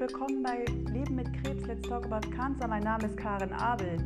[0.00, 1.66] willkommen bei Leben mit Krebs.
[1.66, 2.66] Let's talk about cancer.
[2.66, 3.98] Mein Name ist Karin Abel.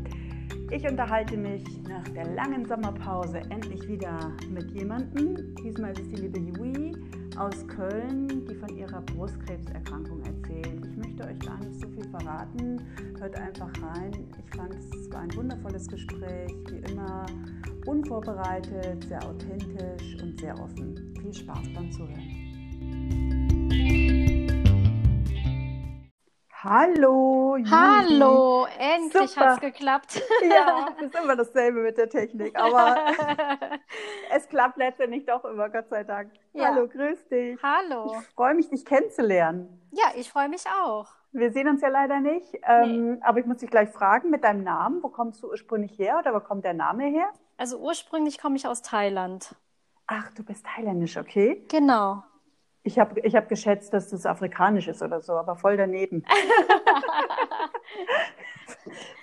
[0.73, 5.55] Ich unterhalte mich nach der langen Sommerpause endlich wieder mit jemandem.
[5.63, 6.97] Diesmal ist es die liebe Yui
[7.39, 10.85] aus Köln, die von ihrer Brustkrebserkrankung erzählt.
[10.85, 12.83] Ich möchte euch gar nicht so viel verraten.
[13.21, 14.11] Hört einfach rein.
[14.37, 17.25] Ich fand, es war ein wundervolles Gespräch, wie immer
[17.87, 21.15] unvorbereitet, sehr authentisch und sehr offen.
[21.23, 22.44] Viel Spaß beim Zuhören.
[26.65, 27.57] Hallo.
[27.59, 27.71] Juli.
[27.71, 30.23] Hallo, endlich hat es geklappt.
[30.49, 32.97] Ja, es ist immer dasselbe mit der Technik, aber
[34.35, 36.33] es klappt letztendlich doch immer, Gott sei Dank.
[36.55, 36.69] Ja.
[36.69, 37.63] Hallo, grüß dich.
[37.63, 38.17] Hallo.
[38.19, 39.79] Ich freue mich, dich kennenzulernen.
[39.91, 41.09] Ja, ich freue mich auch.
[41.33, 43.21] Wir sehen uns ja leider nicht, ähm, nee.
[43.23, 45.03] aber ich muss dich gleich fragen mit deinem Namen.
[45.03, 47.29] Wo kommst du ursprünglich her oder wo kommt der Name her?
[47.59, 49.55] Also ursprünglich komme ich aus Thailand.
[50.07, 51.63] Ach, du bist thailändisch, okay?
[51.69, 52.23] Genau.
[52.87, 56.25] Ich habe ich hab geschätzt, dass das afrikanisch ist oder so, aber voll daneben.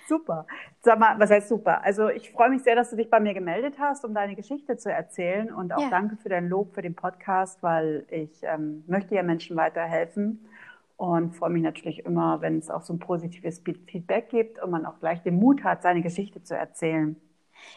[0.08, 0.46] super.
[0.80, 1.82] Sag mal, was heißt super?
[1.84, 4.76] Also ich freue mich sehr, dass du dich bei mir gemeldet hast, um deine Geschichte
[4.76, 5.90] zu erzählen und auch ja.
[5.90, 10.44] danke für dein Lob für den Podcast, weil ich ähm, möchte ja Menschen weiterhelfen
[10.96, 14.86] und freue mich natürlich immer, wenn es auch so ein positives Feedback gibt und man
[14.86, 17.16] auch gleich den Mut hat, seine Geschichte zu erzählen.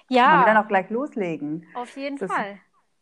[0.09, 0.31] Ja.
[0.31, 1.65] Wollen wir dann auch gleich loslegen?
[1.75, 2.57] Auf jeden das, Fall.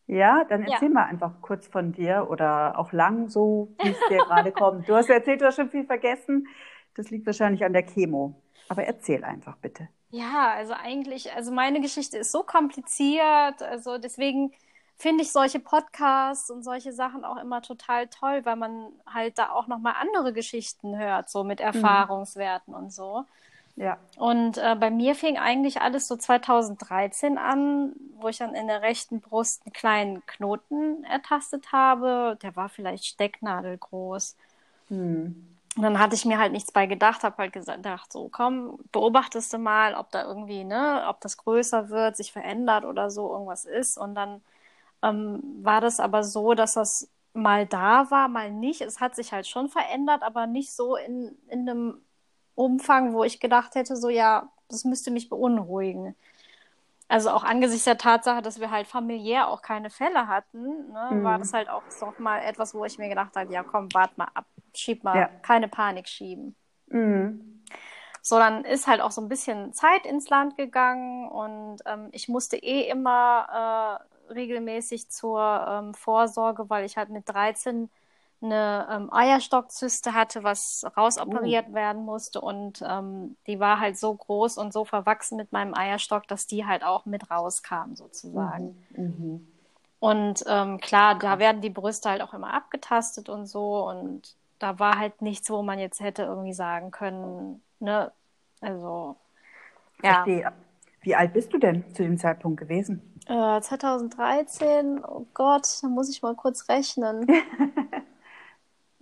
[0.07, 0.93] Ja, dann erzähl ja.
[0.93, 4.87] mal einfach kurz von dir oder auch lang, so wie es dir gerade kommt.
[4.89, 6.47] Du hast erzählt, du hast schon viel vergessen.
[6.95, 8.41] Das liegt wahrscheinlich an der Chemo.
[8.69, 9.87] Aber erzähl einfach bitte.
[10.09, 13.63] Ja, also eigentlich, also meine Geschichte ist so kompliziert.
[13.63, 14.51] Also deswegen
[14.95, 19.49] finde ich solche Podcasts und solche Sachen auch immer total toll, weil man halt da
[19.49, 21.65] auch nochmal andere Geschichten hört, so mit mhm.
[21.65, 22.79] Erfahrungswerten mhm.
[22.79, 23.25] und so.
[23.75, 23.97] Ja.
[24.17, 28.81] Und äh, bei mir fing eigentlich alles so 2013 an, wo ich dann in der
[28.81, 32.37] rechten Brust einen kleinen Knoten ertastet habe.
[32.43, 34.37] Der war vielleicht stecknadelgroß.
[34.89, 35.53] Hm.
[35.75, 39.51] Und dann hatte ich mir halt nichts bei gedacht, habe halt gedacht, so komm, beobachtest
[39.53, 43.65] du mal, ob da irgendwie, ne, ob das größer wird, sich verändert oder so irgendwas
[43.65, 43.97] ist.
[43.97, 44.41] Und dann
[45.01, 48.81] ähm, war das aber so, dass das mal da war, mal nicht.
[48.81, 52.01] Es hat sich halt schon verändert, aber nicht so in, in einem
[52.55, 56.15] Umfang, wo ich gedacht hätte, so ja, das müsste mich beunruhigen.
[57.07, 61.23] Also auch angesichts der Tatsache, dass wir halt familiär auch keine Fälle hatten, ne, mhm.
[61.23, 64.17] war das halt auch noch mal etwas, wo ich mir gedacht habe, ja komm, wart
[64.17, 65.29] mal ab, schieb mal, ja.
[65.41, 66.55] keine Panik schieben.
[66.87, 67.61] Mhm.
[68.21, 72.29] So, dann ist halt auch so ein bisschen Zeit ins Land gegangen und ähm, ich
[72.29, 73.99] musste eh immer
[74.29, 77.89] äh, regelmäßig zur ähm, Vorsorge, weil ich halt mit 13
[78.43, 81.73] eine ähm, Eierstockzyste hatte, was rausoperiert oh.
[81.73, 82.41] werden musste.
[82.41, 86.65] Und ähm, die war halt so groß und so verwachsen mit meinem Eierstock, dass die
[86.65, 88.83] halt auch mit rauskam, sozusagen.
[88.91, 89.03] Mhm.
[89.03, 89.47] Mhm.
[89.99, 93.87] Und ähm, klar, da werden die Brüste halt auch immer abgetastet und so.
[93.87, 98.11] Und da war halt nichts, wo man jetzt hätte irgendwie sagen können, ne,
[98.59, 99.15] also,
[100.03, 100.23] ja.
[100.23, 100.51] Verstehe.
[101.01, 103.01] Wie alt bist du denn zu dem Zeitpunkt gewesen?
[103.27, 107.27] Äh, 2013, oh Gott, da muss ich mal kurz rechnen.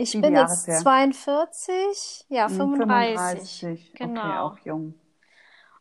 [0.02, 3.60] Ich bin jetzt 42, ja, 35.
[3.60, 3.94] 35.
[3.96, 4.22] Genau.
[4.22, 4.94] Okay, auch jung.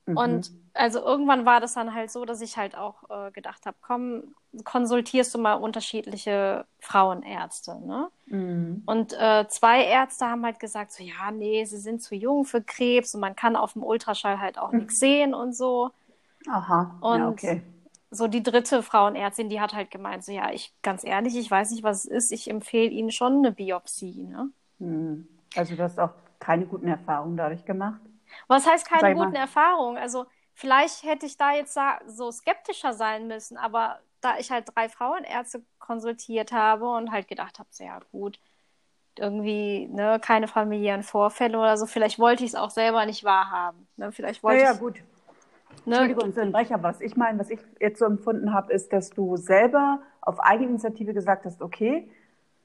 [0.06, 0.16] Mhm.
[0.16, 3.76] Und also irgendwann war das dann halt so, dass ich halt auch äh, gedacht habe,
[3.80, 8.08] komm, konsultierst du mal unterschiedliche Frauenärzte, ne?
[8.26, 8.82] Mhm.
[8.86, 12.62] Und äh, zwei Ärzte haben halt gesagt, so ja, nee, sie sind zu jung für
[12.62, 14.78] Krebs und man kann auf dem Ultraschall halt auch mhm.
[14.80, 15.90] nichts sehen und so.
[16.48, 16.96] Aha.
[17.00, 17.62] Und ja, okay
[18.10, 21.70] so die dritte Frauenärztin, die hat halt gemeint, so ja, ich ganz ehrlich, ich weiß
[21.70, 24.24] nicht, was es ist, ich empfehle Ihnen schon eine Biopsie.
[24.24, 24.50] Ne?
[24.78, 25.28] Hm.
[25.56, 28.00] Also du hast auch keine guten Erfahrungen dadurch gemacht?
[28.48, 29.98] Was heißt keine guten Erfahrungen?
[29.98, 34.88] Also vielleicht hätte ich da jetzt so skeptischer sein müssen, aber da ich halt drei
[34.88, 38.38] Frauenärzte konsultiert habe und halt gedacht habe, so ja gut,
[39.16, 43.86] irgendwie ne, keine familiären Vorfälle oder so, vielleicht wollte ich es auch selber nicht wahrhaben.
[43.96, 44.12] Ne?
[44.12, 45.00] Vielleicht wollte ja, ja, gut.
[45.84, 45.96] Ne?
[45.96, 49.10] Entschuldigung, so ein Brecher, was ich meine, was ich jetzt so empfunden habe, ist, dass
[49.10, 52.10] du selber auf Eigeninitiative gesagt hast, okay,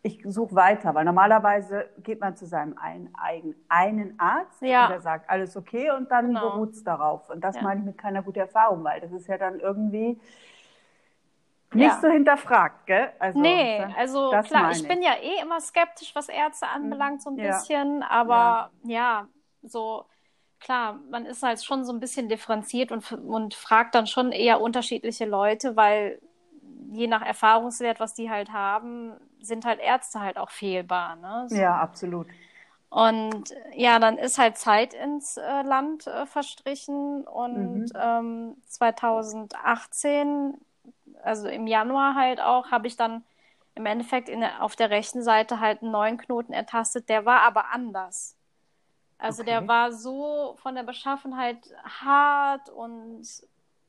[0.05, 4.87] ich suche weiter, weil normalerweise geht man zu seinem einen, einen, einen Arzt ja.
[4.87, 6.51] der sagt, alles okay und dann genau.
[6.51, 7.27] beruht es darauf.
[7.31, 7.63] Und das ja.
[7.63, 10.19] meine ich mit keiner guten Erfahrung, weil das ist ja dann irgendwie
[11.73, 11.99] nicht ja.
[11.99, 13.09] so hinterfragt, gell?
[13.17, 17.31] Also, nee, also klar, ich, ich bin ja eh immer skeptisch, was Ärzte anbelangt, so
[17.31, 19.27] ein bisschen, aber ja,
[19.63, 20.05] so
[20.65, 24.59] klar, man ist halt schon so ein bisschen differenziert und, und fragt dann schon eher
[24.59, 26.19] unterschiedliche Leute, weil
[26.91, 31.17] je nach Erfahrungswert, was die halt haben, sind halt Ärzte halt auch fehlbar.
[31.17, 31.45] Ne?
[31.49, 31.55] So.
[31.55, 32.25] Ja, absolut.
[32.89, 37.91] Und ja, dann ist halt Zeit ins äh, Land äh, verstrichen und mhm.
[37.95, 40.55] ähm, 2018,
[41.21, 43.23] also im Januar halt auch, habe ich dann
[43.75, 47.71] im Endeffekt der, auf der rechten Seite halt einen neuen Knoten ertastet, der war aber
[47.71, 48.35] anders.
[49.17, 49.51] Also Okay.
[49.51, 53.23] der war so von der Beschaffenheit hart und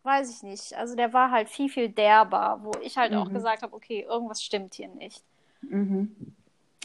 [0.02, 0.74] weiß ich nicht.
[0.74, 3.34] Also der war halt viel, viel derber, wo ich halt auch Mhm.
[3.34, 5.22] gesagt habe, okay, irgendwas stimmt hier nicht.
[5.62, 6.34] Mhm.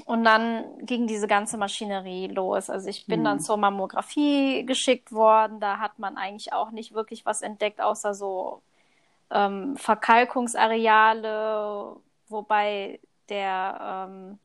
[0.06, 2.70] Und dann ging diese ganze Maschinerie los.
[2.70, 3.26] Also ich bin Mhm.
[3.26, 5.60] dann zur Mammographie geschickt worden.
[5.60, 8.62] Da hat man eigentlich auch nicht wirklich was entdeckt, außer so
[9.32, 11.96] ähm, Verkalkungsareale,
[12.30, 13.00] wobei
[13.30, 14.40] der ähm,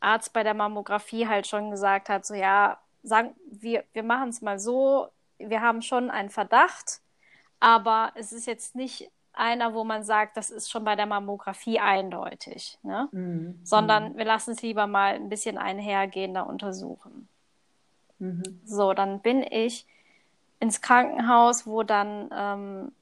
[0.00, 4.42] Arzt bei der Mammographie halt schon gesagt hat, so ja, sagen wir, wir machen es
[4.42, 5.08] mal so,
[5.38, 7.00] wir haben schon einen Verdacht,
[7.60, 11.78] aber es ist jetzt nicht einer, wo man sagt, das ist schon bei der Mammographie
[11.78, 13.08] eindeutig, ne?
[13.12, 13.60] Mhm.
[13.64, 17.28] sondern wir lassen es lieber mal ein bisschen einhergehender untersuchen.
[18.18, 18.60] Mhm.
[18.64, 19.86] So, dann bin ich
[20.58, 22.92] ins Krankenhaus, wo dann ähm,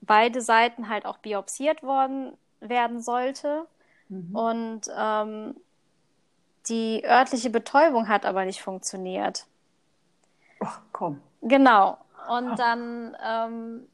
[0.00, 3.66] beide Seiten halt auch biopsiert worden werden sollte.
[4.08, 4.36] Mhm.
[4.36, 5.56] Und ähm,
[6.68, 9.46] die örtliche Betäubung hat aber nicht funktioniert.
[10.60, 11.20] Ach, komm.
[11.42, 11.98] Genau.
[12.28, 13.88] Und dann, ähm,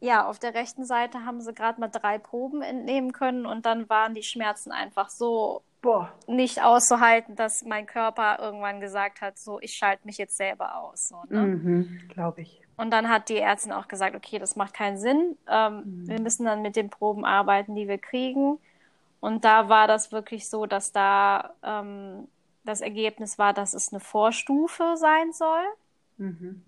[0.00, 3.88] ja, auf der rechten Seite haben sie gerade mal drei Proben entnehmen können und dann
[3.88, 6.12] waren die Schmerzen einfach so Boah.
[6.26, 11.08] nicht auszuhalten, dass mein Körper irgendwann gesagt hat, so, ich schalte mich jetzt selber aus.
[11.08, 11.40] So, ne?
[11.40, 12.00] Mhm.
[12.08, 12.60] Glaube ich.
[12.76, 15.38] Und dann hat die Ärztin auch gesagt, okay, das macht keinen Sinn.
[15.48, 16.08] Ähm, Mhm.
[16.08, 18.58] Wir müssen dann mit den Proben arbeiten, die wir kriegen.
[19.20, 22.26] Und da war das wirklich so, dass da ähm,
[22.64, 25.64] das Ergebnis war, dass es eine Vorstufe sein soll.
[26.22, 26.62] Mhm.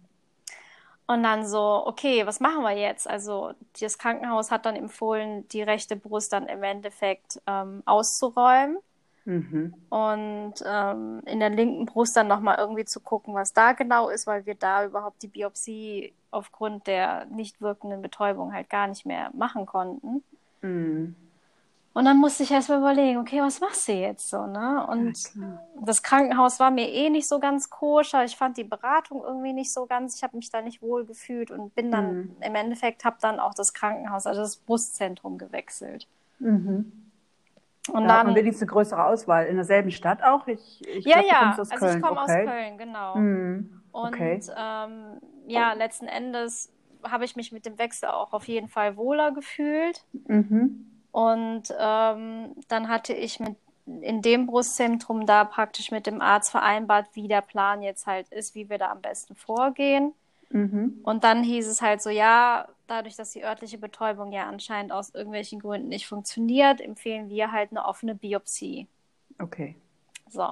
[1.06, 3.08] Und dann so, okay, was machen wir jetzt?
[3.08, 8.78] Also das Krankenhaus hat dann empfohlen, die rechte Brust dann im Endeffekt ähm, auszuräumen
[9.26, 9.74] Mhm.
[9.88, 14.26] und ähm, in der linken Brust dann nochmal irgendwie zu gucken, was da genau ist,
[14.26, 19.30] weil wir da überhaupt die Biopsie aufgrund der nicht wirkenden Betäubung halt gar nicht mehr
[19.34, 20.22] machen konnten.
[20.62, 21.14] Mhm.
[21.94, 24.84] Und dann musste ich erstmal überlegen, okay, was machst du jetzt so, ne?
[24.88, 28.24] Und Ja, das Krankenhaus war mir eh nicht so ganz koscher.
[28.24, 30.16] Ich fand die Beratung irgendwie nicht so ganz.
[30.16, 32.36] Ich habe mich da nicht wohl gefühlt und bin dann Mhm.
[32.40, 36.08] im Endeffekt habe dann auch das Krankenhaus, also das Brustzentrum gewechselt.
[36.40, 36.92] Mhm.
[37.92, 39.46] Und Da hat man dann, wenigstens eine größere Auswahl.
[39.46, 40.48] In derselben Stadt auch?
[40.48, 42.02] Ich, ich ja, glaub, ja, also ich Köln.
[42.02, 42.40] komme okay.
[42.42, 43.16] aus Köln, genau.
[43.16, 43.82] Mhm.
[43.92, 44.40] Und Okay.
[44.56, 46.72] ähm, ja, letzten Endes
[47.04, 50.04] habe ich mich mit dem Wechsel auch auf jeden Fall wohler gefühlt.
[50.26, 50.90] Mhm.
[51.14, 53.54] Und ähm, dann hatte ich mit
[53.86, 58.56] in dem Brustzentrum da praktisch mit dem Arzt vereinbart, wie der Plan jetzt halt ist,
[58.56, 60.12] wie wir da am besten vorgehen.
[60.50, 60.98] Mhm.
[61.04, 65.14] Und dann hieß es halt so, ja, dadurch, dass die örtliche Betäubung ja anscheinend aus
[65.14, 68.88] irgendwelchen Gründen nicht funktioniert, empfehlen wir halt eine offene Biopsie.
[69.40, 69.76] Okay.
[70.30, 70.48] So,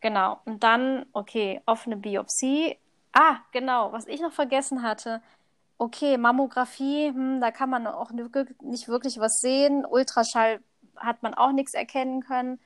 [0.00, 0.38] genau.
[0.44, 2.76] Und dann, okay, offene Biopsie.
[3.12, 5.20] Ah, genau, was ich noch vergessen hatte.
[5.80, 8.24] Okay, Mammographie, hm, da kann man auch ni-
[8.60, 9.86] nicht wirklich was sehen.
[9.86, 10.60] Ultraschall
[10.96, 12.60] hat man auch nichts erkennen können.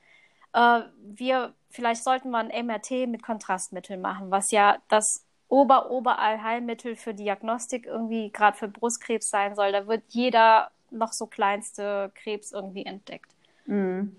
[0.53, 7.13] Äh, wir, vielleicht sollten wir ein MRT mit Kontrastmittel machen, was ja das Ober-Oberallheilmittel für
[7.13, 9.71] Diagnostik irgendwie gerade für Brustkrebs sein soll.
[9.71, 13.31] Da wird jeder noch so kleinste Krebs irgendwie entdeckt.
[13.65, 14.13] Mhm.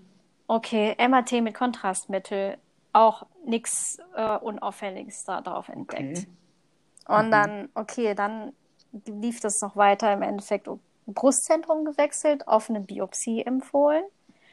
[0.47, 2.57] Okay, MRT mit Kontrastmittel,
[2.93, 6.17] auch nichts äh, Unauffälliges da drauf entdeckt.
[6.17, 6.27] Okay.
[7.07, 7.31] Und Mhm.
[7.31, 8.53] dann, okay, dann
[9.05, 10.69] lief das noch weiter im Endeffekt
[11.05, 14.03] Brustzentrum gewechselt, offene Biopsie empfohlen.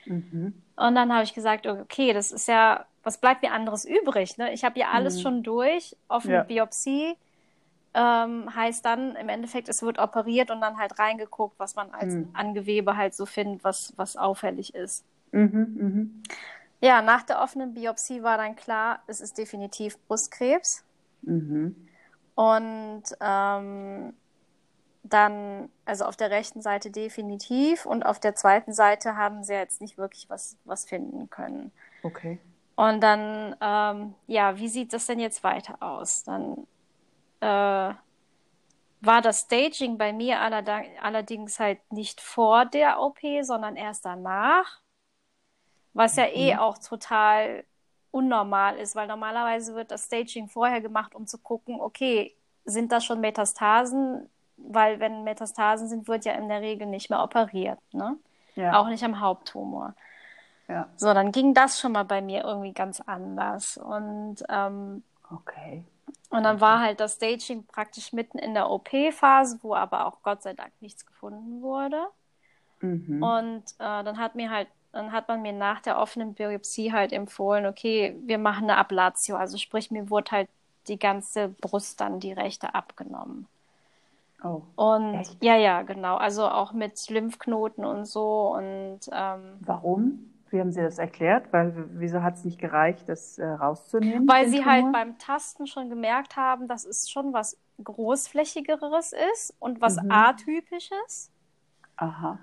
[0.07, 0.55] Mhm.
[0.77, 4.39] Und dann habe ich gesagt, okay, das ist ja, was bleibt mir anderes übrig?
[4.39, 4.53] Ne?
[4.53, 5.21] Ich habe ja alles Mhm.
[5.21, 5.97] schon durch.
[6.09, 6.43] Offene Ja.
[6.43, 7.17] Biopsie
[7.95, 12.15] ähm, heißt dann im Endeffekt, es wird operiert und dann halt reingeguckt, was man als
[12.15, 12.31] Mhm.
[12.33, 15.05] an Gewebe halt so findet, was, was auffällig ist.
[15.33, 15.77] Mhm.
[15.79, 16.23] Mhm.
[16.81, 20.85] Ja, nach der offenen Biopsie war dann klar, es ist definitiv Brustkrebs.
[21.23, 21.89] Mhm.
[22.35, 24.13] Und ähm,
[25.05, 29.81] dann, also auf der rechten Seite definitiv und auf der zweiten Seite haben sie jetzt
[29.83, 31.73] nicht wirklich was, was finden können.
[32.05, 32.39] Okay.
[32.77, 36.25] Und dann, ähm, ja, wie sieht das denn jetzt weiter aus?
[36.25, 36.67] Dann
[37.41, 37.95] äh,
[39.01, 44.81] war das Staging bei mir allerdings, halt nicht vor der OP, sondern erst danach,
[45.93, 46.59] was ja eh Mhm.
[46.59, 47.65] auch total
[48.11, 53.05] unnormal ist, weil normalerweise wird das Staging vorher gemacht, um zu gucken, okay, sind das
[53.05, 54.29] schon Metastasen?
[54.57, 58.17] Weil wenn Metastasen sind, wird ja in der Regel nicht mehr operiert, ne?
[58.55, 58.79] Ja.
[58.81, 59.95] Auch nicht am Haupttumor.
[60.69, 60.89] Ja.
[60.97, 63.77] So, dann ging das schon mal bei mir irgendwie ganz anders.
[63.77, 65.85] Und, ähm, Okay.
[66.31, 70.43] und dann war halt das Staging praktisch mitten in der OP-Phase, wo aber auch Gott
[70.43, 72.07] sei Dank nichts gefunden wurde.
[72.81, 73.23] Mhm.
[73.23, 77.13] Und äh, dann hat mir halt, dann hat man mir nach der offenen Biopsie halt
[77.13, 79.37] empfohlen, okay, wir machen eine Ablatio.
[79.37, 80.49] Also sprich, mir wurde halt
[80.89, 83.49] die ganze Brust dann die rechte abgenommen.
[84.45, 84.63] Oh.
[84.77, 85.43] Und Echt?
[85.43, 86.17] ja, ja, genau.
[86.17, 88.55] Also auch mit Lymphknoten und so.
[88.55, 90.31] Und ähm, Warum?
[90.51, 91.53] Wie haben Sie das erklärt?
[91.53, 94.29] Weil, wieso hat es nicht gereicht, das äh, rauszunehmen?
[94.29, 99.81] Weil sie halt beim Tasten schon gemerkt haben, dass es schon was großflächigeres ist und
[99.81, 100.11] was Mhm.
[100.11, 101.31] atypisches.
[101.97, 102.39] Aha.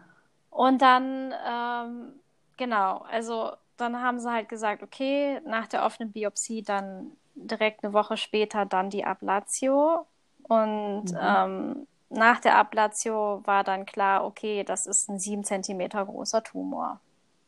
[0.49, 2.19] Und dann, ähm,
[2.57, 7.93] genau, also dann haben sie halt gesagt, okay, nach der offenen Biopsie dann direkt eine
[7.93, 10.05] Woche später dann die Ablatio.
[10.43, 11.17] Und Mhm.
[11.17, 17.01] ähm, nach der Ablatio war dann klar, okay, das ist ein sieben Zentimeter großer Tumor,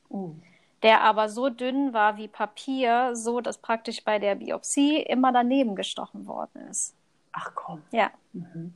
[0.10, 0.36] Uh.
[0.84, 5.76] der aber so dünn war wie Papier, so dass praktisch bei der Biopsie immer daneben
[5.76, 6.96] gestochen worden ist.
[7.32, 7.84] Ach komm.
[7.92, 8.12] Ja.
[8.34, 8.74] Mhm.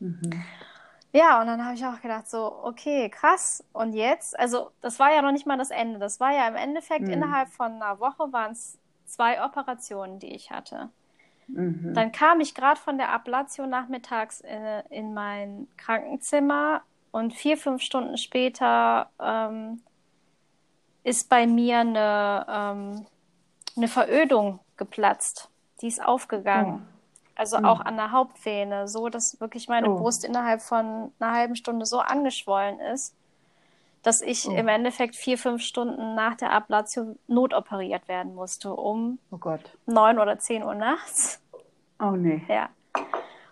[0.00, 0.44] Mhm.
[1.12, 3.62] Ja, und dann habe ich auch gedacht, so, okay, krass.
[3.72, 5.98] Und jetzt, also das war ja noch nicht mal das Ende.
[5.98, 7.12] Das war ja im Endeffekt Mhm.
[7.12, 10.90] innerhalb von einer Woche waren es zwei Operationen, die ich hatte.
[11.48, 11.94] Mhm.
[11.94, 17.82] Dann kam ich gerade von der Ablatio nachmittags in, in mein Krankenzimmer und vier, fünf
[17.82, 19.82] Stunden später ähm,
[21.04, 23.06] ist bei mir eine, ähm,
[23.76, 25.50] eine Verödung geplatzt.
[25.80, 26.86] Die ist aufgegangen.
[27.34, 27.64] Also Mhm.
[27.64, 29.96] auch an der Hauptvene, so dass wirklich meine Oh.
[29.96, 33.14] Brust innerhalb von einer halben Stunde so angeschwollen ist,
[34.02, 34.52] dass ich Oh.
[34.52, 39.38] im Endeffekt vier, fünf Stunden nach der Ablatio notoperiert werden musste, um Oh
[39.86, 41.40] neun oder zehn Uhr nachts.
[42.00, 42.42] Oh nee.
[42.48, 42.68] Ja.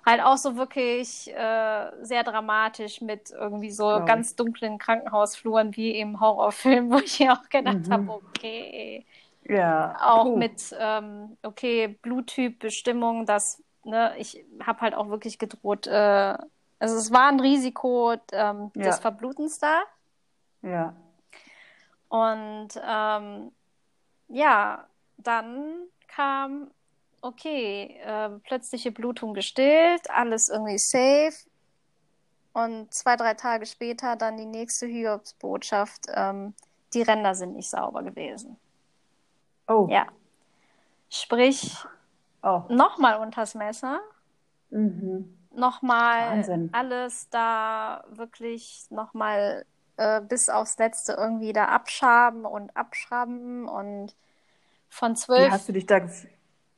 [0.07, 4.07] Halt auch so wirklich äh, sehr dramatisch mit irgendwie so ich.
[4.07, 7.93] ganz dunklen Krankenhausfluren wie im Horrorfilm, wo ich ja auch gedacht Mhm.
[7.93, 9.07] habe, okay.
[9.45, 9.95] Ja.
[10.01, 10.37] Auch puh.
[10.39, 16.37] mit, ähm, okay, Bluttypbestimmung, das, ne, ich habe halt auch wirklich gedroht, äh,
[16.79, 18.85] also es war ein Risiko ähm, Ja.
[18.87, 19.83] des Verblutens da.
[20.63, 20.95] Ja.
[22.09, 23.53] Und ähm,
[24.29, 24.87] ja,
[25.19, 26.71] dann kam,
[27.21, 31.37] okay, äh, plötzliche Blutung gestillt, alles irgendwie safe.
[32.53, 36.55] Und zwei, drei Tage später dann die nächste Hiobsbotschaft, ähm,
[36.93, 38.59] die Ränder sind nicht sauber gewesen.
[39.69, 39.87] Oh.
[39.89, 40.07] Ja.
[41.09, 41.77] Sprich,
[42.43, 42.63] Oh.
[42.69, 44.01] nochmal unters Messer,
[44.71, 45.37] Mhm.
[45.55, 46.71] nochmal Wahnsinn.
[46.73, 49.65] alles da wirklich nochmal
[50.01, 54.15] äh, bis aufs Letzte irgendwie da abschaben und abschrauben und
[54.89, 55.51] von Wie zwölf.
[55.51, 56.01] hast du dich da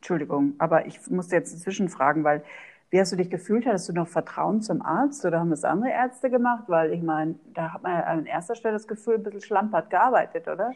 [0.01, 2.45] Entschuldigung, aber ich muss jetzt inzwischen fragen, weil
[2.91, 3.65] wie hast du dich gefühlt?
[3.65, 6.65] Hattest du noch Vertrauen zum Arzt oder haben das andere Ärzte gemacht?
[6.67, 9.89] Weil ich meine, da hat man ja an erster Stelle das Gefühl, ein bisschen schlampert
[9.91, 10.75] gearbeitet, oder?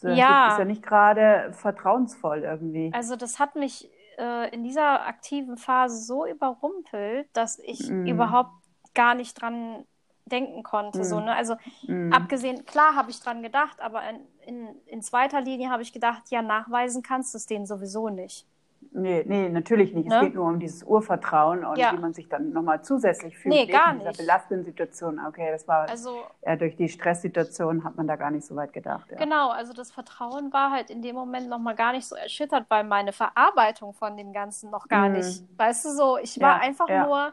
[0.00, 0.46] Das Ja.
[0.46, 2.94] ist ja nicht gerade vertrauensvoll irgendwie.
[2.94, 8.04] Also das hat mich äh, in dieser aktiven Phase so überrumpelt, dass ich Mm.
[8.04, 8.52] überhaupt
[8.94, 9.84] gar nicht dran
[10.28, 11.04] denken konnte.
[11.04, 11.24] So, Mm.
[11.24, 11.34] ne?
[11.36, 11.56] Also
[11.86, 12.12] Mhm.
[12.12, 16.24] abgesehen, klar habe ich dran gedacht, aber in, in, in zweiter Linie habe ich gedacht,
[16.30, 18.46] ja, nachweisen kannst du es denen sowieso nicht.
[18.92, 20.08] Nee, nee, natürlich nicht.
[20.08, 20.14] Ne?
[20.14, 21.92] Es geht nur um dieses Urvertrauen und Ja.
[21.92, 24.18] wie man sich dann nochmal zusätzlich fühlt Nee, gar in dieser nicht.
[24.18, 25.20] belastenden Situation.
[25.26, 28.72] Okay, das war Also ja, durch die Stresssituation hat man da gar nicht so weit
[28.72, 29.10] gedacht.
[29.10, 29.18] Ja.
[29.18, 32.84] Genau, also das Vertrauen war halt in dem Moment nochmal gar nicht so erschüttert, weil
[32.84, 35.16] meine Verarbeitung von dem Ganzen noch gar Mhm.
[35.16, 37.32] nicht, weißt du so, ich war einfach nur,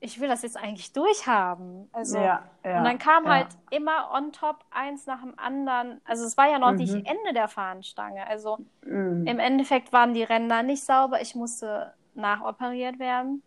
[0.00, 1.88] ich will das jetzt eigentlich durchhaben.
[1.92, 3.30] Also, Ja, ja, und dann kam ja.
[3.30, 6.00] halt immer on top eins nach dem anderen.
[6.04, 7.04] Also es war ja noch nicht Mhm.
[7.04, 8.26] Ende der Fahnenstange.
[8.26, 9.26] Also Mhm.
[9.26, 13.42] im Endeffekt waren die Ränder nicht sauber, ich musste nachoperiert werden.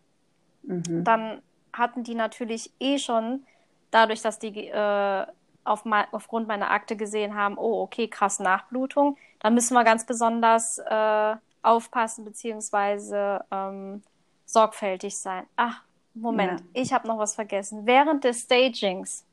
[0.62, 1.04] Mhm.
[1.04, 1.42] Dann
[1.72, 3.46] hatten die natürlich eh schon,
[3.90, 5.26] dadurch, dass die äh,
[5.64, 10.04] auf mei- aufgrund meiner Akte gesehen haben, oh, okay, krass Nachblutung, da müssen wir ganz
[10.06, 14.02] besonders äh, aufpassen beziehungsweise ähm,
[14.44, 15.46] sorgfältig sein.
[15.56, 15.82] Ach,
[16.14, 16.66] Moment, Ja.
[16.74, 17.86] ich habe noch was vergessen.
[17.86, 19.24] Während des Stagings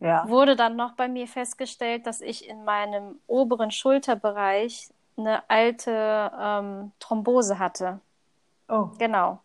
[0.00, 0.28] Ja.
[0.28, 6.92] wurde dann noch bei mir festgestellt, dass ich in meinem oberen Schulterbereich eine alte ähm,
[6.98, 8.00] Thrombose hatte.
[8.68, 9.40] Oh Genau.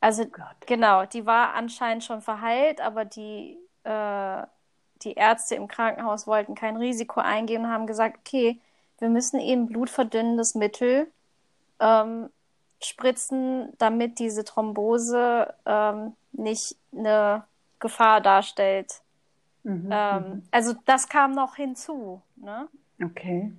[0.00, 0.56] Also Gott.
[0.66, 4.42] Genau, die war anscheinend schon verheilt, aber die, äh,
[5.02, 8.60] die Ärzte im Krankenhaus wollten kein Risiko eingehen und haben gesagt, okay,
[8.98, 11.10] wir müssen eben blutverdünnendes Mittel
[11.80, 12.30] ähm,
[12.86, 17.44] spritzen, damit diese Thrombose ähm, nicht eine
[17.78, 19.02] Gefahr darstellt.
[19.62, 19.88] Mhm.
[19.90, 22.22] Ähm, also das kam noch hinzu.
[22.36, 22.68] Ne?
[22.98, 23.06] mhm.
[23.06, 23.52] Okay.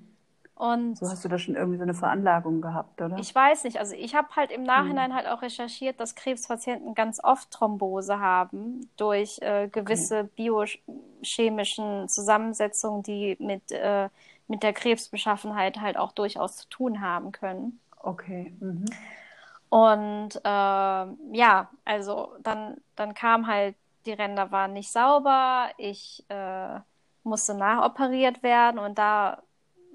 [0.57, 3.17] Und So hast du da schon irgendwie so eine Veranlagung gehabt, oder?
[3.19, 7.24] Ich weiß nicht, also ich habe halt im Nachhinein halt auch recherchiert, dass Krebspatienten ganz
[7.24, 14.10] oft Thrombose haben durch äh, gewisse biochemischen Zusammensetzungen, die mit, äh,
[14.48, 17.79] mit der Krebsbeschaffenheit halt auch durchaus zu tun haben können.
[18.08, 18.54] Okay.
[18.60, 18.86] Mhm.
[19.70, 26.80] Und ähm, ja, also dann, dann kam halt, die Ränder waren nicht sauber, ich äh,
[27.24, 29.44] musste nachoperiert werden und da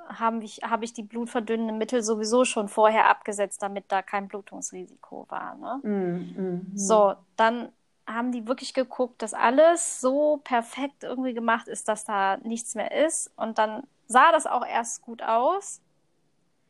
[0.08, 5.26] haben ich, habe ich die blutverdünnenden Mittel sowieso schon vorher abgesetzt, damit da kein Blutungsrisiko
[5.30, 5.54] war.
[5.54, 5.80] Ne?
[5.82, 6.34] Mhm.
[6.36, 6.76] Mhm.
[6.76, 7.72] So, dann
[8.06, 12.92] haben die wirklich geguckt, dass alles so perfekt irgendwie gemacht ist, dass da nichts mehr
[13.06, 13.30] ist.
[13.36, 15.80] Und dann sah das auch erst gut aus.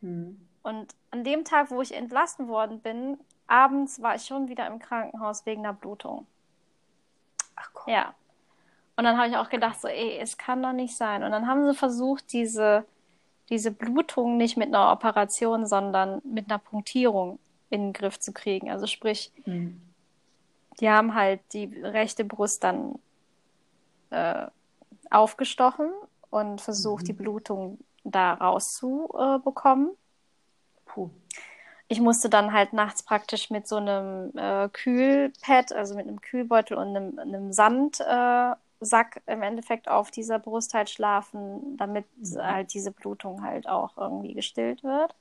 [0.02, 0.36] Hm.
[0.62, 4.78] Und an dem Tag, wo ich entlassen worden bin, abends war ich schon wieder im
[4.78, 6.26] Krankenhaus wegen einer Blutung.
[7.56, 7.88] Ach Gott.
[7.88, 8.14] Ja.
[8.96, 11.22] Und dann habe ich auch gedacht, so, ey, es kann doch nicht sein.
[11.24, 12.84] Und dann haben sie versucht, diese,
[13.48, 17.38] diese Blutung nicht mit einer Operation, sondern mit einer Punktierung
[17.70, 18.70] in den Griff zu kriegen.
[18.70, 19.80] Also sprich, Hm.
[20.80, 22.98] die haben halt die rechte Brust dann
[24.10, 24.46] äh,
[25.10, 25.90] aufgestochen
[26.30, 27.06] und versucht, Mhm.
[27.06, 29.90] die Blutung da rauszubekommen.
[30.92, 31.10] Puh.
[31.88, 36.76] Ich musste dann halt nachts praktisch mit so einem äh, Kühlpad, also mit einem Kühlbeutel
[36.78, 42.42] und einem, einem Sandsack äh, im Endeffekt auf dieser Brust halt schlafen, damit Mhm.
[42.42, 45.14] halt diese Blutung halt auch irgendwie gestillt wird.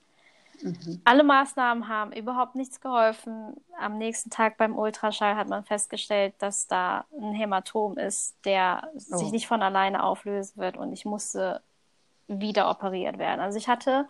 [0.61, 1.01] Mhm.
[1.03, 3.55] Alle Maßnahmen haben überhaupt nichts geholfen.
[3.79, 9.27] Am nächsten Tag beim Ultraschall hat man festgestellt, dass da ein Hämatom ist, der sich
[9.29, 9.31] Oh.
[9.31, 11.61] nicht von alleine auflösen wird und ich musste
[12.27, 13.41] wieder operiert werden.
[13.41, 14.07] Also ich hatte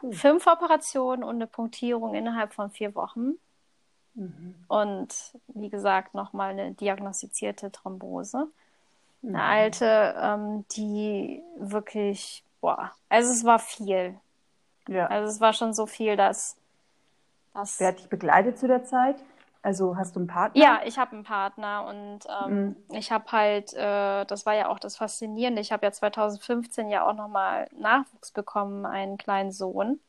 [0.00, 0.12] Puh.
[0.12, 3.34] fünf Operationen und eine Punktierung innerhalb von vier Wochen
[4.14, 4.54] Mhm.
[4.66, 8.48] und wie gesagt nochmal eine diagnostizierte Thrombose.
[9.22, 9.36] Mhm.
[9.36, 14.18] Eine alte, ähm, die wirklich, boah, also es war viel.
[14.88, 15.06] Ja.
[15.06, 16.56] Also es war schon so viel, dass,
[17.54, 19.16] dass Wer hat dich begleitet zu der Zeit?
[19.62, 20.64] Also hast du einen Partner?
[20.64, 22.76] ja, ich habe einen Partner und ähm, Mhm.
[22.92, 27.06] ich habe halt, äh, das war ja auch das Faszinierende, ich habe ja 2015 ja
[27.08, 30.00] auch nochmal Nachwuchs bekommen, einen kleinen Sohn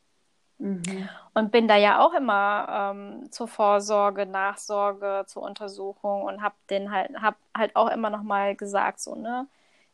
[0.58, 1.08] Mhm.
[1.34, 6.90] und bin da ja auch immer ähm, zur Vorsorge, Nachsorge, zur Untersuchung und habe den
[6.90, 9.46] halt, hab halt auch immer nochmal gesagt, so, ne,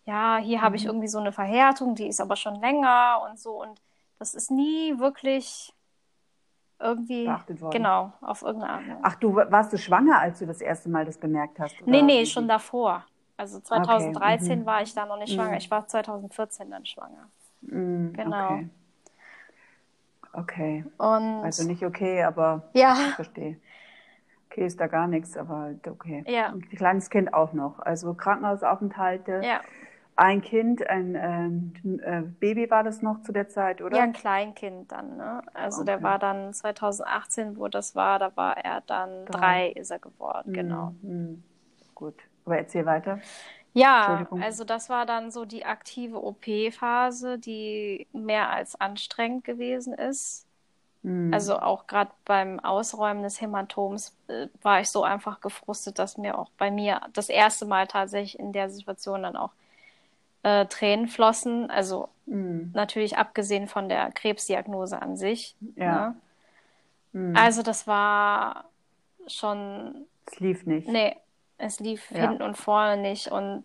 [0.05, 0.87] ja, hier habe ich Mhm.
[0.87, 3.81] irgendwie so eine Verhärtung, die ist aber schon länger und so und
[4.19, 5.75] das ist nie wirklich
[6.79, 7.73] irgendwie, Beachtet worden.
[7.73, 9.01] genau, auf irgendeine Art.
[9.03, 11.75] Ach, du warst du schwanger, als du das erste Mal das bemerkt hast?
[11.87, 13.05] Nee, oder nee, wie- schon davor.
[13.39, 14.67] Also 2013 mhm.
[14.67, 15.51] war ich da noch nicht schwanger.
[15.51, 15.57] Mhm.
[15.59, 17.29] Ich war 2014 dann schwanger.
[17.63, 18.45] Mhm, Genau.
[18.47, 18.69] Okay.
[20.33, 20.85] okay.
[20.99, 23.59] Und Also nicht okay, aber ja, ich verstehe.
[24.51, 26.25] Okay, ist da gar nichts, aber okay.
[26.27, 26.51] Ja.
[26.53, 27.79] Und ein kleines Kind auch noch.
[27.81, 29.43] Also Krankenhausaufenthalte.
[29.45, 29.61] ja,
[30.17, 31.15] Ein Kind, ein
[31.85, 33.99] ähm, äh, Baby war das noch zu der Zeit, oder?
[33.99, 35.43] ja, ein Kleinkind dann, ne?
[35.55, 36.05] Also der Okay.
[36.05, 39.31] war dann 2018, wo das war, da war er dann Drei.
[39.31, 40.95] drei, ist er geworden, Mhm, genau.
[41.03, 41.45] mhm.
[41.95, 42.17] Gut.
[42.45, 43.23] Aber erzähl weiter.
[43.73, 50.47] Ja, also das war dann so die aktive OP-Phase, die mehr als anstrengend gewesen ist.
[51.03, 51.19] Mhm.
[51.31, 56.39] Also auch gerade beim Ausräumen des Hämatoms äh, war ich so einfach gefrustet, dass mir
[56.39, 59.53] auch bei mir das erste Mal tatsächlich in der Situation dann auch
[60.47, 61.71] äh, Tränen flossen.
[61.71, 62.71] Also Mhm.
[62.75, 65.57] natürlich abgesehen von der Krebsdiagnose an sich.
[65.77, 66.11] Ja.
[66.11, 66.17] Ne?
[67.13, 67.37] Mhm.
[67.37, 68.65] Also das war
[69.29, 70.89] schon, es lief nicht.
[70.89, 71.17] nee,
[71.59, 72.29] es lief Ja.
[72.29, 73.29] hinten und vorne nicht.
[73.31, 73.65] Und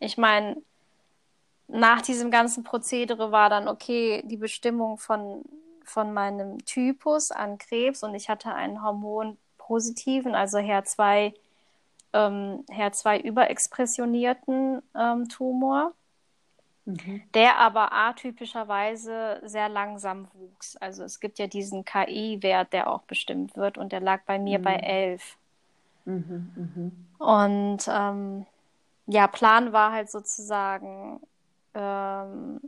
[0.00, 0.56] ich meine,
[1.68, 5.44] nach diesem ganzen Prozedere war dann okay die Bestimmung von,
[5.84, 11.34] von meinem Typus an Krebs und ich hatte einen hormonpositiven, also HER2,
[12.12, 15.92] ähm, HER2 überexpressionierten ähm, Tumor,
[16.84, 17.22] Mhm.
[17.34, 20.76] der aber atypischerweise sehr langsam wuchs.
[20.76, 24.60] Also es gibt ja diesen KI-Wert, der auch bestimmt wird und der lag bei mir
[24.60, 25.36] bei 11.
[26.04, 26.52] Mhm.
[26.56, 27.06] Mhm.
[27.18, 28.46] Und ähm,
[29.06, 31.20] ja, Plan war halt sozusagen
[31.74, 32.60] ähm,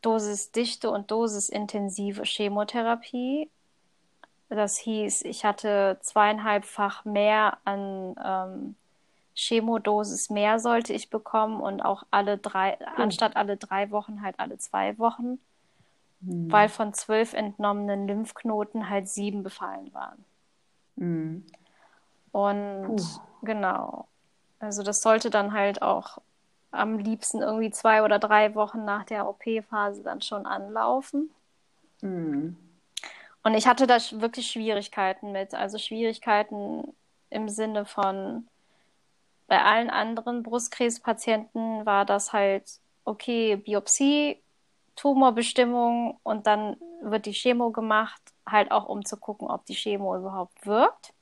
[0.00, 3.48] dosisdichte und dosisintensive Chemotherapie.
[4.48, 8.74] Das hieß, ich hatte zweieinhalbfach mehr an ähm,
[9.34, 14.58] Chemodosis mehr sollte ich bekommen und auch alle drei, anstatt alle drei Wochen halt alle
[14.58, 15.38] zwei Wochen,
[16.20, 16.52] Mhm.
[16.52, 20.24] weil von zwölf entnommenen Lymphknoten halt sieben befallen waren.
[20.96, 21.44] Mhm.
[22.30, 23.20] Und Puh.
[23.42, 24.06] genau.
[24.60, 26.18] Also das sollte dann halt auch
[26.70, 31.30] am liebsten irgendwie zwei oder drei Wochen nach der OP-Phase dann schon anlaufen.
[32.00, 32.56] Mhm.
[33.42, 35.54] Und ich hatte da wirklich Schwierigkeiten mit.
[35.54, 36.94] Also Schwierigkeiten
[37.28, 38.46] im Sinne von,
[39.52, 42.64] bei allen anderen Brustkrebspatienten war das halt,
[43.04, 44.42] okay, Biopsie,
[44.96, 50.16] Tumorbestimmung und dann wird die Chemo gemacht, halt auch um zu gucken, ob die Chemo
[50.16, 51.12] überhaupt wirkt.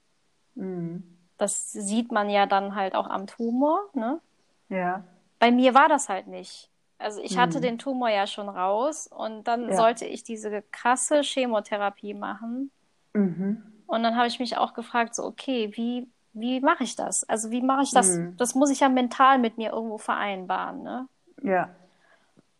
[0.55, 1.03] Mhm.
[1.39, 4.21] Das sieht man ja dann halt auch am Tumor, ne?
[4.69, 5.03] Ja.
[5.41, 6.71] Bei mir war das halt nicht.
[6.99, 7.63] Also ich hatte Mhm.
[7.63, 9.75] den Tumor ja schon raus und dann Ja.
[9.77, 12.71] sollte ich diese krasse Chemotherapie machen.
[13.13, 13.61] Mhm.
[13.89, 17.29] Und dann habe ich mich auch gefragt, so, okay, wie, wie mache ich das?
[17.29, 18.17] Also wie mache ich das?
[18.17, 18.37] Mhm.
[18.37, 21.09] Das muss ich ja mental mit mir irgendwo vereinbaren, ne?
[21.43, 21.71] Ja.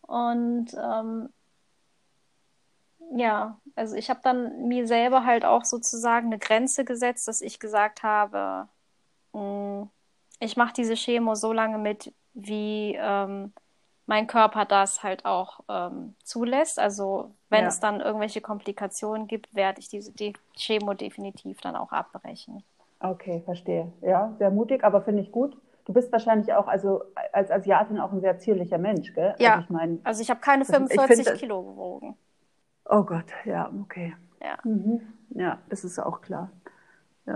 [0.01, 1.29] Und ähm,
[3.15, 7.59] ja, also ich habe dann mir selber halt auch sozusagen eine Grenze gesetzt, dass ich
[7.59, 8.67] gesagt habe,
[9.33, 9.87] mh,
[10.39, 13.53] ich mache diese Chemo so lange mit, wie ähm,
[14.05, 16.79] mein Körper das halt auch ähm, zulässt.
[16.79, 17.67] Also wenn Ja.
[17.69, 22.63] es dann irgendwelche Komplikationen gibt, werde ich diese die Chemo definitiv dann auch abbrechen.
[23.01, 23.91] Okay, verstehe.
[24.01, 25.57] Ja, sehr mutig, aber finde ich gut.
[25.85, 29.33] Du bist wahrscheinlich auch, also als Asiatin auch ein sehr zierlicher Mensch, gell?
[29.39, 29.53] Ja.
[29.53, 32.15] Also ich meine, Also ich habe keine Das ist- ich 45 finde- Kilo gewogen.
[32.85, 34.15] oh Gott, ja, okay.
[34.41, 34.57] Ja.
[34.63, 35.01] Mhm.
[35.31, 36.51] Ja, das ist auch klar.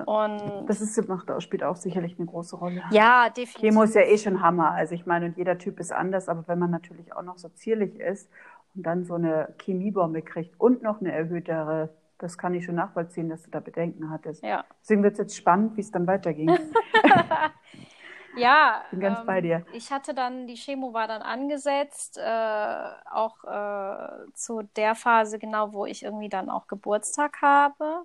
[0.05, 2.83] Und Das ist, macht auch, spielt auch sicherlich eine große Rolle.
[2.91, 3.61] ja, definitiv.
[3.61, 4.71] Chemo ist ja eh schon Hammer.
[4.71, 7.49] Also ich meine, und jeder Typ ist anders, aber wenn man natürlich auch noch so
[7.49, 8.29] zierlich ist
[8.75, 13.29] und dann so eine Chemiebombe kriegt und noch eine erhöhtere, das kann ich schon nachvollziehen,
[13.29, 14.43] dass du da Bedenken hattest.
[14.43, 14.65] Ja.
[14.81, 16.49] Deswegen wird es jetzt spannend, wie es dann weiterging.
[18.37, 19.65] Ja, Bin ganz bei dir.
[19.71, 25.71] Ich hatte dann, die Chemo war dann angesetzt, äh, auch äh, zu der Phase genau,
[25.71, 28.03] wo ich irgendwie dann auch Geburtstag habe.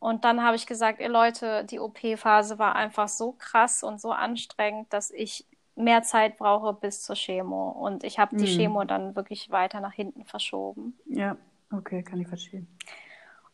[0.00, 4.10] Und dann habe ich gesagt, ihr Leute, die OP-Phase war einfach so krass und so
[4.10, 7.70] anstrengend, dass ich mehr Zeit brauche bis zur Chemo.
[7.70, 8.56] Und ich habe die Mhm.
[8.56, 10.98] Chemo dann wirklich weiter nach hinten verschoben.
[11.06, 11.36] ja,
[11.72, 12.66] okay, kann ich verstehen.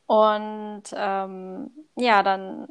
[0.07, 2.69] Und ähm, ja, dann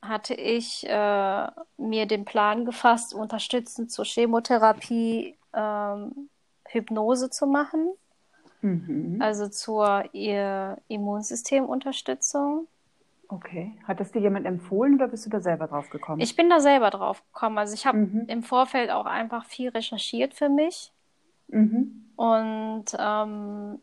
[0.00, 1.46] hatte ich äh,
[1.76, 6.28] mir den Plan gefasst, unterstützend zur Chemotherapie ähm,
[6.68, 7.92] Hypnose zu machen,
[8.60, 9.20] Mhm.
[9.20, 12.66] also zur ihr Immunsystemunterstützung.
[13.28, 13.72] Okay.
[13.86, 16.20] Hat das dir jemand empfohlen oder bist du da selber drauf gekommen?
[16.20, 17.58] Ich bin da selber drauf gekommen.
[17.58, 18.24] Also ich habe Mhm.
[18.28, 20.92] im Vorfeld auch einfach viel recherchiert für mich
[21.48, 22.10] Mhm.
[22.16, 23.80] und ähm,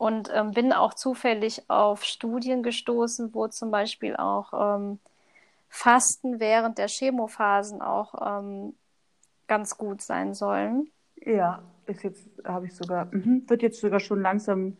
[0.00, 4.98] und ähm, bin auch zufällig auf Studien gestoßen, wo zum Beispiel auch ähm,
[5.68, 8.74] Fasten während der Chemophasen auch ähm,
[9.48, 10.90] ganz gut sein sollen.
[11.24, 13.44] Ja, ist jetzt, habe ich sogar, mhm.
[13.48, 14.76] wird jetzt sogar schon langsam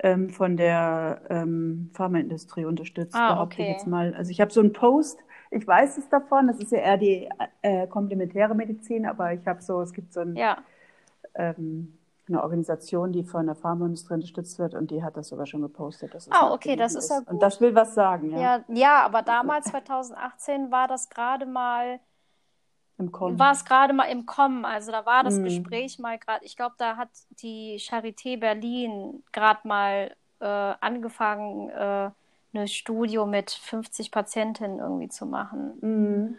[0.00, 3.72] ähm, von der ähm, Pharmaindustrie unterstützt, Ah, behaupte ich okay.
[3.72, 4.14] jetzt mal.
[4.14, 7.28] Also ich habe so einen Post, ich weiß es davon, das ist ja eher die
[7.62, 10.64] äh, komplementäre Medizin, aber ich habe so, es gibt so ein, Ja,
[11.34, 11.98] ähm,
[12.28, 16.14] eine Organisation, die von der Pharmaindustrie unterstützt wird und die hat das sogar schon gepostet.
[16.14, 17.42] Dass es Ah, okay, das ist ja Und gut.
[17.42, 22.00] das will was sagen, ja, ja, ja, aber damals, 2018, war das gerade mal,
[22.98, 23.38] im Kommen.
[23.38, 24.64] war es gerade mal im Kommen.
[24.64, 25.44] Also da war das Mhm.
[25.44, 32.10] Gespräch mal gerade, ich glaube, da hat die Charité Berlin gerade mal äh, angefangen, äh,
[32.52, 35.78] eine Studie mit 50 Patientinnen irgendwie zu machen.
[35.80, 36.36] Mhm.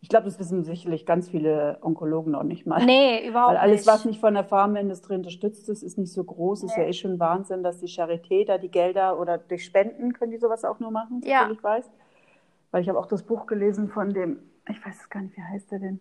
[0.00, 2.84] Ich glaube, das wissen sicherlich ganz viele Onkologen noch nicht mal.
[2.86, 3.86] Nee, überhaupt Weil alles, nicht.
[3.88, 6.62] was nicht von der Pharmaindustrie unterstützt ist, ist nicht so groß.
[6.62, 6.84] Ist Nee.
[6.84, 10.38] ja eh schon Wahnsinn, dass die Charité da die Gelder oder durch Spenden können die
[10.38, 11.42] sowas auch nur machen, Ja.
[11.42, 11.90] soviel ich weiß.
[12.70, 15.42] Weil ich habe auch das Buch gelesen von dem, ich weiß es gar nicht, wie
[15.42, 16.00] heißt der denn?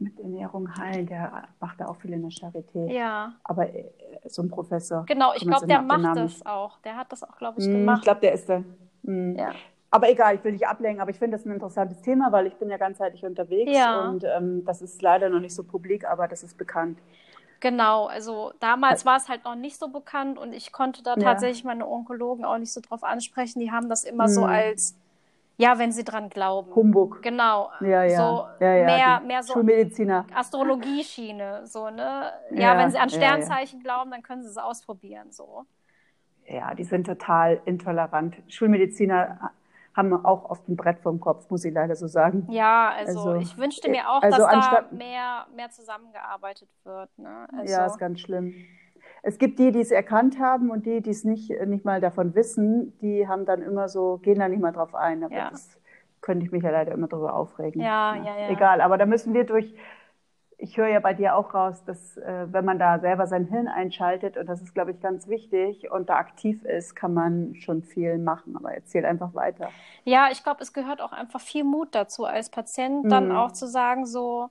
[0.00, 2.90] Mit Ernährung heilen, der macht da auch viel in der Charité.
[2.90, 3.84] Ja, Aber äh,
[4.26, 5.04] so ein Professor.
[5.06, 6.78] genau, ich glaube, der macht das auch.
[6.80, 8.02] Der hat das auch, glaube ich, Hm, ich gemacht.
[8.02, 8.62] glaube, der ist da.
[9.04, 9.36] Hm.
[9.36, 9.52] Ja.
[9.92, 12.54] Aber egal, ich will nicht ablenken, aber ich finde das ein interessantes Thema, weil ich
[12.54, 14.08] bin ja ganzheitlich unterwegs Ja.
[14.08, 16.98] und ähm, das ist leider noch nicht so publik, aber das ist bekannt.
[17.58, 21.22] Genau, also damals war es halt noch nicht so bekannt und ich konnte da Ja.
[21.22, 23.58] tatsächlich meine Onkologen auch nicht so drauf ansprechen.
[23.60, 24.48] Die haben das immer so Hm.
[24.48, 24.96] als,
[25.58, 26.72] ja, wenn sie dran glauben.
[26.74, 27.20] Humbug.
[27.22, 27.70] Genau.
[27.80, 28.16] Ja, ja.
[28.16, 28.86] So ja, ja.
[28.86, 30.24] mehr, mehr so Schulmediziner.
[30.34, 32.32] Astrologie-Schiene, so, ne?
[32.52, 33.10] Ja, Ja, wenn sie an.
[33.10, 35.66] Sternzeichen glauben, dann können sie es ausprobieren, so.
[36.46, 38.36] Ja, die sind total intolerant.
[38.48, 39.52] Schulmediziner
[39.96, 42.46] haben auch oft ein Brett vom Kopf, muss ich leider so sagen.
[42.50, 47.10] Ja, also, Also, ich wünschte mir auch, also dass da anstatt- mehr, mehr zusammengearbeitet wird,
[47.18, 47.46] ne?
[47.58, 48.54] Also, Ja, ist ganz schlimm.
[49.22, 52.34] Es gibt die, die es erkannt haben und die, die es nicht, nicht mal davon
[52.34, 55.24] wissen, die haben dann immer so, gehen da nicht mal drauf ein.
[55.24, 55.50] Aber Ja.
[55.50, 55.78] das
[56.22, 57.82] könnte ich mich ja leider immer drüber aufregen.
[57.82, 58.48] Ja, ja, ja.
[58.48, 59.74] Egal, aber da müssen wir durch.
[60.62, 63.68] Ich höre ja bei dir auch raus, dass äh, wenn man da selber sein Hirn
[63.68, 67.82] einschaltet, und das ist, glaube ich, ganz wichtig, und da aktiv ist, kann man schon
[67.82, 68.56] viel machen.
[68.56, 69.74] Aber erzähl einfach weiter.
[70.04, 73.32] Ja, ich glaube, es gehört auch einfach viel Mut dazu, als Patient dann Mhm.
[73.32, 74.50] auch zu sagen, so,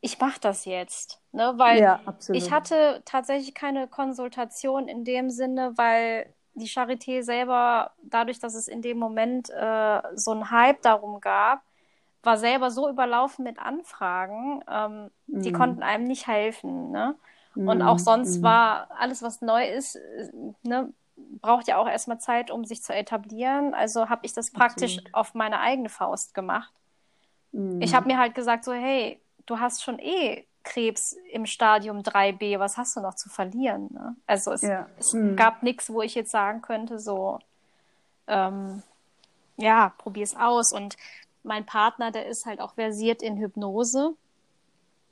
[0.00, 1.20] ich mache das jetzt.
[1.32, 1.54] Ne?
[1.56, 2.42] Weil ja, absolut.
[2.42, 8.68] ich hatte tatsächlich keine Konsultation in dem Sinne, weil die Charité selber, dadurch, dass es
[8.68, 11.62] in dem Moment äh, so einen Hype darum gab,
[12.26, 15.54] war selber so überlaufen mit Anfragen, ähm, die Mhm.
[15.54, 16.90] konnten einem nicht helfen.
[16.90, 17.14] Ne?
[17.54, 18.44] Und Mhm, auch sonst mhm.
[18.44, 20.28] war alles, was neu ist, äh,
[20.62, 20.92] ne,
[21.40, 23.72] braucht ja auch erstmal Zeit, um sich zu etablieren.
[23.74, 25.14] Also habe ich das praktisch Absolut.
[25.14, 26.72] auf meine eigene Faust gemacht.
[27.52, 27.80] Mhm.
[27.80, 32.58] Ich habe mir halt gesagt, so, hey, du hast schon eh Krebs im Stadium 3b,
[32.58, 33.88] was hast du noch zu verlieren?
[33.92, 34.16] Ne?
[34.26, 34.86] Also es, Ja.
[34.98, 35.36] es Mhm.
[35.36, 37.38] gab nichts, wo ich jetzt sagen könnte, so,
[38.26, 38.82] ähm,
[39.56, 40.72] ja, probier's aus.
[40.72, 40.96] Und
[41.46, 44.14] mein Partner, der ist halt auch versiert in Hypnose.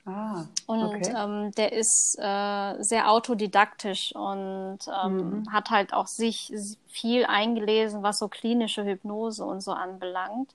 [0.07, 1.15] Ah, Und okay.
[1.15, 5.53] ähm, der ist äh, sehr autodidaktisch und ähm, Mhm.
[5.53, 6.53] hat halt auch sich
[6.89, 10.55] viel eingelesen, was so klinische Hypnose und so anbelangt.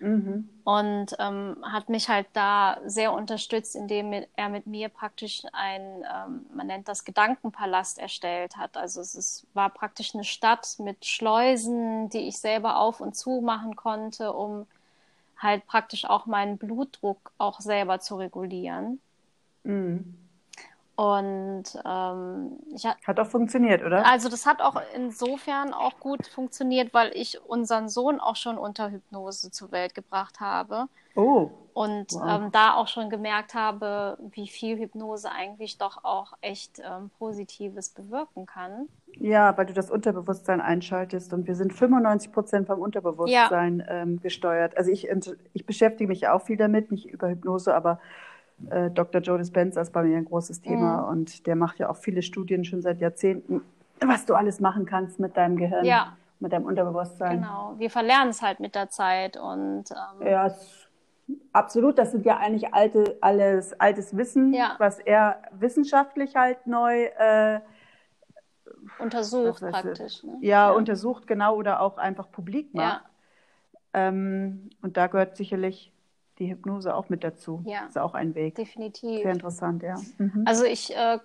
[0.00, 0.44] Mhm.
[0.64, 6.46] Und ähm, hat mich halt da sehr unterstützt, indem er mit mir praktisch ein, ähm,
[6.54, 8.78] man nennt das Gedankenpalast erstellt hat.
[8.78, 13.42] Also es ist, war praktisch eine Stadt mit Schleusen, die ich selber auf und zu
[13.42, 14.66] machen konnte, um
[15.44, 19.00] halt praktisch auch meinen Blutdruck auch selber zu regulieren.
[19.62, 20.18] Mhm.
[20.96, 24.06] Und ähm, ich hat, hat auch funktioniert, oder?
[24.06, 28.90] Also das hat auch insofern auch gut funktioniert, weil ich unseren Sohn auch schon unter
[28.90, 30.86] Hypnose zur Welt gebracht habe.
[31.16, 31.50] Oh.
[31.72, 32.22] Und wow.
[32.28, 37.88] ähm, da auch schon gemerkt habe, wie viel Hypnose eigentlich doch auch echt ähm, Positives
[37.88, 38.88] bewirken kann.
[39.20, 44.02] Ja, weil du das Unterbewusstsein einschaltest und wir sind 95 Prozent vom Unterbewusstsein ja.
[44.02, 44.76] ähm, gesteuert.
[44.76, 45.08] Also ich,
[45.52, 48.00] ich beschäftige mich auch viel damit, nicht über Hypnose, aber
[48.70, 49.20] äh, Dr.
[49.20, 51.08] Joe Dispenza ist bei mir ein großes Thema mhm.
[51.08, 53.62] und der macht ja auch viele Studien schon seit Jahrzehnten,
[54.00, 56.16] was du alles machen kannst mit deinem Gehirn, ja.
[56.40, 57.40] mit deinem Unterbewusstsein.
[57.40, 60.54] Genau, wir verlernen es halt mit der Zeit und ähm, ja,
[61.52, 61.98] absolut.
[61.98, 64.76] Das sind ja eigentlich alte, alles altes Wissen, ja.
[64.78, 67.60] was er wissenschaftlich halt neu äh,
[68.98, 70.22] untersucht praktisch.
[70.22, 70.38] Ne?
[70.40, 73.02] Ja, ja, untersucht genau oder auch einfach publik macht.
[73.02, 74.08] Ja.
[74.08, 75.92] Ähm, und da gehört sicherlich
[76.38, 77.62] die Hypnose auch mit dazu.
[77.64, 77.86] Ja.
[77.86, 78.56] Ist auch ein Weg.
[78.56, 79.22] Definitiv.
[79.22, 79.96] Sehr interessant, ja.
[80.18, 80.42] Mhm.
[80.46, 81.18] Also ich, äh,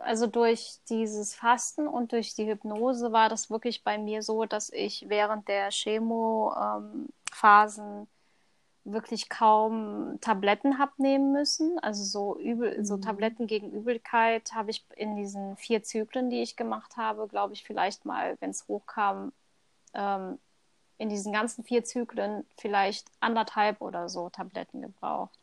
[0.00, 4.70] also durch dieses Fasten und durch die Hypnose war das wirklich bei mir so, dass
[4.70, 8.06] ich während der Chemo-Phasen ähm,
[8.84, 11.78] wirklich kaum Tabletten habe nehmen müssen.
[11.80, 12.84] Also so übel, mhm.
[12.84, 17.54] so Tabletten gegen Übelkeit habe ich in diesen vier Zyklen, die ich gemacht habe, glaube
[17.54, 19.32] ich, vielleicht mal, wenn es hochkam,
[19.94, 20.38] ähm,
[20.98, 25.38] in diesen ganzen vier Zyklen vielleicht anderthalb oder so Tabletten gebraucht.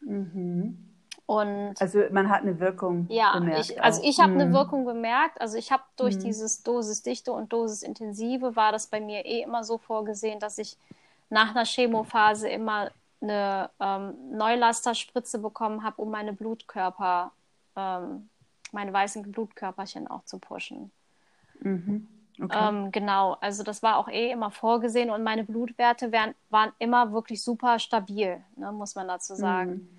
[0.00, 0.88] Mhm.
[1.26, 3.70] Und also man hat eine Wirkung ja, bemerkt.
[3.70, 4.40] Ich, also ich habe mhm.
[4.40, 5.40] eine Wirkung bemerkt.
[5.42, 6.20] Also ich habe durch mhm.
[6.20, 10.78] dieses Dosisdichte und Dosisintensive war das bei mir eh immer so vorgesehen, dass ich
[11.30, 17.32] nach einer Chemophase immer eine ähm, Neulasterspritze bekommen habe, um meine Blutkörper,
[17.76, 18.28] ähm,
[18.72, 20.90] meine weißen Blutkörperchen auch zu pushen.
[21.60, 22.06] Mhm.
[22.40, 22.68] Okay.
[22.68, 27.12] Ähm, genau, also das war auch eh immer vorgesehen und meine Blutwerte wären, waren immer
[27.12, 29.72] wirklich super stabil, ne, muss man dazu sagen.
[29.72, 29.98] Mhm.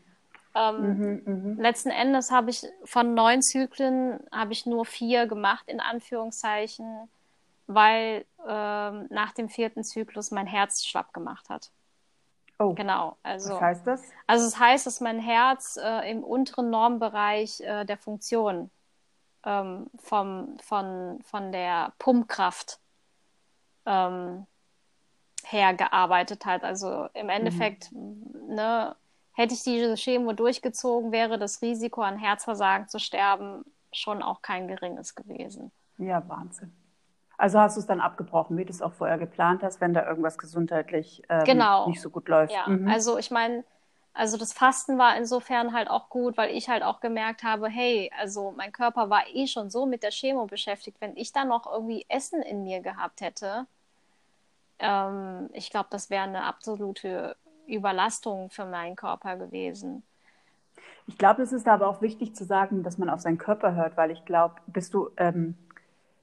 [0.56, 1.62] Ähm, mhm, mh.
[1.62, 7.10] Letzten Endes habe ich von neun Zyklen habe ich nur vier gemacht, in Anführungszeichen,
[7.70, 11.70] weil ähm, nach dem vierten Zyklus mein Herz schlapp gemacht hat.
[12.58, 12.74] Oh.
[12.74, 13.16] Genau.
[13.22, 14.04] Also, Was heißt das?
[14.26, 18.72] Also es heißt, dass mein Herz äh, im unteren Normbereich äh, der Funktion
[19.46, 22.80] ähm, vom, von, von der Pumpkraft
[23.86, 24.48] ähm,
[25.44, 26.64] her gearbeitet hat.
[26.64, 27.30] Also im mhm.
[27.30, 28.56] Endeffekt, mhm.
[28.56, 28.96] ne,
[29.34, 34.68] hätte ich diese Chemo durchgezogen, wäre das Risiko an Herzversagen zu sterben schon auch kein
[34.68, 35.72] geringes gewesen.
[36.00, 36.74] Ja, Wahnsinn.
[37.40, 40.06] Also hast du es dann abgebrochen, wie du es auch vorher geplant hast, wenn da
[40.06, 41.88] irgendwas gesundheitlich ähm, genau.
[41.88, 42.52] nicht so gut läuft.
[42.52, 42.90] Ja, mhm.
[42.90, 43.64] also ich meine,
[44.14, 48.12] also das Fasten war insofern halt auch gut, weil ich halt auch gemerkt habe, hey,
[48.20, 51.00] also mein Körper war eh schon so mit der Chemo beschäftigt.
[51.00, 53.68] Wenn ich dann noch irgendwie Essen in mir gehabt hätte,
[54.80, 60.04] ähm, ich glaube, das wäre eine absolute Überlastung für meinen Körper gewesen.
[61.08, 63.96] Ich glaube, es ist aber auch wichtig zu sagen, dass man auf seinen Körper hört,
[63.96, 65.56] weil ich glaube, bist du, ähm,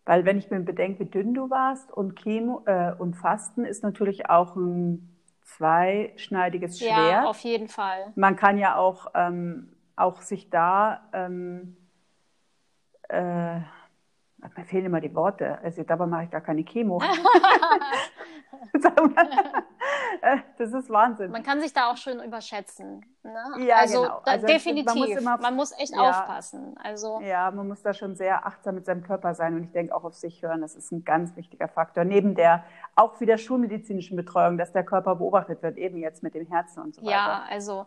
[0.06, 3.82] weil wenn ich mir bedenke, wie dünn du warst und Chemo äh, und Fasten ist
[3.82, 6.90] natürlich auch ein zweischneidiges Schwert.
[6.90, 8.12] Ja, auf jeden Fall.
[8.14, 11.76] Man kann ja auch, ähm, auch sich da, ähm,
[13.08, 13.58] äh,
[14.56, 17.02] mir fehlen immer die Worte, also dabei mache ich gar keine Chemo.
[20.58, 21.30] Das ist Wahnsinn.
[21.30, 23.04] Man kann sich da auch schön überschätzen.
[23.22, 23.66] Ne?
[23.66, 24.20] Ja, also, genau.
[24.24, 24.86] also definitiv.
[24.86, 26.76] Man muss, immer, man muss echt ja, aufpassen.
[26.82, 29.94] Also, ja, man muss da schon sehr achtsam mit seinem Körper sein und ich denke
[29.94, 30.60] auch auf sich hören.
[30.60, 32.04] Das ist ein ganz wichtiger Faktor.
[32.04, 32.64] Neben der
[32.94, 36.94] auch wieder schulmedizinischen Betreuung, dass der Körper beobachtet wird, eben jetzt mit dem Herzen und
[36.94, 37.10] so weiter.
[37.10, 37.86] Ja, also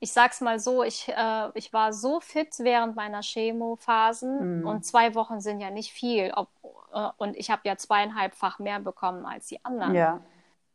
[0.00, 4.66] ich sag's mal so, ich, äh, ich war so fit während meiner Chemophasen mhm.
[4.66, 6.32] und zwei Wochen sind ja nicht viel.
[6.34, 6.48] Ob,
[6.92, 9.94] äh, und ich habe ja zweieinhalbfach mehr bekommen als die anderen.
[9.94, 10.20] Ja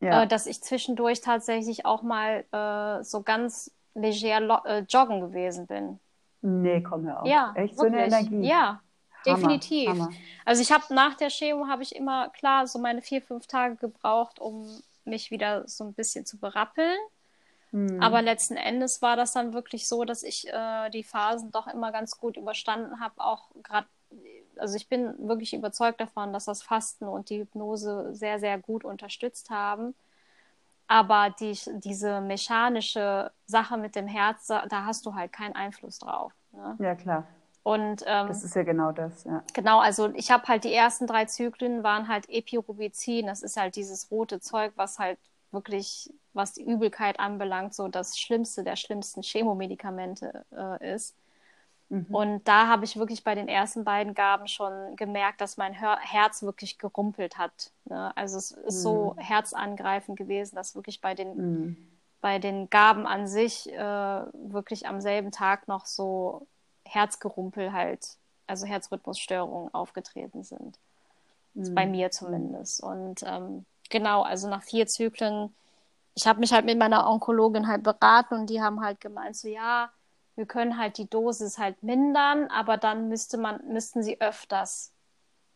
[0.06, 0.24] ja.
[0.24, 6.00] äh, dass ich zwischendurch tatsächlich auch mal äh, so ganz leger äh, joggen gewesen bin.
[6.41, 7.28] Nee, komm hör auf.
[7.28, 7.78] Ja, Echt wirklich.
[7.78, 8.48] so eine Energie.
[8.48, 8.82] Ja,
[9.26, 9.89] Hammer, definitiv.
[9.89, 10.10] Hammer.
[10.46, 13.76] Also ich habe nach der Chemo habe ich immer klar so meine vier, fünf Tage
[13.78, 14.68] gebraucht, um
[15.06, 16.98] mich wieder so ein bisschen zu berappeln.
[17.72, 18.02] Hm.
[18.02, 21.91] Aber letzten Endes war das dann wirklich so, dass ich äh, die Phasen doch immer
[21.91, 23.88] ganz gut überstanden habe, auch gerade
[24.60, 28.84] also ich bin wirklich überzeugt davon, dass das Fasten und die Hypnose sehr, sehr gut
[28.84, 29.96] unterstützt haben.
[30.88, 36.32] Aber die, diese mechanische Sache mit dem Herz, da hast du halt keinen Einfluss drauf.
[36.52, 36.76] Ne?
[36.80, 37.28] Ja, klar.
[37.63, 39.44] Und, ähm, das ist ja genau das, ja.
[39.54, 43.76] Genau, also ich habe halt die ersten drei Zyklen waren halt Epirubicin, das ist halt
[43.76, 45.18] dieses rote Zeug, was halt
[45.52, 51.15] wirklich was die Übelkeit anbelangt, so das Schlimmste der schlimmsten Chemomedikamente äh, ist.
[51.89, 52.08] Mhm.
[52.10, 55.98] Und da habe ich wirklich bei den ersten beiden Gaben schon gemerkt, dass mein Her
[56.02, 57.71] Herz wirklich gerumpelt hat.
[57.86, 58.15] Ne?
[58.17, 58.82] Also es ist mhm.
[58.82, 61.78] so herzangreifend gewesen, dass wirklich bei den, mhm.
[62.21, 66.48] bei den Gaben an sich äh, wirklich am selben Tag noch so
[66.86, 68.17] Herzgerumpel halt,
[68.48, 70.78] also Herzrhythmusstörungen aufgetreten sind.
[71.74, 72.84] Bei mir zumindest.
[72.84, 75.56] Und ähm, genau, also nach vier Zyklen,
[76.13, 79.48] ich habe mich halt mit meiner Onkologin halt beraten und die haben halt gemeint, so
[79.48, 79.89] ja,
[80.36, 84.91] wir können halt die Dosis halt mindern, aber dann müsste man, müssten sie öfters,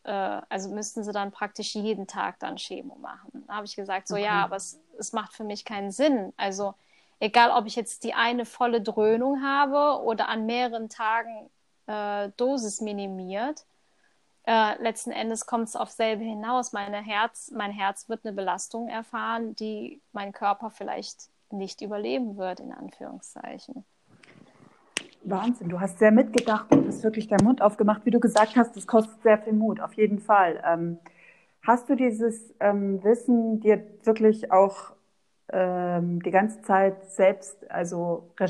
[0.04, 3.44] äh, also müssten sie dann praktisch jeden Tag dann Chemo machen.
[3.48, 4.26] Da habe ich gesagt, so okay.
[4.26, 6.34] ja, aber es, es macht für mich keinen Sinn.
[6.38, 6.76] Also
[7.20, 11.50] egal, ob ich jetzt die eine volle Dröhnung habe oder an mehreren Tagen
[11.88, 13.66] äh, Dosis minimiert,
[14.46, 16.72] äh, letzten Endes kommt es auf selbe hinaus.
[16.72, 22.60] Meine Herz, mein Herz wird eine Belastung erfahren, die mein Körper vielleicht nicht überleben wird,
[22.60, 23.86] in Anführungszeichen.
[25.24, 28.06] Wahnsinn, du hast sehr mitgedacht und hast wirklich deinen Mund aufgemacht.
[28.06, 30.62] Wie du gesagt hast, das kostet sehr viel Mut, auf jeden Fall.
[30.66, 30.98] Ähm,
[31.62, 34.94] hast du dieses ähm, Wissen dir wirklich auch
[35.52, 38.44] ähm, die ganze Zeit selbst, also du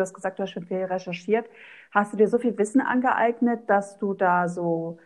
[0.00, 1.46] hast gesagt, du hast schon viel recherchiert,
[1.90, 4.98] hast du dir so viel Wissen angeeignet, dass du da so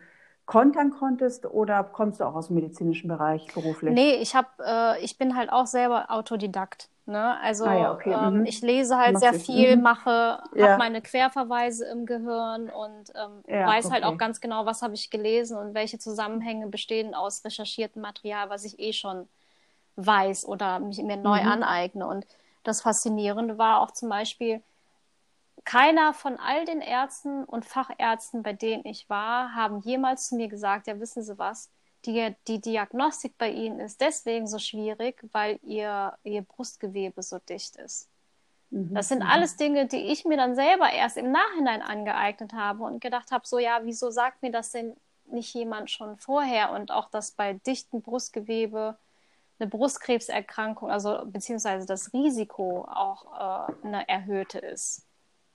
[0.45, 3.95] kontern konntest oder kommst du auch aus dem medizinischen Bereich beruflich?
[3.95, 6.89] Nee, ich habe, äh, ich bin halt auch selber Autodidakt.
[7.09, 7.39] Ne?
[7.41, 8.13] Also ah, ja, okay.
[8.13, 8.47] ähm, mhm.
[8.47, 9.83] ich lese halt Machst sehr viel, mhm.
[9.83, 10.71] mache, ja.
[10.71, 13.93] habe meine Querverweise im Gehirn und ähm, ja, weiß halt okay.
[13.93, 18.51] halt auch ganz genau, was habe ich gelesen und welche Zusammenhänge bestehen aus recherchiertem Material,
[18.51, 19.29] was ich eh schon
[19.95, 21.49] weiß oder mich mir neu mhm.
[21.49, 22.07] aneigne.
[22.07, 22.27] Und
[22.65, 24.61] das Faszinierende war auch zum Beispiel,
[25.65, 30.49] keiner von all den Ärzten und Fachärzten, bei denen ich war, haben jemals zu mir
[30.49, 31.71] gesagt, ja, wissen Sie was,
[32.05, 37.77] die, die Diagnostik bei Ihnen ist deswegen so schwierig, weil Ihr, Ihr Brustgewebe so dicht
[37.77, 38.09] ist.
[38.71, 38.95] Mhm.
[38.95, 43.01] Das sind alles Dinge, die ich mir dann selber erst im Nachhinein angeeignet habe und
[43.01, 46.73] gedacht habe, so ja, wieso sagt mir das denn nicht jemand schon vorher?
[46.73, 48.97] Und auch, dass bei dichtem Brustgewebe
[49.59, 55.07] eine Brustkrebserkrankung, also beziehungsweise das Risiko auch äh, eine erhöhte ist.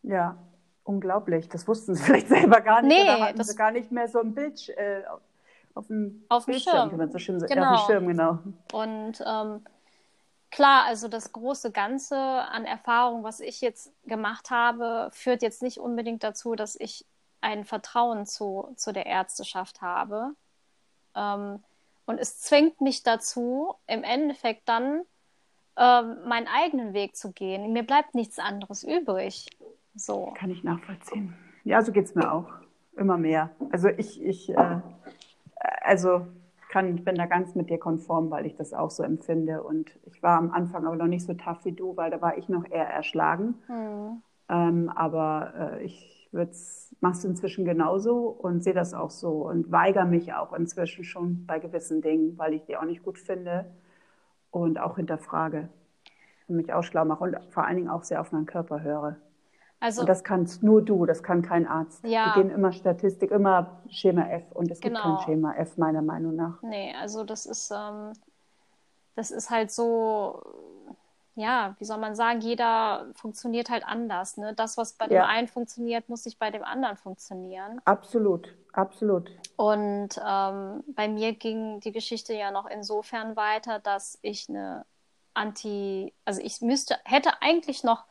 [0.04, 0.38] Ja,
[0.84, 1.50] unglaublich.
[1.50, 3.06] Das wussten sie vielleicht selber gar nicht.
[3.06, 5.04] Nee, das sie gar nicht mehr so ein Bild äh,
[5.76, 6.90] auf dem auf dem Schirm.
[6.90, 7.54] Kann man so schön sagen.
[7.54, 7.74] Genau.
[7.74, 8.40] Auf dem Schirm, genau.
[8.74, 9.66] Und ähm,
[10.50, 15.80] klar, also das große Ganze an Erfahrung, was ich jetzt gemacht habe, führt jetzt nicht
[15.80, 17.06] unbedingt dazu, dass ich
[17.42, 20.36] ein Vertrauen zu, zu der Ärzteschaft habe.
[21.16, 21.64] Ähm,
[22.06, 25.02] und es zwingt mich dazu, im Endeffekt dann
[25.78, 27.74] ähm, meinen eigenen Weg zu gehen.
[27.74, 29.48] Mir bleibt nichts anderes übrig.
[29.96, 30.34] So.
[30.38, 31.34] Kann ich nachvollziehen.
[31.64, 32.50] Ja, so geht es mir auch.
[32.96, 33.52] Immer mehr.
[33.72, 34.82] Also ich, ich, äh,
[35.82, 36.28] also
[36.70, 39.62] kann, bin da ganz mit dir konform, weil ich das auch so empfinde.
[39.62, 42.38] Und ich war am Anfang aber noch nicht so tough wie du, weil da war
[42.38, 43.56] ich noch eher erschlagen.
[43.68, 44.22] Mhm.
[44.50, 50.06] Ähm, aber äh, ich mache es inzwischen genauso und sehe das auch so und weigere
[50.06, 53.66] mich auch inzwischen schon bei gewissen Dingen, weil ich die auch nicht gut finde
[54.50, 55.70] und auch hinterfrage
[56.48, 59.18] und mich auch schlau mache und vor allen Dingen auch sehr auf meinen Körper höre.
[59.82, 62.06] Also, und das kannst nur du, das kann kein Arzt.
[62.06, 62.28] Ja.
[62.28, 64.94] Wir gehen immer Statistik, immer Schema F und es genau.
[64.94, 65.26] gibt kein genau.
[65.26, 66.62] Schema F, meiner Meinung nach.
[66.62, 68.14] Nee, also das ist, ähm,
[69.16, 70.44] das ist halt so,
[71.34, 74.38] ja, wie soll man sagen, jeder funktioniert halt anders.
[74.38, 74.54] Ne?
[74.54, 75.24] Das, was bei ja.
[75.24, 77.82] dem einen funktioniert, muss nicht bei dem anderen funktionieren.
[77.86, 79.32] Absolut, absolut.
[79.56, 84.86] Und ähm, bei mir ging die Geschichte ja noch insofern weiter, dass ich eine
[85.34, 88.04] Anti, also ich müsste, hätte eigentlich noch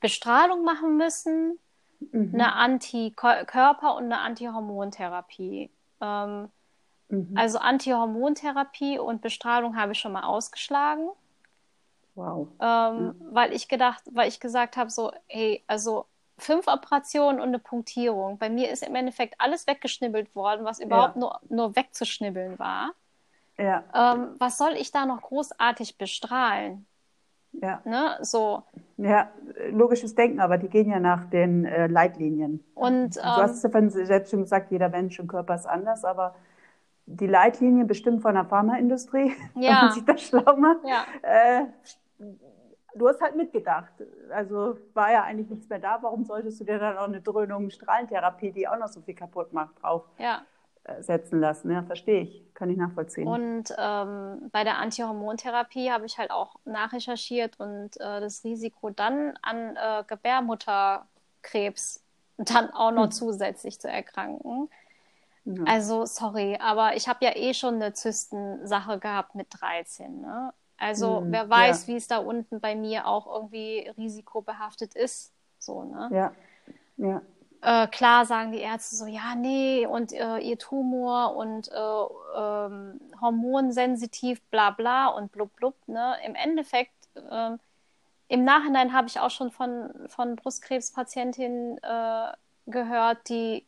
[0.00, 1.58] Bestrahlung machen müssen,
[2.00, 2.30] mhm.
[2.34, 5.70] eine Antikörper- und eine Antihormontherapie.
[6.00, 6.48] Ähm,
[7.08, 7.32] mhm.
[7.34, 11.08] Also Antihormontherapie und Bestrahlung habe ich schon mal ausgeschlagen.
[12.14, 12.48] Wow.
[12.60, 13.14] Ähm, mhm.
[13.30, 16.06] Weil ich gedacht, weil ich gesagt habe, so, hey, also
[16.38, 18.38] fünf Operationen und eine Punktierung.
[18.38, 21.20] Bei mir ist im Endeffekt alles weggeschnibbelt worden, was überhaupt ja.
[21.20, 22.92] nur, nur wegzuschnibbeln war.
[23.58, 23.84] Ja.
[23.94, 26.86] Ähm, was soll ich da noch großartig bestrahlen?
[27.62, 27.80] Ja.
[27.84, 28.18] Ne?
[28.22, 28.62] So.
[28.96, 29.30] Ja,
[29.70, 32.64] logisches Denken, aber die gehen ja nach den äh, Leitlinien.
[32.74, 36.04] Und, du hast ähm, es ja selbst schon gesagt, jeder Mensch und Körper ist anders,
[36.04, 36.34] aber
[37.06, 39.68] die Leitlinien bestimmt von der Pharmaindustrie, ja.
[39.68, 40.80] wenn man sich das schlau macht.
[40.84, 41.04] Ja.
[41.22, 41.66] Äh,
[42.94, 43.92] du hast halt mitgedacht.
[44.30, 45.98] Also war ja eigentlich nichts mehr da.
[46.00, 49.52] Warum solltest du dir dann auch eine Dröhnung Strahlentherapie, die auch noch so viel kaputt
[49.52, 50.04] macht, drauf?
[50.18, 50.42] Ja
[51.00, 51.70] setzen lassen.
[51.70, 53.26] Ja, verstehe ich, kann ich nachvollziehen.
[53.26, 59.38] Und ähm, bei der Antihormontherapie habe ich halt auch nachrecherchiert und äh, das Risiko dann
[59.42, 62.02] an äh, Gebärmutterkrebs
[62.38, 63.12] dann auch noch hm.
[63.12, 64.68] zusätzlich zu erkranken.
[65.44, 65.62] Ja.
[65.64, 70.20] Also, sorry, aber ich habe ja eh schon eine Zystensache gehabt mit 13.
[70.20, 70.52] Ne?
[70.76, 71.92] Also Hm, wer weiß, ja.
[71.92, 75.32] wie es da unten bei mir auch irgendwie risikobehaftet ist.
[75.58, 76.08] So, ne?
[76.12, 76.32] Ja,
[76.96, 77.22] ja.
[77.62, 83.00] Äh, klar sagen die Ärzte so, ja, nee, und äh, ihr Tumor und äh, ähm,
[83.20, 85.74] hormonsensitiv, bla bla und blub blub.
[85.86, 86.14] Ne?
[86.24, 86.92] Im Endeffekt,
[87.30, 87.58] ähm,
[88.28, 92.32] im Nachhinein habe ich auch schon von, von Brustkrebspatientinnen äh,
[92.66, 93.64] gehört, die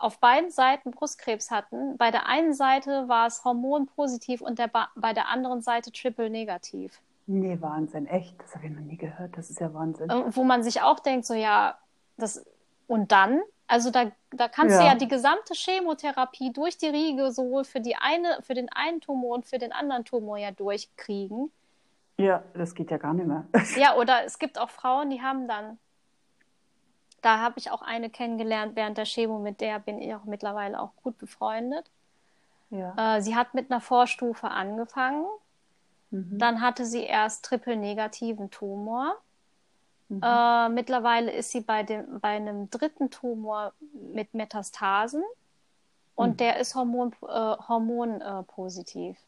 [0.00, 1.96] auf beiden Seiten Brustkrebs hatten.
[1.96, 6.30] Bei der einen Seite war es hormonpositiv und der ba bei der anderen Seite triple
[6.30, 7.00] negativ.
[7.26, 8.34] Nee, Wahnsinn, echt.
[8.40, 9.36] Das habe ich noch nie gehört.
[9.36, 10.10] Das ist ja Wahnsinn.
[10.10, 11.78] Äh, wo man sich auch denkt, so ja,
[12.16, 12.44] das
[12.86, 14.80] und dann, also da, da kannst Ja.
[14.82, 19.00] du ja die gesamte Chemotherapie durch die Riege sowohl für die eine, für den einen
[19.00, 21.50] Tumor und für den anderen Tumor ja durchkriegen.
[22.16, 23.46] Ja, das geht ja gar nicht mehr.
[23.76, 25.78] Ja, oder es gibt auch Frauen, die haben dann,
[27.22, 30.78] da habe ich auch eine kennengelernt während der Chemo, mit der bin ich auch mittlerweile
[30.78, 31.90] auch gut befreundet.
[32.70, 33.16] Ja.
[33.16, 35.24] Äh, sie hat mit einer Vorstufe angefangen,
[36.10, 36.38] Mhm.
[36.38, 39.16] dann hatte sie erst triple-negativen Tumor.
[40.16, 40.22] Mhm.
[40.22, 43.72] Äh, mittlerweile ist sie bei, dem, bei einem dritten Tumor
[44.12, 45.22] mit Metastasen
[46.14, 46.36] und Mhm.
[46.38, 49.18] der ist hormon, äh, hormonpositiv, äh, positiv,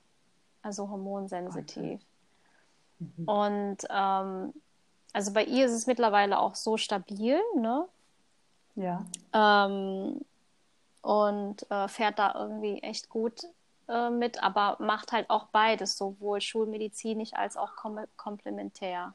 [0.62, 2.00] also hormonsensitiv.
[2.98, 3.24] Mhm.
[3.28, 4.52] Und ähm,
[5.12, 7.86] also bei ihr ist es mittlerweile auch so stabil, ne?
[8.74, 9.04] Ja.
[9.32, 10.20] Ähm,
[11.02, 13.44] und äh, fährt da irgendwie echt gut
[13.88, 19.14] äh, mit, aber macht halt auch beides, sowohl schulmedizinisch als auch kom komplementär.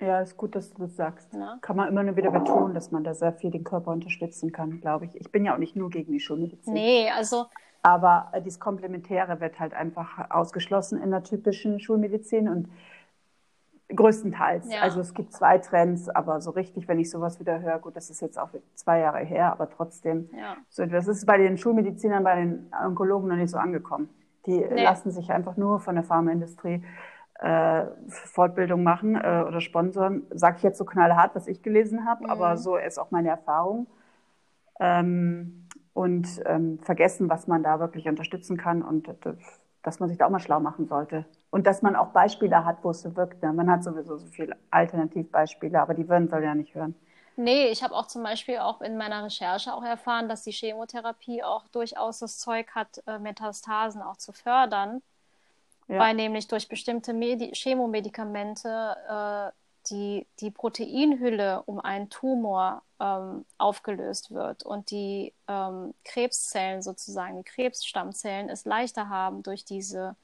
[0.00, 1.32] Ja, ist gut, dass du das sagst.
[1.32, 1.58] Ne?
[1.60, 4.80] Kann man immer nur wieder betonen, dass man da sehr viel den Körper unterstützen kann,
[4.80, 5.14] glaube ich.
[5.20, 6.72] Ich bin ja auch nicht nur gegen die Schulmedizin.
[6.72, 7.46] Nee, also
[7.82, 12.68] Aber äh, dieses Komplementäre wird halt einfach ausgeschlossen in der typischen Schulmedizin und
[13.94, 14.72] größtenteils.
[14.72, 14.80] Ja.
[14.80, 18.10] Also es gibt zwei Trends, aber so richtig, wenn ich sowas wieder höre, gut, das
[18.10, 20.56] ist jetzt auch zwei Jahre her, aber trotzdem, ja.
[20.70, 24.08] so, das ist bei den Schulmedizinern, bei den Onkologen noch nicht so angekommen.
[24.46, 24.82] Die Nee.
[24.82, 26.82] lassen sich einfach nur von der Pharmaindustrie
[27.40, 30.24] äh, Fortbildung machen äh, oder sponsoren.
[30.30, 32.30] Sag ich jetzt so knallhart, was ich gelesen habe, Mhm.
[32.30, 33.86] aber so ist auch meine Erfahrung.
[34.80, 39.14] Ähm, und ähm, vergessen, was man da wirklich unterstützen kann und äh,
[39.82, 41.26] dass man sich da auch mal schlau machen sollte.
[41.50, 43.42] Und dass man auch Beispiele hat, wo es so wirkt.
[43.42, 43.52] Ne?
[43.52, 46.94] Man hat sowieso so viele Alternativbeispiele, aber die würden soll ja nicht hören.
[47.36, 51.42] Nee, ich habe auch zum Beispiel auch in meiner Recherche auch erfahren, dass die Chemotherapie
[51.42, 55.02] auch durchaus das Zeug hat, äh, Metastasen auch zu fördern,
[55.86, 55.98] Ja.
[55.98, 59.52] weil nämlich durch bestimmte Medi Chemomedikamente äh,
[59.90, 67.44] die, die Proteinhülle um einen Tumor ähm, aufgelöst wird und die ähm, Krebszellen sozusagen, die
[67.44, 70.16] Krebsstammzellen es leichter haben, durch diese,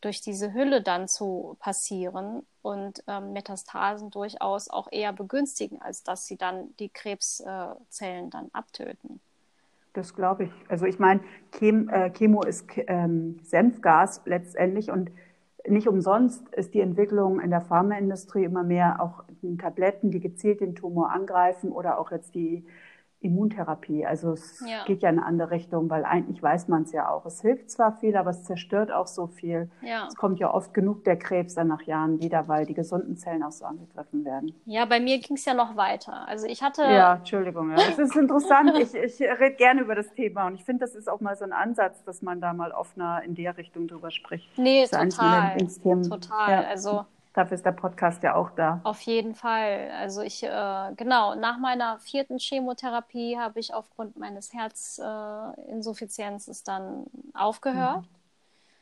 [0.00, 6.26] durch diese Hülle dann zu passieren und ähm, Metastasen durchaus auch eher begünstigen, als dass
[6.26, 9.20] sie dann die Krebszellen äh, dann abtöten.
[9.94, 10.50] Das glaube ich.
[10.68, 11.20] Also ich meine,
[11.52, 15.10] Chem, äh, Chemo ist ähm, Senfgas letztendlich und
[15.66, 20.60] nicht umsonst ist die Entwicklung in der Pharmaindustrie immer mehr auch in Tabletten, die gezielt
[20.60, 22.66] den Tumor angreifen oder auch jetzt die
[23.24, 24.04] Immuntherapie.
[24.06, 24.84] Also es Ja.
[24.84, 27.24] geht ja in eine andere Richtung, weil eigentlich weiß man es ja auch.
[27.26, 29.70] Es hilft zwar viel, aber es zerstört auch so viel.
[29.82, 30.06] Ja.
[30.08, 33.42] Es kommt ja oft genug der Krebs dann nach Jahren wieder, weil die gesunden Zellen
[33.42, 34.54] auch so angegriffen werden.
[34.66, 36.28] Ja, bei mir ging es ja noch weiter.
[36.28, 37.70] Also ich hatte, Ja, Entschuldigung.
[37.70, 37.76] Ja.
[37.90, 38.72] Es ist interessant.
[38.78, 41.44] Ich, ich rede gerne über das Thema und ich finde, das ist auch mal so
[41.44, 44.56] ein Ansatz, dass man da mal offener in der Richtung drüber spricht.
[44.58, 45.56] nee, Das total,
[46.08, 46.64] total.
[46.66, 47.04] Also
[47.34, 48.80] Dafür ist der Podcast ja auch da.
[48.84, 49.90] Auf jeden Fall.
[49.98, 58.04] Also ich, äh, genau, nach meiner vierten Chemotherapie habe ich aufgrund meines Herzinsuffizienzes dann aufgehört.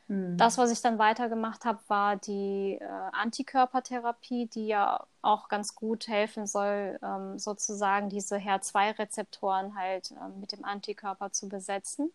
[0.07, 0.37] Mhm.
[0.37, 6.07] Das, was ich dann weitergemacht habe, war die äh, Antikörpertherapie, die ja auch ganz gut
[6.07, 12.11] helfen soll, ähm, sozusagen diese HER2-Rezeptoren halt ähm, mit dem Antikörper zu besetzen.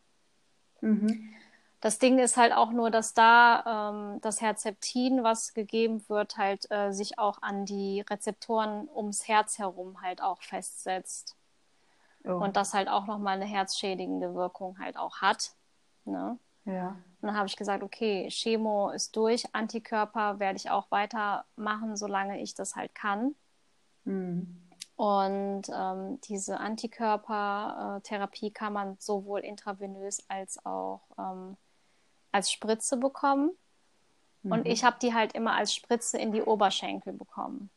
[0.80, 1.34] Mhm.
[1.80, 6.68] Das Ding ist halt auch nur, dass da ähm, das Herzeptin, was gegeben wird, halt
[6.70, 11.36] äh, sich auch an die Rezeptoren ums Herz herum halt auch festsetzt.
[12.24, 12.32] Oh.
[12.32, 15.52] Und das halt auch nochmal eine herzschädigende Wirkung halt auch hat.
[16.04, 16.38] Ne?
[16.64, 16.96] ja.
[17.20, 22.40] Und dann habe ich gesagt, okay, Chemo ist durch, Antikörper werde ich auch weitermachen, solange
[22.40, 23.34] ich das halt kann.
[24.04, 24.68] Mhm.
[24.96, 31.56] Und ähm, diese Antikörpertherapie kann man sowohl intravenös als auch ähm,
[32.32, 33.50] als Spritze bekommen.
[34.44, 37.70] Und ich habe die halt immer als Spritze in die Oberschenkel bekommen.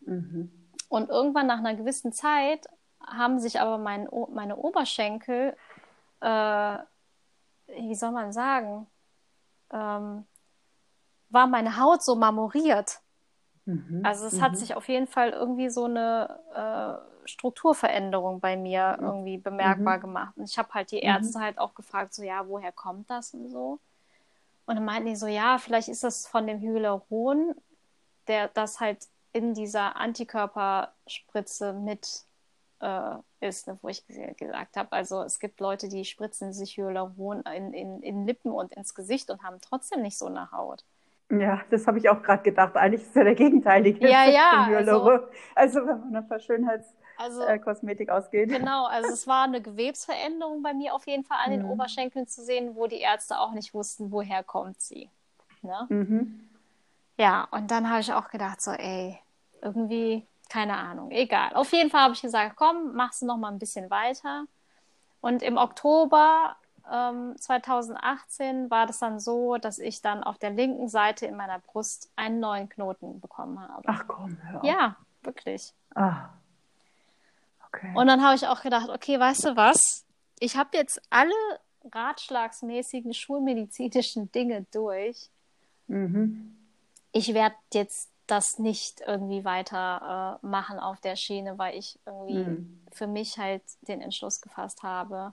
[0.00, 0.50] Mhm.
[0.88, 2.66] Und irgendwann nach einer gewissen Zeit
[3.06, 5.56] haben sich aber mein, meine Oberschenkel,
[6.20, 6.78] äh,
[7.68, 8.86] wie soll man sagen,
[9.70, 10.26] ähm,
[11.30, 13.00] war meine Haut so marmoriert.
[13.66, 14.00] Mhm.
[14.02, 19.36] Also es hat sich auf jeden Fall irgendwie so eine äh, Strukturveränderung bei mir irgendwie
[19.36, 20.36] bemerkbar gemacht.
[20.36, 23.50] Und ich habe halt die Ärzte halt auch gefragt, so ja, woher kommt das und
[23.50, 23.78] so.
[24.68, 27.54] Und dann meinten die so, ja, vielleicht ist das von dem Hyaluron,
[28.26, 28.98] der das halt
[29.32, 32.06] in dieser Antikörperspritze mit
[32.80, 37.44] äh, ist, ne, wo ich gesagt habe, also es gibt Leute, die spritzen sich Hyaluron
[37.56, 40.84] in, in, in Lippen und ins Gesicht und haben trotzdem nicht so eine Haut.
[41.30, 42.76] Ja, das habe ich auch gerade gedacht.
[42.76, 45.20] Eigentlich ist ja der gegenteilige ja, ja, also,
[45.54, 47.42] also wenn man von Schönheitskosmetik also,
[48.10, 48.48] ausgeht.
[48.48, 51.70] Genau, also es war eine Gewebsveränderung bei mir auf jeden Fall an den mhm.
[51.70, 55.10] Oberschenkeln zu sehen, wo die Ärzte auch nicht wussten, woher kommt sie.
[55.62, 55.86] Ne?
[55.88, 56.48] Mhm.
[57.16, 59.18] Ja, und dann habe ich auch gedacht, so, ey,
[59.60, 61.52] irgendwie, keine Ahnung, egal.
[61.54, 64.44] Auf jeden Fall habe ich gesagt, komm, machst du noch mal ein bisschen weiter.
[65.20, 66.56] Und im Oktober
[66.90, 71.58] ähm, 2018 war das dann so, dass ich dann auf der linken Seite in meiner
[71.58, 73.82] Brust einen neuen Knoten bekommen habe.
[73.86, 74.64] Ach komm, hör auf.
[74.64, 75.74] Ja, wirklich.
[75.96, 76.30] Ah.
[77.68, 77.92] Okay.
[77.94, 80.04] Und dann habe ich auch gedacht, okay, weißt du was?
[80.40, 81.32] Ich habe jetzt alle
[81.92, 85.30] ratschlagsmäßigen schulmedizinischen Dinge durch.
[85.86, 86.56] Mhm.
[87.12, 92.44] Ich werde jetzt das nicht irgendwie weiter äh, machen auf der Schiene, weil ich irgendwie
[92.44, 92.80] mhm.
[92.92, 95.32] für mich halt den Entschluss gefasst habe,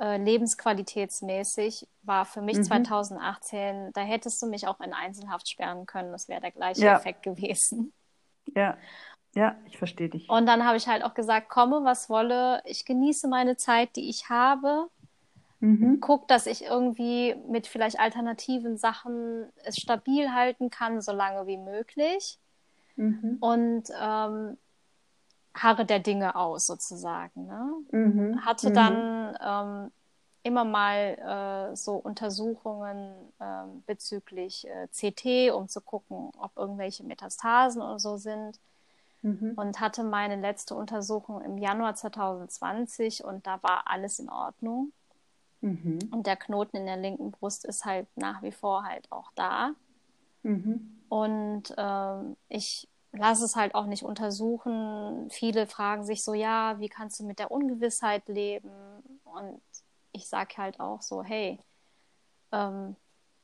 [0.00, 2.64] äh, lebensqualitätsmäßig war für mich mhm.
[2.64, 6.96] 2018, da hättest du mich auch in Einzelhaft sperren können, das wäre der gleiche ja.
[6.96, 7.92] Effekt gewesen.
[8.56, 8.78] Ja,
[9.34, 10.28] ja, ich verstehe dich.
[10.28, 14.08] Und dann habe ich halt auch gesagt, komme, was wolle, ich genieße meine Zeit, die
[14.08, 14.88] ich habe.
[15.60, 15.98] Mhm.
[16.00, 21.58] Guck, dass ich irgendwie mit vielleicht alternativen Sachen es stabil halten kann, so lange wie
[21.58, 22.38] möglich.
[22.96, 23.36] Mhm.
[23.40, 24.56] Und ähm,
[25.54, 27.46] harre der Dinge aus, sozusagen.
[27.46, 27.72] Ne?
[27.90, 28.44] Mhm.
[28.44, 28.74] Hatte mhm.
[28.74, 29.92] dann ähm,
[30.42, 37.82] immer mal äh, so Untersuchungen äh, bezüglich äh, CT, um zu gucken, ob irgendwelche Metastasen
[37.82, 38.58] oder so sind.
[39.22, 39.52] Mhm.
[39.56, 44.92] Und hatte meine letzte Untersuchung im Januar 2020 und da war alles in Ordnung.
[45.60, 45.98] Mhm.
[46.10, 49.72] Und der Knoten in der linken Brust ist halt nach wie vor halt auch da.
[50.42, 51.02] Mhm.
[51.08, 55.28] Und ähm, ich lass es halt auch nicht untersuchen.
[55.30, 58.70] Viele fragen sich so, ja, wie kannst du mit der Ungewissheit leben?
[59.24, 59.60] Und
[60.12, 61.58] ich sage halt auch so, hey,
[62.52, 62.96] ähm,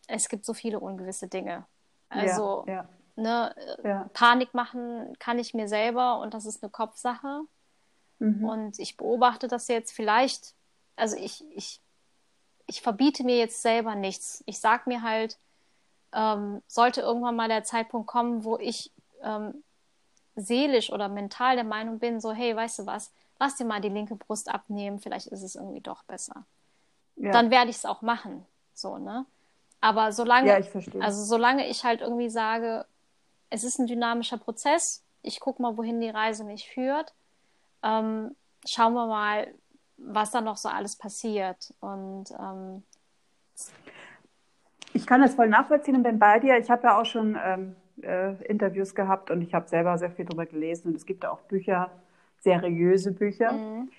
[0.07, 1.67] es gibt so viele ungewisse Dinge.
[2.09, 2.89] Also, ja, ja.
[3.17, 4.11] Ne, ja.
[4.13, 7.43] Panik machen kann ich mir selber und das ist eine Kopfsache.
[8.19, 8.45] Mhm.
[8.45, 10.55] Und ich beobachte das jetzt vielleicht,
[10.97, 11.81] also ich, ich,
[12.67, 14.43] ich verbiete mir jetzt selber nichts.
[14.47, 15.39] Ich sage mir halt,
[16.13, 18.93] ähm, sollte irgendwann mal der Zeitpunkt kommen, wo ich
[19.23, 19.63] ähm,
[20.35, 23.89] seelisch oder mental der Meinung bin, so, hey, weißt du was, lass dir mal die
[23.89, 26.45] linke Brust abnehmen, vielleicht ist es irgendwie doch besser.
[27.17, 27.33] Ja.
[27.33, 28.45] Dann werde ich es auch machen.
[28.75, 29.25] So, ne?
[29.81, 32.87] Aber solange, ja, also solange ich halt irgendwie sage,
[33.51, 37.15] es ist ein dynamischer Prozess, ich gucke mal, wohin die Reise mich führt,
[37.83, 38.35] ähm,
[38.65, 39.55] schauen wir mal,
[39.97, 41.73] was da noch so alles passiert.
[41.81, 42.83] Und ähm,
[44.93, 46.59] ich kann das voll nachvollziehen und bin bei dir.
[46.59, 50.25] Ich habe ja auch schon ähm, äh, Interviews gehabt und ich habe selber sehr viel
[50.25, 51.91] darüber gelesen und es gibt auch Bücher,
[52.41, 53.53] seriöse Bücher.
[53.53, 53.91] Mhm.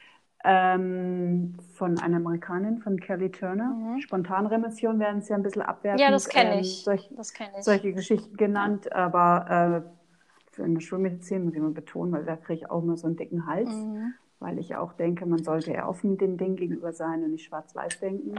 [0.44, 3.74] Ähm, von einer Amerikanin, von Kelly Turner.
[3.74, 4.02] Mhm.
[4.02, 6.00] Spontanremission werden sie ja ein bisschen abwertend.
[6.00, 6.80] Ja, das kenne ich.
[6.80, 7.64] Ähm, solch, das kenn ich.
[7.64, 12.54] Solche Geschichten genannt, aber äh, für eine Schulmedizin muss ich mal betonen, weil da kriege
[12.54, 14.14] ich auch immer so einen dicken Hals, mhm.
[14.40, 18.00] weil ich auch denke, man sollte eher offen dem Ding gegenüber sein und nicht schwarz-weiß
[18.00, 18.36] denken.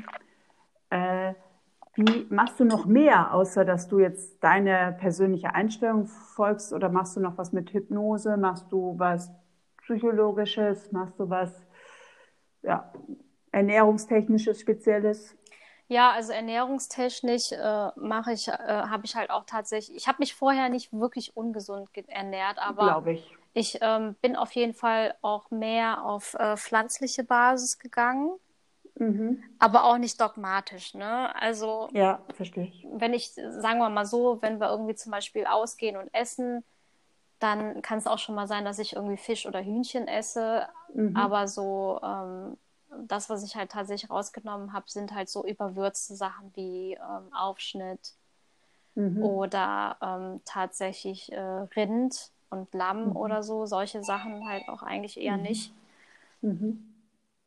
[0.91, 1.35] Äh,
[1.95, 7.17] wie machst du noch mehr, außer dass du jetzt deine persönliche Einstellung folgst oder machst
[7.17, 8.37] du noch was mit Hypnose?
[8.37, 9.33] Machst du was
[9.83, 10.93] Psychologisches?
[10.93, 11.53] Machst du was
[12.63, 12.93] ja,
[13.53, 15.37] Ernährungstechnisches Spezielles?
[15.89, 20.35] Ja, also ernährungstechnisch äh, mache ich, äh, habe ich halt auch tatsächlich, ich habe mich
[20.35, 26.05] vorher nicht wirklich ungesund ernährt, aber ich, ich ähm, bin auf jeden Fall auch mehr
[26.05, 28.39] auf äh, pflanzliche Basis gegangen.
[28.97, 29.43] Mhm.
[29.59, 31.35] Aber auch nicht dogmatisch, ne?
[31.41, 31.89] Also.
[31.93, 32.87] Ja, verstehe ich.
[32.93, 36.65] Wenn ich, sagen wir mal so, wenn wir irgendwie zum Beispiel ausgehen und essen,
[37.39, 40.67] dann kann es auch schon mal sein, dass ich irgendwie Fisch oder Hühnchen esse.
[40.95, 41.17] Mhm.
[41.17, 42.57] Aber so, ähm,
[43.07, 48.15] das, was ich halt tatsächlich rausgenommen habe, sind halt so überwürzte Sachen wie ähm, Aufschnitt
[48.95, 49.23] mhm.
[49.23, 53.17] oder ähm, tatsächlich äh, Rind und Lamm mhm.
[53.17, 53.67] oder so.
[53.67, 55.43] Solche Sachen halt auch eigentlich eher mhm.
[55.43, 55.73] nicht.
[56.41, 56.95] Mhm.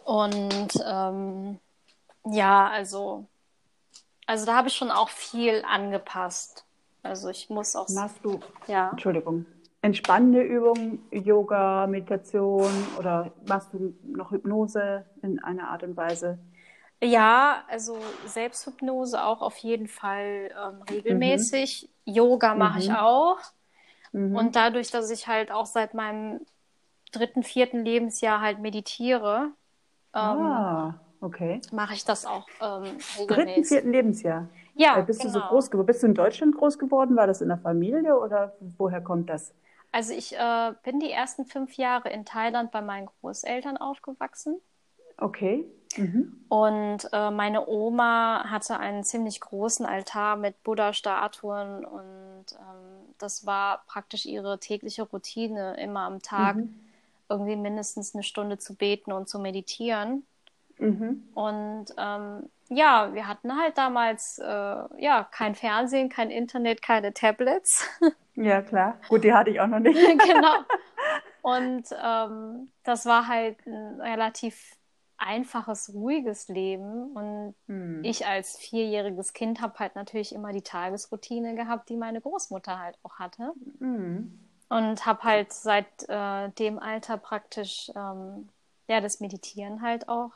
[0.03, 1.59] Und ähm,
[2.25, 3.25] ja, also,
[4.25, 6.65] also da habe ich schon auch viel angepasst.
[7.03, 7.89] Also ich muss auch.
[7.89, 8.91] Machst du, ja.
[8.91, 9.45] Entschuldigung,
[9.81, 12.69] entspannende Übungen, Yoga, Meditation
[12.99, 16.37] oder machst du noch Hypnose in einer Art und Weise?
[17.03, 21.89] Ja, also Selbsthypnose auch auf jeden Fall ähm, regelmäßig.
[22.05, 22.13] Mhm.
[22.13, 22.81] Yoga mache mhm.
[22.81, 23.39] ich auch.
[24.11, 24.35] Mhm.
[24.35, 26.41] Und dadurch, dass ich halt auch seit meinem
[27.11, 29.51] dritten, vierten Lebensjahr halt meditiere,
[30.13, 31.61] ähm, ah, okay.
[31.71, 32.83] Mache ich das auch ähm,
[33.17, 33.27] regelmäßig.
[33.27, 34.47] Dritten, vierten Lebensjahr?
[34.75, 35.33] Ja, bist genau.
[35.33, 35.87] du so groß geworden?
[35.87, 37.15] Bist du in Deutschland groß geworden?
[37.15, 39.53] War das in der Familie oder woher kommt das?
[39.91, 44.61] Also ich äh, bin die ersten fünf Jahre in Thailand bei meinen Großeltern aufgewachsen.
[45.17, 45.65] Okay.
[45.97, 46.33] Mhm.
[46.49, 53.83] Und äh, meine Oma hatte einen ziemlich großen Altar mit Buddha-Statuen und ähm, das war
[53.87, 56.79] praktisch ihre tägliche Routine, immer am Tag Mhm.
[57.29, 60.25] irgendwie mindestens eine Stunde zu beten und zu meditieren.
[60.79, 61.23] Mhm.
[61.33, 67.85] Und ähm, ja, wir hatten halt damals äh, ja kein Fernsehen, kein Internet, keine Tablets.
[68.35, 68.99] Ja, klar.
[69.09, 69.95] Gut, die hatte ich auch noch nicht.
[70.25, 70.55] genau.
[71.41, 74.77] Und ähm, das war halt ein relativ
[75.17, 77.11] einfaches, ruhiges Leben.
[77.15, 78.03] Und Hm.
[78.03, 82.97] ich als vierjähriges Kind habe halt natürlich immer die Tagesroutine gehabt, die meine Großmutter halt
[83.03, 83.53] auch hatte.
[83.79, 84.39] Mhm.
[84.69, 88.49] Und habe halt seit äh, dem Alter praktisch ähm,
[88.87, 90.31] ja das Meditieren halt auch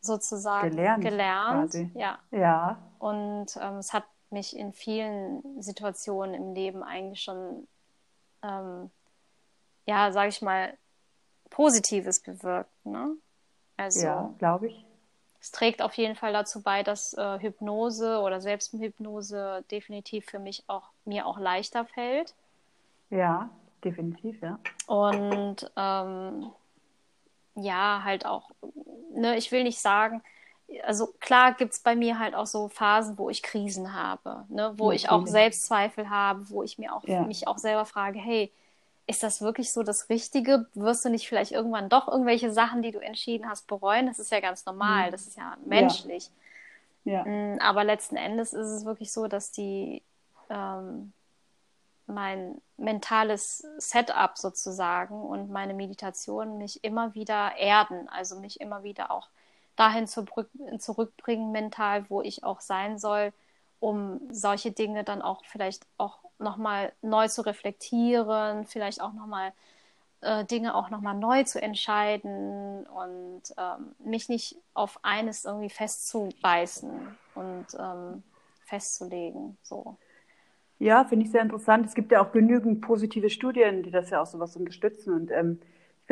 [0.00, 1.74] sozusagen Gelernt, gelernt.
[1.94, 2.18] Ja.
[2.30, 2.78] Ja.
[2.98, 7.66] Und ähm, es hat mich in vielen Situationen im Leben eigentlich schon,
[8.42, 8.90] ähm,
[9.86, 10.76] ja, sage ich mal,
[11.50, 12.70] Positives bewirkt.
[12.84, 13.16] Ne?
[13.76, 14.84] Also Ja, glaube ich.
[15.40, 20.64] es trägt auf jeden Fall dazu bei, dass äh, Hypnose oder Selbsthypnose definitiv für mich
[20.66, 22.34] auch mir auch leichter fällt.
[23.10, 23.50] Ja,
[23.84, 24.58] definitiv, ja.
[24.86, 26.50] Und ähm,
[27.54, 28.50] ja, halt auch,
[29.14, 30.22] ne, ich will nicht sagen,
[30.84, 34.72] also klar gibt es bei mir halt auch so Phasen, wo ich Krisen habe, ne,
[34.76, 35.32] wo ich auch Natürlich.
[35.32, 37.22] Selbstzweifel habe, wo ich mir auch Ja.
[37.24, 38.52] mich auch selber frage, hey,
[39.06, 40.66] ist das wirklich so das Richtige?
[40.74, 44.06] Wirst du nicht vielleicht irgendwann doch irgendwelche Sachen, die du entschieden hast, bereuen?
[44.06, 46.30] Das ist ja ganz normal, das ist ja menschlich.
[47.04, 47.24] Ja.
[47.24, 50.02] Mm, Aber letzten Endes ist es wirklich so, dass die
[50.50, 51.12] ähm,
[52.06, 59.10] mein mentales Setup sozusagen und meine Meditation mich immer wieder erden, also mich immer wieder
[59.10, 59.28] auch
[59.76, 63.32] dahin zurück, zurückbringen mental, wo ich auch sein soll,
[63.80, 69.52] um solche Dinge dann auch vielleicht auch nochmal neu zu reflektieren, vielleicht auch nochmal
[70.22, 76.90] äh, Dinge auch nochmal neu zu entscheiden und ähm, mich nicht auf eines irgendwie festzubeißen
[77.34, 78.22] und ähm,
[78.64, 79.56] festzulegen.
[79.62, 79.96] So.
[80.78, 81.86] Ja, finde ich sehr interessant.
[81.86, 85.12] Es gibt ja auch genügend positive Studien, die das ja auch sowas unterstützen.
[85.12, 85.60] Und ähm,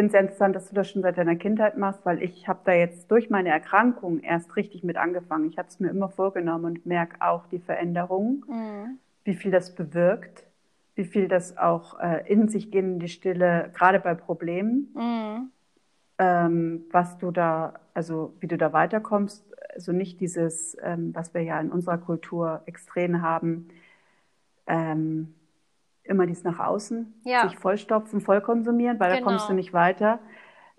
[0.00, 2.60] finde es sehr interessant, dass du das schon seit deiner Kindheit machst, weil ich habe
[2.64, 5.46] da jetzt durch meine Erkrankung erst richtig mit angefangen.
[5.50, 8.98] Ich habe es mir immer vorgenommen und merke auch die Veränderung, Mhm.
[9.24, 10.44] wie viel das bewirkt,
[10.94, 15.50] wie viel das auch äh, in sich gehen in die Stille, gerade bei Problemen, Mhm.
[16.18, 19.44] ähm, was du da, also wie du da weiterkommst.
[19.74, 23.68] Also nicht dieses, ähm, was wir ja in unserer Kultur extrem haben,
[24.66, 25.34] ähm,
[26.04, 27.42] immer dies nach außen, Ja.
[27.42, 29.28] sich vollstopfen, voll konsumieren, weil da Genau.
[29.30, 30.18] kommst du nicht weiter.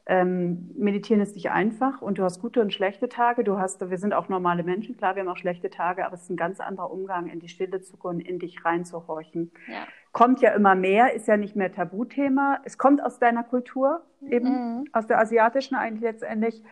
[0.08, 3.44] Ähm, meditieren ist nicht einfach und du hast gute und schlechte Tage.
[3.44, 6.24] Du hast, wir sind auch normale Menschen, klar, wir haben auch schlechte Tage, aber es
[6.24, 9.52] ist ein ganz anderer Umgang, in die Stille zu gehen, in dich reinzuhorchen.
[9.68, 9.86] Ja.
[10.12, 12.60] Kommt ja immer mehr, ist ja nicht mehr Tabuthema.
[12.66, 14.50] Es kommt aus deiner Kultur, eben
[14.80, 14.86] Mhm.
[14.92, 16.64] aus der asiatischen eigentlich letztendlich.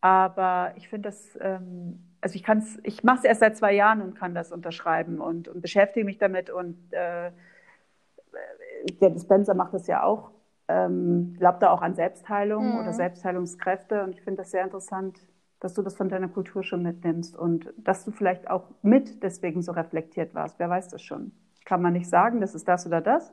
[0.00, 3.72] Aber ich finde das, ähm, also ich kann es, ich mache es erst seit zwei
[3.72, 7.30] Jahren und kann das unterschreiben und, und beschäftige mich damit und äh,
[8.98, 10.30] der Dispenser macht das ja auch,
[10.68, 12.76] ähm, glaubt da auch an Selbstheilung Mhm.
[12.76, 15.18] oder Selbstheilungskräfte und ich finde das sehr interessant,
[15.60, 19.62] dass du das von deiner Kultur schon mitnimmst und dass du vielleicht auch mit deswegen
[19.62, 20.58] so reflektiert warst.
[20.58, 21.32] Wer weiß das schon?
[21.64, 23.32] Kann man nicht sagen, das ist das oder das,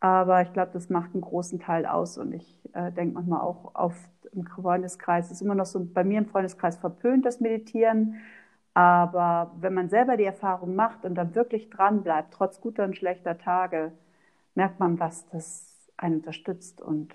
[0.00, 3.74] aber ich glaube, das macht einen großen Teil aus und ich äh, denke manchmal auch
[3.74, 3.94] auf
[4.32, 8.16] im Freundeskreis, es ist immer noch so bei mir im Freundeskreis verpönt, das Meditieren.
[8.74, 12.96] Aber wenn man selber die Erfahrung macht und dann wirklich dran bleibt, trotz guter und
[12.96, 13.92] schlechter Tage,
[14.54, 17.14] merkt man, was das einen unterstützt und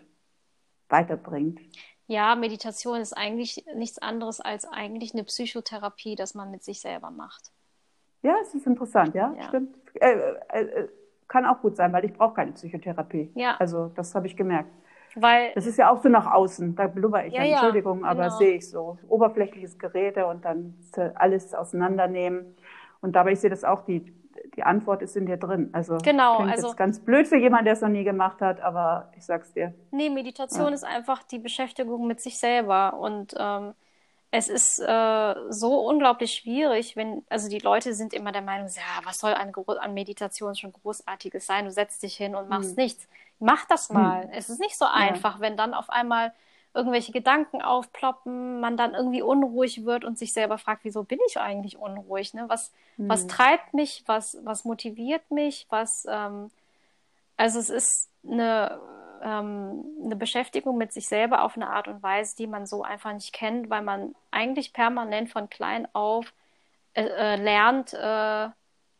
[0.90, 1.60] weiterbringt.
[2.08, 7.12] ja, Meditation ist eigentlich nichts anderes als eigentlich eine Psychotherapie, das man mit sich selber
[7.12, 7.52] macht.
[8.24, 9.44] Ja, es ist interessant, ja, Ja.
[9.48, 9.76] stimmt.
[9.96, 10.12] Äh,
[10.50, 10.90] äh, äh,
[11.28, 13.32] kann auch gut sein, weil ich brauche keine Psychotherapie.
[13.36, 13.56] Ja.
[13.60, 14.72] Also das habe ich gemerkt.
[15.16, 18.04] Weil, Das ist ja auch so nach außen, da blubber ich Ja, ja, ja, Entschuldigung,
[18.06, 18.38] aber genau.
[18.38, 18.98] sehe ich so.
[19.08, 20.76] Oberflächliches Gerede und dann
[21.16, 22.56] alles auseinandernehmen.
[23.02, 24.14] Und dabei, ich sehe das auch, die,
[24.60, 25.70] die Antwort ist in dir drin.
[25.72, 28.60] Also Genau, klingt also- jetzt ganz blöd für jemanden, der es noch nie gemacht hat,
[28.60, 29.74] aber ich sag's dir.
[29.92, 30.74] nee, Meditation Ja.
[30.74, 33.74] ist einfach die Beschäftigung mit sich selber und ähm,
[34.32, 39.06] es ist äh, so unglaublich schwierig, wenn, also die Leute sind immer der Meinung, ja,
[39.06, 41.64] was soll an, an Meditation schon Großartiges sein?
[41.66, 42.84] Du setzt dich hin und machst Hm.
[42.84, 43.08] nichts.
[43.40, 44.30] Mach das mal.
[44.34, 46.34] Es ist nicht so einfach, wenn dann auf einmal
[46.74, 51.40] irgendwelche Gedanken aufploppen, man dann irgendwie unruhig wird und sich selber fragt, wieso bin ich
[51.40, 52.34] eigentlich unruhig?
[52.34, 52.46] Ne?
[52.48, 54.04] Was, was treibt mich?
[54.06, 55.66] Was, was motiviert mich?
[55.70, 56.52] Was, ähm,
[57.38, 58.80] also es ist eine,
[59.24, 63.14] ähm, eine Beschäftigung mit sich selber auf eine Art und Weise, die man so einfach
[63.14, 66.34] nicht kennt, weil man eigentlich permanent von klein auf
[66.94, 68.50] äh, äh, lernt, äh,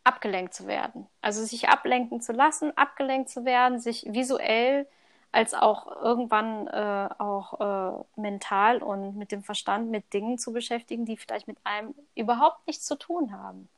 [0.04, 1.06] abgelenkt zu werden.
[1.20, 4.86] Also sich ablenken zu lassen, abgelenkt zu werden, sich visuell
[5.32, 11.04] als auch irgendwann äh, auch äh, mental und mit dem Verstand mit Dingen zu beschäftigen,
[11.04, 13.68] die vielleicht mit einem überhaupt nichts zu tun haben.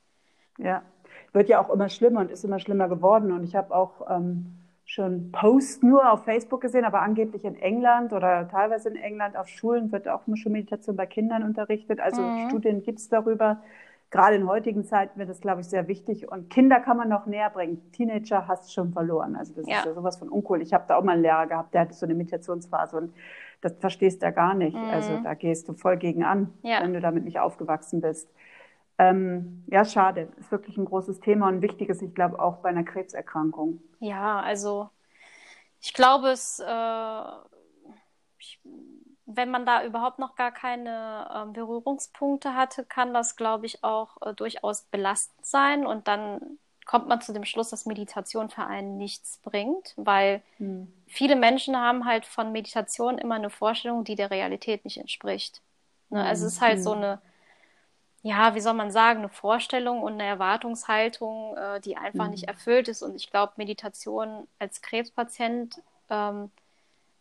[0.59, 0.83] Ja,
[1.33, 3.33] wird ja auch immer schlimmer und ist immer schlimmer geworden.
[3.33, 8.13] Und ich habe auch ähm, schon Posts nur auf Facebook gesehen, aber angeblich in England
[8.13, 12.01] oder teilweise in England auf Schulen wird auch schon Meditation bei Kindern unterrichtet.
[12.01, 12.49] Also mhm.
[12.49, 13.63] Studien gibt es darüber
[14.13, 16.31] gerade in heutigen Zeiten wird das, glaube ich, sehr wichtig.
[16.31, 17.91] Und Kinder kann man noch näher bringen.
[17.93, 19.35] Teenager hast du schon verloren.
[19.35, 19.79] Also das ja.
[19.79, 20.61] ist ja sowas von uncool.
[20.63, 23.15] Ich habe da auch mal einen Lehrer gehabt, der hatte so eine Meditationsphase und
[23.63, 24.77] das verstehst du ja gar nicht.
[24.77, 24.91] Mhm.
[24.91, 26.83] Also da gehst du voll gegen an, ja.
[26.83, 28.29] wenn du damit nicht aufgewachsen bist.
[28.99, 30.29] Ähm, ja, schade.
[30.39, 33.81] Ist wirklich ein großes Thema und ein wichtiges, ich glaube, auch bei einer Krebserkrankung.
[33.99, 34.91] Ja, also
[35.81, 37.23] ich glaube, es äh,
[38.39, 38.61] ich,
[39.37, 44.17] wenn man da überhaupt noch gar keine äh, Berührungspunkte hatte, kann das, glaube ich, auch
[44.23, 45.87] äh, durchaus belastend sein.
[45.87, 50.93] Und dann kommt man zu dem Schluss, dass Meditation für einen nichts bringt, weil hm.
[51.07, 55.63] viele Menschen haben halt von Meditation immer eine Vorstellung, die der Realität nicht entspricht.
[56.11, 56.21] Ne?
[56.21, 56.27] Hm.
[56.27, 56.83] Also es ist halt hm.
[56.83, 57.21] so eine,
[58.23, 62.55] ja, wie soll man sagen, eine Vorstellung und eine Erwartungshaltung, äh, die einfach nicht hm.
[62.55, 63.03] erfüllt ist.
[63.03, 65.81] Und ich glaube, Meditation als Krebspatient
[66.11, 66.51] ähm,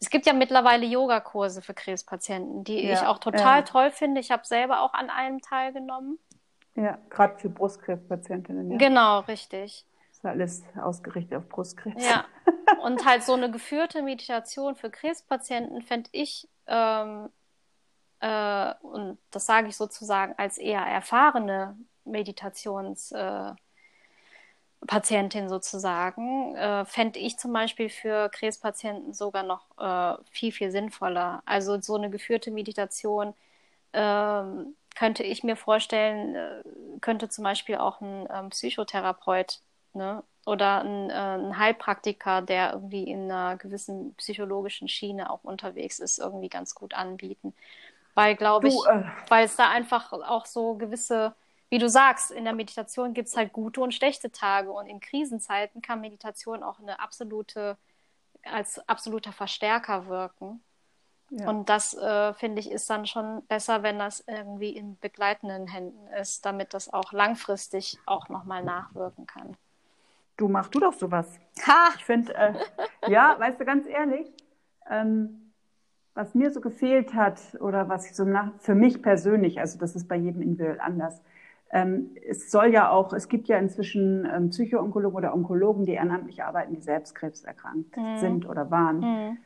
[0.02, 3.62] es gibt ja mittlerweile Yogakurse für Krebspatienten, die ja, ich auch total ja.
[3.62, 4.20] toll finde.
[4.20, 6.18] Ich habe selber auch an einem teilgenommen.
[6.76, 8.72] Ja, gerade für Brustkrebspatientinnen.
[8.72, 8.78] Ja.
[8.78, 9.86] Genau, richtig.
[10.10, 12.04] Das ist alles ausgerichtet auf Brustkrebs.
[12.04, 12.26] Ja.
[12.84, 17.30] Und halt so eine geführte Meditation für Krebspatienten fände ich, ähm,
[18.22, 23.54] äh, und das sage ich sozusagen als eher erfahrene Meditations- äh,
[24.88, 31.44] Patientin sozusagen, äh, fände ich zum Beispiel für Krebspatienten sogar noch äh, viel, viel sinnvoller.
[31.46, 33.34] Also so eine geführte Meditation
[33.92, 34.44] äh,
[34.96, 36.64] könnte ich mir vorstellen, äh,
[37.00, 39.60] könnte zum Beispiel auch ein ähm, Psychotherapeut
[39.94, 40.24] ne?
[40.46, 46.20] oder ein, äh, ein, Heilpraktiker, der irgendwie in einer gewissen psychologischen Schiene auch unterwegs ist,
[46.20, 47.54] irgendwie ganz gut anbieten.
[48.16, 51.34] Weil, glaube ich, äh, weil es da einfach auch so gewisse
[51.72, 55.00] wie du sagst, in der Meditation gibt es halt gute und schlechte Tage und in
[55.00, 57.78] Krisenzeiten kann Meditation auch eine absolute,
[58.44, 60.62] als absoluter Verstärker wirken.
[61.30, 61.50] Ja.
[61.50, 66.08] Und das, äh, finde ich, ist dann schon besser, wenn das irgendwie in begleitenden Händen
[66.20, 69.56] ist, damit das auch langfristig auch nochmal nachwirken kann.
[70.36, 71.40] Du machst du doch sowas.
[71.66, 71.94] Ha!
[71.96, 72.54] Ich finde, äh,
[73.08, 74.28] ja, weißt du, ganz ehrlich,
[74.90, 75.54] ähm,
[76.16, 79.96] was mir so gefehlt hat oder was ich so nach, für mich persönlich, also das
[79.96, 81.22] ist bei jedem individuell anders,
[81.74, 86.76] es soll ja auch, es gibt ja inzwischen ähm, Psychoonkologen oder Onkologen, die ehrenamtlich arbeiten,
[86.76, 88.18] die selbst krebserkrankt mhm.
[88.18, 89.00] sind oder waren.
[89.00, 89.38] Mhm.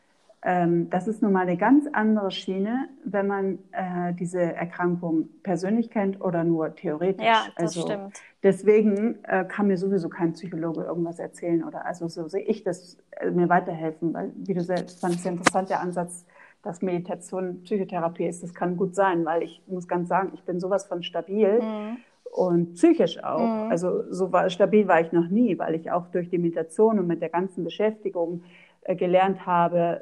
[0.42, 5.90] Ähm, das ist nun mal eine ganz andere Schiene, wenn man äh, diese Erkrankung persönlich
[5.90, 7.26] kennt oder nur theoretisch.
[7.26, 8.22] Ja, das also, stimmt.
[8.44, 12.98] Deswegen äh, kann mir sowieso kein Psychologe irgendwas erzählen oder also so sehe ich das
[13.20, 16.26] äh, mir weiterhelfen, weil wie du selbst fand, ist ja interessant der Ansatz,
[16.62, 18.44] dass Meditation Psychotherapie ist.
[18.44, 21.60] Das kann gut sein, weil ich muss ganz sagen, ich bin sowas von stabil.
[21.62, 21.98] Mhm
[22.32, 23.40] und psychisch auch.
[23.40, 23.72] Mhm.
[23.72, 27.08] Also so war, stabil war ich noch nie, weil ich auch durch die Meditation und
[27.08, 28.44] mit der ganzen Beschäftigung
[28.82, 30.02] äh, gelernt habe,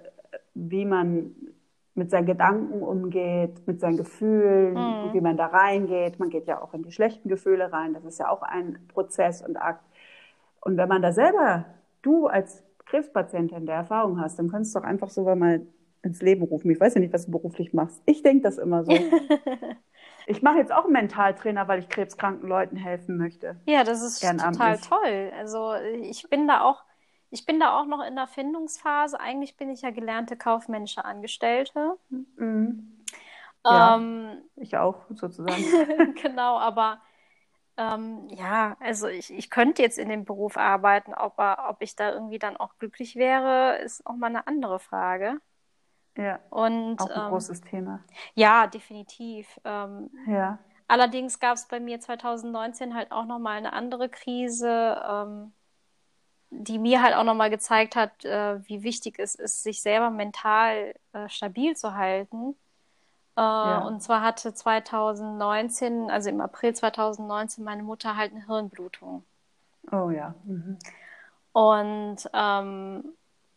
[0.53, 1.36] wie man
[1.95, 5.13] mit seinen Gedanken umgeht, mit seinen Gefühlen, mhm.
[5.13, 6.19] wie man da reingeht.
[6.19, 7.93] Man geht ja auch in die schlechten Gefühle rein.
[7.93, 9.86] Das ist ja auch ein Prozess und Akt.
[10.61, 11.65] Und wenn man da selber,
[12.01, 15.61] du als Krebspatientin der Erfahrung hast, dann kannst du doch einfach so mal
[16.01, 16.69] ins Leben rufen.
[16.71, 18.01] Ich weiß ja nicht, was du beruflich machst.
[18.05, 18.91] Ich denke das immer so.
[20.26, 23.59] Ich mache jetzt auch einen Mentaltrainer, weil ich krebskranken Leuten helfen möchte.
[23.65, 25.32] Ja, das ist total toll.
[25.38, 26.84] Also ich bin da auch,
[27.30, 29.19] ich bin da auch noch in der Findungsphase.
[29.19, 31.97] Eigentlich bin ich ja gelernte kaufmännische Angestellte.
[32.38, 32.99] Mhm.
[33.65, 36.15] Ja, ähm, ich auch sozusagen.
[36.21, 37.01] genau, aber
[37.78, 42.13] ähm, ja, also ich, ich könnte jetzt in dem Beruf arbeiten, aber ob ich da
[42.13, 45.39] irgendwie dann auch glücklich wäre, ist auch mal eine andere Frage.
[46.18, 46.39] Ja.
[46.49, 47.99] Und, auch ein ähm, großes Thema.
[48.36, 49.59] Ja, definitiv.
[49.64, 50.59] Ähm, ja.
[50.88, 55.53] Allerdings gab es bei mir 2019 halt auch nochmal eine andere Krise, ähm,
[56.51, 60.93] die mir halt auch nochmal gezeigt hat, äh, wie wichtig es ist, sich selber mental
[61.14, 62.55] äh, stabil zu halten.
[63.36, 63.80] Äh, ja.
[63.80, 69.24] Und zwar hatte 2019, also im April 2019, meine Mutter halt eine Hirnblutung.
[69.91, 70.36] Oh ja.
[70.43, 70.78] Mhm.
[71.53, 73.03] Und ähm,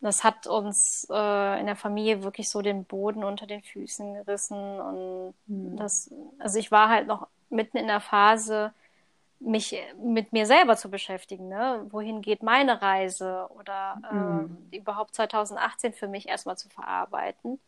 [0.00, 4.80] das hat uns äh, in der Familie wirklich so den Boden unter den Füßen gerissen
[4.80, 5.76] und mhm.
[5.76, 8.72] das, also ich war halt noch mitten in der Phase,
[9.38, 11.48] mich mit mir selber zu beschäftigen.
[11.48, 11.86] Ne?
[11.90, 14.68] Wohin geht meine Reise oder mhm.
[14.70, 17.60] äh, überhaupt 2018 für mich erstmal zu verarbeiten.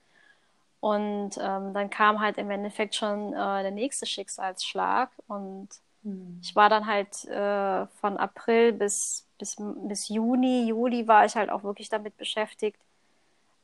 [0.81, 5.68] Und ähm, dann kam halt im Endeffekt schon äh, der nächste Schicksalsschlag und
[6.09, 6.41] Mhm.
[6.43, 11.51] Ich war dann halt äh, von April bis, bis, bis Juni, Juli war ich halt
[11.51, 12.81] auch wirklich damit beschäftigt,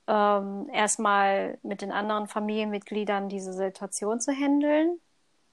[0.06, 5.00] ähm, erstmal mit den anderen Familienmitgliedern diese Situation zu handeln.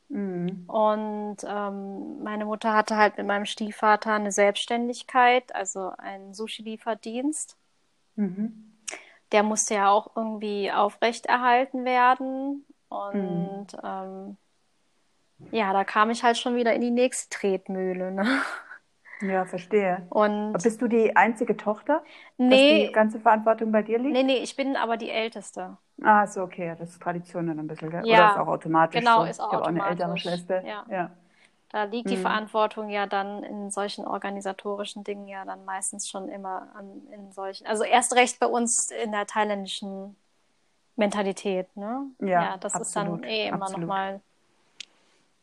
[0.09, 0.65] Mhm.
[0.67, 7.55] Und ähm, meine Mutter hatte halt mit meinem Stiefvater eine Selbstständigkeit, also einen Sushi-Lieferdienst.
[8.15, 8.73] Mhm.
[9.31, 12.65] Der musste ja auch irgendwie aufrechterhalten werden.
[12.89, 13.79] Und mhm.
[13.81, 14.37] ähm,
[15.51, 18.11] ja, da kam ich halt schon wieder in die nächste Tretmühle.
[18.11, 18.41] Ne?
[19.21, 20.07] Ja, verstehe.
[20.09, 22.03] Und bist du die einzige Tochter?
[22.37, 22.49] Nee.
[22.49, 24.13] Dass die ganze Verantwortung bei dir liegt?
[24.13, 25.77] Nee, nee, ich bin aber die Älteste.
[26.03, 26.75] Ah, so, okay.
[26.79, 28.03] Das ist Tradition dann ein bisschen, gell?
[28.05, 28.23] Ja.
[28.23, 29.25] Oder ist auch automatisch Genau, so?
[29.25, 29.99] ist auch ich habe auch eine automatisch.
[30.01, 30.65] ältere Schwester.
[30.67, 30.85] Ja.
[30.89, 31.11] ja.
[31.69, 32.21] Da liegt die Mhm.
[32.21, 37.65] Verantwortung ja dann in solchen organisatorischen Dingen ja dann meistens schon immer an, in solchen,
[37.67, 40.17] also erst recht bei uns in der thailändischen
[40.97, 42.07] Mentalität, ne?
[42.19, 44.21] Ja, das ist absolut, dann eh immer nochmal.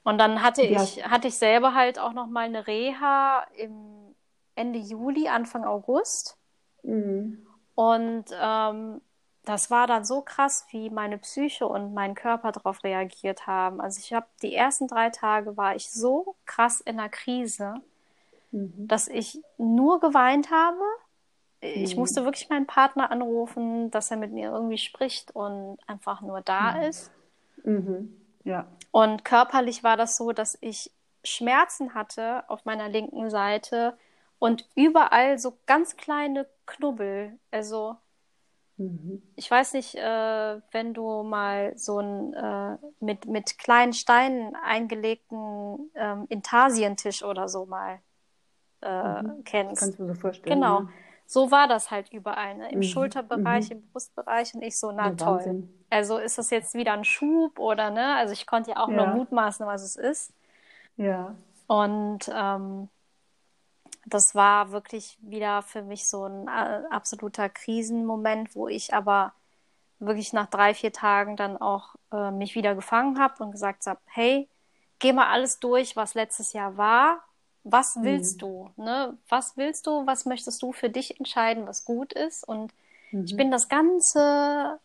[0.04, 0.82] Und dann hatte Ja.
[0.82, 4.14] ich, hatte ich selber halt auch nochmal eine Reha im
[4.54, 6.36] Ende Juli, Anfang August.
[6.82, 7.46] Mhm.
[7.74, 9.00] Und ähm,
[9.44, 13.80] das war dann so krass, wie meine Psyche und mein Körper darauf reagiert haben.
[13.80, 17.74] Also ich habe die ersten drei Tage war ich so krass in der Krise,
[18.50, 18.88] Mhm.
[18.88, 20.80] dass ich nur geweint habe.
[21.60, 22.00] Ich Mhm.
[22.00, 26.72] musste wirklich meinen Partner anrufen, dass er mit mir irgendwie spricht und einfach nur da
[26.72, 26.82] Mhm.
[26.82, 27.10] ist.
[27.64, 28.20] Mhm.
[28.44, 28.66] Ja.
[28.90, 30.92] Und körperlich war das so, dass ich
[31.24, 33.96] Schmerzen hatte auf meiner linken Seite
[34.38, 37.38] und überall so ganz kleine Knubbel.
[37.50, 37.96] Also
[38.78, 39.22] Mhm.
[39.36, 45.90] ich weiß nicht, äh, wenn du mal so ein äh, mit, mit kleinen Steinen eingelegten
[45.94, 48.00] ähm, Intarsientisch oder so mal
[48.80, 49.44] äh, Mhm.
[49.44, 49.80] kennst.
[49.80, 50.58] Kannst du mir so vorstellen.
[50.58, 50.80] Genau.
[50.80, 50.88] Ja.
[51.28, 52.72] So war das halt überall, ne?
[52.72, 52.84] Im Mhm.
[52.84, 53.72] Schulterbereich, Mhm.
[53.72, 55.36] im Brustbereich und ich so, na Ja, toll.
[55.36, 55.68] Wahnsinn.
[55.90, 58.16] Also ist das jetzt wieder ein Schub oder ne?
[58.16, 59.14] Also ich konnte ja auch nur Ja.
[59.14, 60.32] mutmaßen, was es ist.
[60.96, 61.34] Ja.
[61.68, 62.88] Und ähm,
[64.06, 69.34] das war wirklich wieder für mich so ein äh, absoluter Krisenmoment, wo ich aber
[70.00, 74.00] wirklich nach drei, vier Tagen dann auch äh, mich wieder gefangen habe und gesagt habe,
[74.06, 74.48] hey,
[75.00, 77.24] geh mal alles durch, was letztes Jahr war.
[77.64, 78.70] Was willst du?
[78.76, 79.16] Ne?
[79.28, 80.06] Was willst du?
[80.06, 82.46] Was möchtest du für dich entscheiden, was gut ist?
[82.46, 82.72] Und
[83.12, 83.36] ich Mhm.
[83.36, 84.78] bin das ganze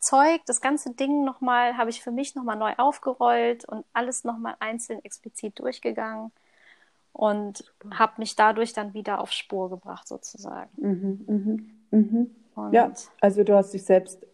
[0.00, 4.56] Zeug, das ganze Ding nochmal, habe ich für mich nochmal neu aufgerollt und alles nochmal
[4.60, 6.30] einzeln explizit durchgegangen
[7.12, 10.70] und habe mich dadurch dann wieder auf Spur gebracht, sozusagen.
[10.76, 11.24] Mhm.
[11.26, 11.86] Mhm.
[11.90, 12.36] Mhm.
[12.54, 14.26] Und Ja, also du hast dich selbst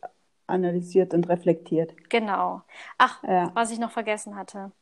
[0.47, 1.95] analysiert und reflektiert.
[2.11, 2.63] genau.
[2.99, 3.51] Ach, Ja.
[3.55, 4.73] was ich noch vergessen hatte.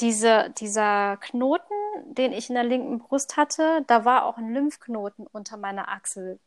[0.00, 1.74] Diese, dieser Knoten,
[2.06, 6.38] den ich in der linken Brust hatte, da war auch ein Lymphknoten unter meiner Achsel.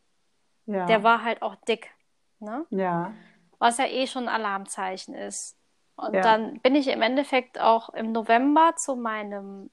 [0.65, 0.85] Ja.
[0.85, 1.91] Der war halt auch dick.
[2.39, 2.65] Ne?
[2.69, 3.13] Ja.
[3.57, 5.55] was ja eh schon ein Alarmzeichen ist.
[5.95, 6.21] Und Ja.
[6.21, 9.71] dann bin ich im Endeffekt auch im November zu meinem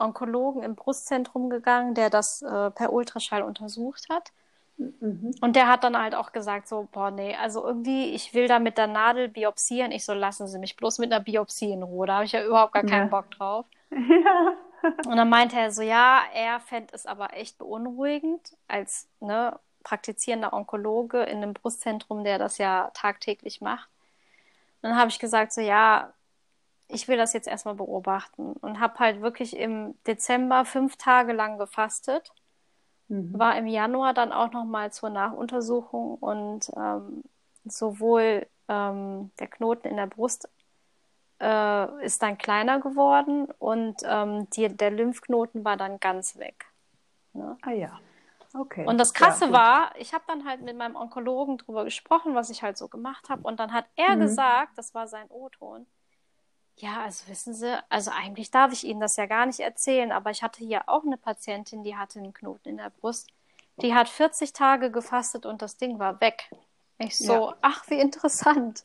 [0.00, 4.32] Onkologen im Brustzentrum gegangen, der das äh, per Ultraschall untersucht hat.
[4.80, 5.34] Mhm.
[5.40, 8.58] Und der hat dann halt auch gesagt, so, boah, nee, also irgendwie, ich will da
[8.58, 9.92] mit der Nadel biopsieren.
[9.92, 12.06] Ich so, lassen Sie mich bloß mit einer Biopsie in Ruhe.
[12.06, 13.18] Da habe ich ja überhaupt gar keinen Ja.
[13.20, 13.66] Bock drauf.
[13.90, 14.54] Ja.
[15.06, 20.54] Und dann meinte er so, ja, er fände es aber echt beunruhigend als ne, praktizierender
[20.54, 23.90] Onkologe in einem Brustzentrum, der das ja tagtäglich macht.
[24.80, 26.14] Und dann habe ich gesagt, so ja,
[26.88, 31.58] ich will das jetzt erstmal beobachten und habe halt wirklich im Dezember fünf Tage lang
[31.58, 32.32] gefastet,
[33.10, 33.40] Mhm.
[33.40, 37.22] war im Januar dann auch nochmal zur Nachuntersuchung und ähm,
[37.64, 40.48] sowohl ähm, der Knoten in der Brust
[41.40, 46.66] äh, ist dann kleiner geworden und ähm, die, der Lymphknoten war dann ganz weg.
[47.34, 47.58] Ne?
[47.62, 48.00] Ah ja.
[48.54, 48.84] Okay.
[48.84, 52.50] Und das Krasse Ja, war, ich habe dann halt mit meinem Onkologen drüber gesprochen, was
[52.50, 53.42] ich halt so gemacht habe.
[53.42, 54.16] Und dann hat er Mhm.
[54.16, 55.86] gesagt, das war sein O-Ton,
[56.80, 60.30] ja, also wissen Sie, also eigentlich darf ich Ihnen das ja gar nicht erzählen, aber
[60.30, 63.28] ich hatte hier auch eine Patientin, die hatte einen Knoten in der Brust.
[63.82, 66.50] Die hat 40 Tage gefastet und das Ding war weg.
[66.98, 67.54] Ich so, Ja.
[67.62, 68.84] ach, wie interessant.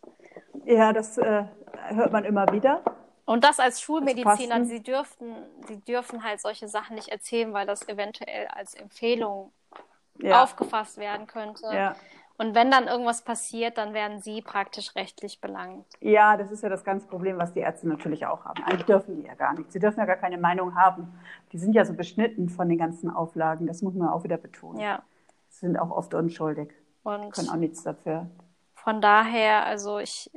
[0.66, 1.44] Ja, das äh,
[1.90, 2.82] hört man immer wieder.
[3.26, 4.66] Und das als Schulmediziner, Fasten.
[4.66, 5.36] sie dürften,
[5.68, 9.52] sie dürfen halt solche Sachen nicht erzählen, weil das eventuell als Empfehlung
[10.20, 10.44] Ja.
[10.44, 11.66] aufgefasst werden könnte.
[11.74, 11.96] Ja.
[12.38, 15.86] Und wenn dann irgendwas passiert, dann werden sie praktisch rechtlich belangt.
[16.02, 18.62] ja, das ist ja das ganze Problem, was die Ärzte natürlich auch haben.
[18.64, 19.72] Eigentlich dürfen die ja gar nicht.
[19.72, 21.18] Sie dürfen ja gar keine Meinung haben.
[21.54, 23.68] Die sind ja so beschnitten von den ganzen Auflagen.
[23.68, 24.80] Das muss man auch wieder betonen.
[24.80, 25.02] Ja.
[25.50, 26.74] Sie sind auch oft unschuldig.
[27.04, 28.28] Und Können auch nichts dafür.
[28.74, 30.30] von daher, also ich,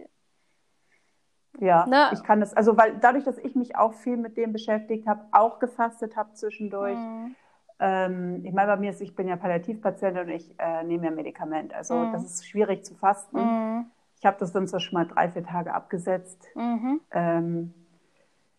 [1.58, 2.10] Ja, Ne?
[2.12, 5.24] ich kann das, also weil dadurch, dass ich mich auch viel mit dem beschäftigt habe,
[5.32, 6.96] auch gefastet habe zwischendurch.
[6.96, 7.34] Mhm.
[7.80, 11.10] Ähm, ich meine, bei mir ist, ich bin ja Palliativpatientin und ich äh, nehme ja
[11.10, 11.72] Medikament.
[11.74, 12.12] Also Mhm.
[12.12, 13.38] das ist schwierig zu fasten.
[13.38, 13.86] Mhm.
[14.18, 16.44] Ich habe das dann so schon mal drei, vier Tage abgesetzt.
[16.56, 17.00] Mhm.
[17.12, 17.74] Ähm,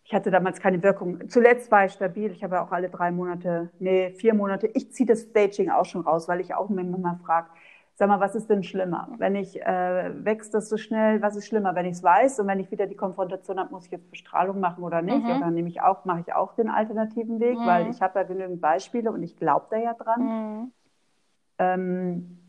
[0.05, 1.29] ich hatte damals keine Wirkung.
[1.29, 2.31] Zuletzt war ich stabil.
[2.31, 4.67] Ich habe ja auch alle drei Monate, nee, vier Monate.
[4.73, 7.49] Ich ziehe das Staging auch schon raus, weil ich auch immer frage,
[7.99, 9.09] sag mal, was ist denn schlimmer?
[9.17, 11.75] Wenn ich, äh, wächst das so schnell, was ist schlimmer?
[11.75, 14.61] Wenn ich es weiß und wenn ich wieder die Konfrontation habe, muss ich jetzt Bestrahlung
[14.61, 15.21] machen oder nicht?
[15.21, 15.29] Mhm.
[15.29, 17.65] Und dann nehme ich auch, mache ich auch den alternativen Weg, mhm.
[17.65, 20.21] weil ich habe ja genügend Beispiele und ich glaube da ja dran.
[20.21, 20.71] Mhm.
[21.57, 22.39] Ähm,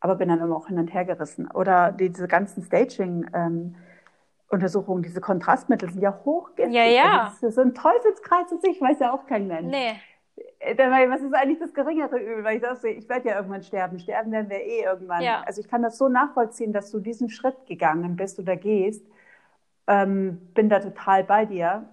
[0.00, 1.50] aber bin dann immer auch hin und her gerissen.
[1.50, 3.74] Oder diese ganzen Staging, ähm,
[4.48, 6.74] Untersuchungen, diese Kontrastmittel sind ja hochgiftig.
[6.74, 7.24] Ja, ja.
[7.24, 9.70] Also das ist so ein Teufelskreis und ich weiß ja auch kein Mensch.
[9.70, 9.96] Nee.
[11.10, 12.44] Was ist eigentlich das geringere Übel?
[12.44, 13.98] Weil ich sage, ich werde ja irgendwann sterben.
[13.98, 15.22] Sterben werden wir eh irgendwann.
[15.22, 15.42] Ja.
[15.46, 19.06] Also ich kann das so nachvollziehen, dass du diesen Schritt gegangen bist oder gehst.
[19.86, 21.84] Ähm, bin da total bei dir,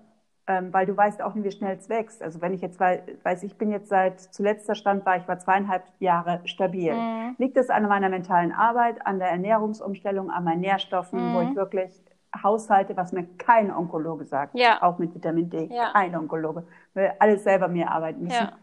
[0.47, 2.24] ähm, weil du weißt auch nicht, wie schnell es wächst.
[2.24, 5.84] Also wenn ich jetzt weiß, ich bin jetzt seit zuletzt Stand war, ich war zweieinhalb
[5.99, 6.93] Jahre stabil.
[6.93, 7.36] Mhm.
[7.38, 11.36] Liegt es an meiner mentalen Arbeit, an der Ernährungsumstellung, an meinen Nährstoffen, mhm.
[11.36, 12.01] wo ich wirklich
[12.43, 14.82] Haushalte, was mir kein Onkologe sagt, ja.
[14.82, 15.91] auch mit Vitamin D, ja.
[15.91, 18.34] kein Onkologe, weil alles selber mir arbeiten müssen.
[18.34, 18.53] Ja.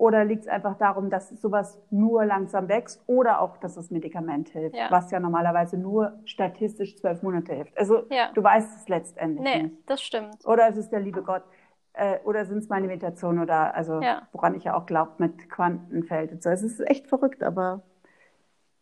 [0.00, 4.48] Oder liegt es einfach darum, dass sowas nur langsam wächst oder auch, dass das Medikament
[4.48, 4.86] hilft, ja.
[4.90, 7.76] was ja normalerweise nur statistisch zwölf Monate hilft.
[7.76, 9.90] Also du weißt es letztendlich nee, nicht.
[9.90, 10.46] das stimmt.
[10.46, 11.42] Oder es ist der liebe Gott.
[11.92, 14.00] Äh, oder sind es meine Meditationen oder also
[14.32, 16.48] woran ich ja auch glaube mit Quantenfeld und so.
[16.48, 17.82] Es ist echt verrückt, aber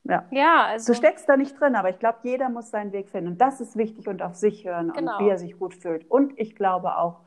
[0.05, 0.25] ja.
[0.31, 0.93] ja, also.
[0.93, 3.33] Du steckst da nicht drin, aber ich glaube, jeder muss seinen Weg finden.
[3.33, 5.19] Und das ist wichtig und auf sich hören genau.
[5.19, 6.09] und wie er sich gut fühlt.
[6.09, 7.23] Und ich glaube auch,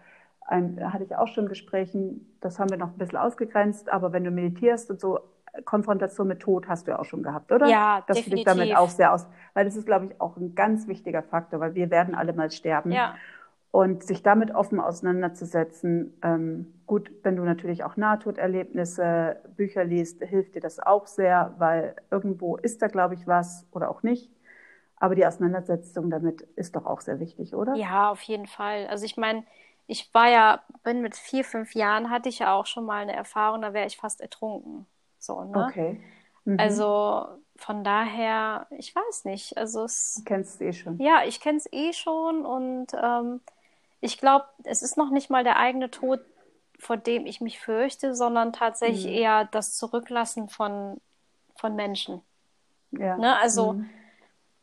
[0.48, 4.24] ein, hatte ich auch schon Gesprächen, das haben wir noch ein bisschen ausgegrenzt, aber wenn
[4.24, 5.20] du meditierst und so,
[5.66, 7.68] Konfrontation mit Tod hast du ja auch schon gehabt, oder?
[7.68, 8.46] Ja, das definitiv.
[8.46, 11.60] Das damit auch sehr aus, weil das ist, glaube ich, auch ein ganz wichtiger Faktor,
[11.60, 12.92] weil wir werden alle mal sterben.
[12.92, 13.16] Ja.
[13.72, 20.56] Und sich damit offen auseinanderzusetzen, ähm, gut, wenn du natürlich auch Nahtoderlebnisse, Bücher liest, hilft
[20.56, 24.30] dir das auch sehr, weil irgendwo ist da, glaube ich, was oder auch nicht.
[24.98, 27.76] Aber die Auseinandersetzung damit ist doch auch sehr wichtig, oder?
[27.76, 28.88] Ja, auf jeden Fall.
[28.88, 29.44] Also ich meine,
[29.92, 33.14] ich war ja, bin mit vier, fünf Jahren, hatte ich ja auch schon mal eine
[33.14, 34.86] Erfahrung, da wäre ich fast ertrunken.
[35.20, 35.66] So, ne?
[35.68, 36.00] Okay.
[36.46, 36.58] Mhm.
[36.58, 37.28] Also
[37.58, 39.58] von daher, ich weiß nicht.
[39.58, 40.98] Also es, du kennst es eh schon.
[40.98, 43.42] Ja, ich kenne es eh schon und ähm,
[44.00, 46.22] ich glaube, es ist noch nicht mal der eigene Tod,
[46.80, 49.12] vor dem ich mich fürchte, sondern tatsächlich mhm.
[49.12, 51.02] eher das Zurücklassen von,
[51.58, 52.22] von Menschen.
[52.92, 53.18] Ja.
[53.18, 53.38] Ne?
[53.39, 53.89] Also, mhm.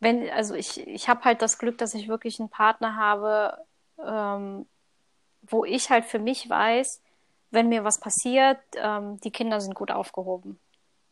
[0.01, 3.59] wenn, also ich, ich habe halt das Glück, dass ich wirklich einen Partner habe,
[4.03, 4.66] ähm,
[5.49, 7.03] wo ich halt für mich weiß,
[7.51, 10.59] wenn mir was passiert, ähm, die Kinder sind gut aufgehoben.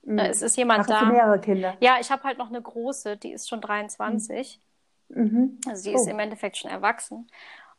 [0.03, 0.19] Mhm.
[0.19, 1.05] Es ist jemand Ach, da.
[1.11, 1.77] mehrere Kinder.
[1.81, 4.61] Ja, ich habe halt noch eine große, die ist schon 23.
[5.09, 5.59] Mhm.
[5.67, 5.97] Also sie Oh.
[5.97, 7.29] ist im Endeffekt schon erwachsen.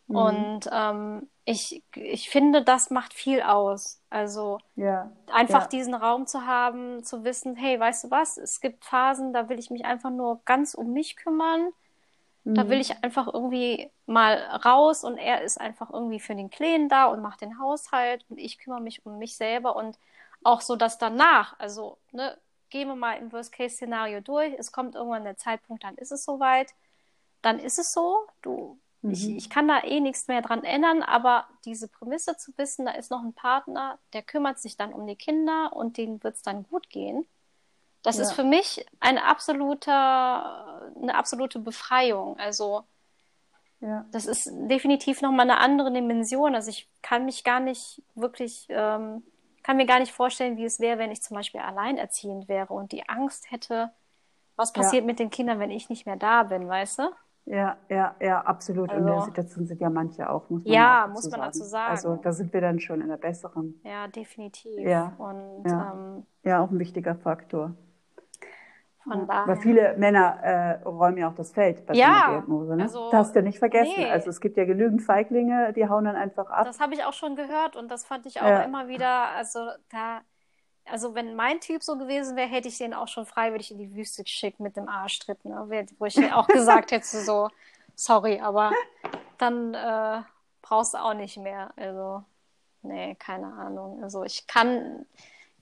[0.08, 0.16] Mhm.
[0.16, 4.02] Und ähm, ich, ich finde, das macht viel aus.
[4.10, 5.12] Also Ja.
[5.32, 5.68] einfach Ja.
[5.68, 9.60] diesen Raum zu haben, zu wissen, hey, weißt du was, es gibt Phasen, da will
[9.60, 11.70] ich mich einfach nur ganz um mich kümmern.
[12.54, 12.70] Da Mhm.
[12.70, 14.36] will ich einfach irgendwie mal
[14.66, 18.38] raus und er ist einfach irgendwie für den Kleinen da und macht den Haushalt und
[18.40, 20.00] ich kümmere mich um mich selber und
[20.44, 22.38] auch so, dass danach, also, ne,
[22.70, 26.74] gehen wir mal im Worst-Case-Szenario durch, es kommt irgendwann der Zeitpunkt, dann ist es soweit,
[27.42, 29.38] dann ist es so, du, ich, Mhm.
[29.38, 33.12] ich kann da eh nichts mehr dran ändern, aber diese Prämisse zu wissen, da ist
[33.12, 36.64] noch ein Partner, der kümmert sich dann um die Kinder und denen wird es dann
[36.64, 37.26] gut gehen,
[38.08, 38.24] das Ja.
[38.24, 42.38] ist für mich eine absolute, eine absolute Befreiung.
[42.40, 42.84] Also,
[43.80, 44.06] Ja.
[44.12, 46.56] das ist definitiv nochmal eine andere Dimension.
[46.56, 49.24] Also ich kann mich gar nicht wirklich, ähm,
[49.64, 52.92] kann mir gar nicht vorstellen, wie es wäre, wenn ich zum Beispiel alleinerziehend wäre und
[52.92, 53.92] die Angst hätte,
[54.56, 54.82] was Ja.
[54.82, 57.04] passiert mit den Kindern, wenn ich nicht mehr da bin, weißt du?
[57.46, 58.92] Ja, ja, ja, absolut.
[58.92, 61.64] In Also- der Situation sind ja manche auch, muss man Ja, auch muss man dazu
[61.64, 61.92] sagen.
[61.92, 63.80] Also da sind wir dann schon in der besseren.
[63.84, 64.80] Ja, definitiv.
[64.80, 65.94] Ja, Und ja.
[65.94, 67.74] Ähm, Ja, auch ein wichtiger Faktor.
[69.08, 69.58] Von Weil daher.
[69.58, 72.76] viele Männer äh, räumen ja auch das Feld bei Ja, so einer Diagnose.
[72.76, 72.84] Ne?
[72.84, 73.94] also- das hast du nicht vergessen.
[73.98, 74.10] nee.
[74.10, 76.66] Also es gibt ja genügend Feiglinge, die hauen dann einfach ab.
[76.66, 78.62] Das habe ich auch schon gehört und das fand ich auch Ja.
[78.64, 80.22] immer wieder, also da,
[80.86, 83.94] also wenn mein Typ so gewesen wäre, hätte ich den auch schon freiwillig in die
[83.96, 85.66] Wüste geschickt mit dem Arschtritt, ne?
[86.00, 87.50] Wo ich auch gesagt hätte, so,
[87.96, 88.72] sorry, aber
[89.38, 90.22] dann äh,
[90.62, 91.72] brauchst du auch nicht mehr.
[91.76, 92.24] Also,
[92.82, 94.02] nee, keine Ahnung.
[94.04, 95.06] Also ich kann,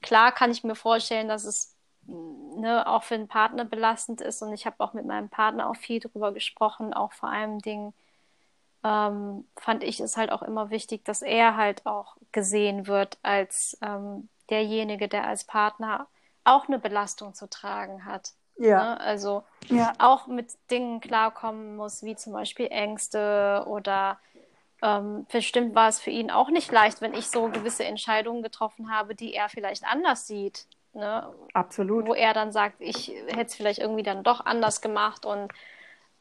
[0.01, 1.74] klar kann ich mir vorstellen, dass es
[2.07, 5.75] ne, auch für einen Partner belastend ist und ich habe auch mit meinem Partner auch
[5.75, 7.93] viel drüber gesprochen, auch vor allem Dingen,
[8.83, 13.77] ähm, fand ich es halt auch immer wichtig, dass er halt auch gesehen wird als
[13.81, 16.07] ähm, derjenige, der als Partner
[16.43, 18.33] auch eine Belastung zu tragen hat.
[18.57, 18.99] ja, Ne?
[19.01, 24.19] Also ja, auch mit Dingen klarkommen muss, wie zum Beispiel Ängste oder
[24.81, 28.91] ähm, bestimmt war es für ihn auch nicht leicht, wenn ich so gewisse Entscheidungen getroffen
[28.91, 30.67] habe, die er vielleicht anders sieht.
[30.95, 31.27] Ne?
[31.53, 32.07] absolut.
[32.07, 35.51] wo er dann sagt, ich hätte es vielleicht irgendwie dann doch anders gemacht und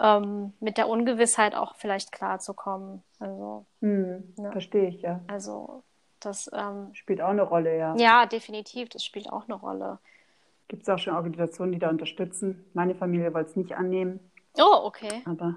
[0.00, 3.02] ähm, mit der Ungewissheit auch vielleicht klarzukommen.
[3.20, 4.50] Also, hm, ne?
[4.50, 5.20] verstehe ich, ja.
[5.28, 5.84] Also,
[6.18, 7.94] das ähm, spielt auch eine Rolle, ja.
[7.96, 9.98] Ja, definitiv, das spielt auch eine Rolle.
[10.66, 12.64] Gibt es auch schon Organisationen, die da unterstützen?
[12.74, 14.18] Meine Familie wollte es nicht annehmen.
[14.58, 15.22] Oh, okay.
[15.24, 15.56] Aber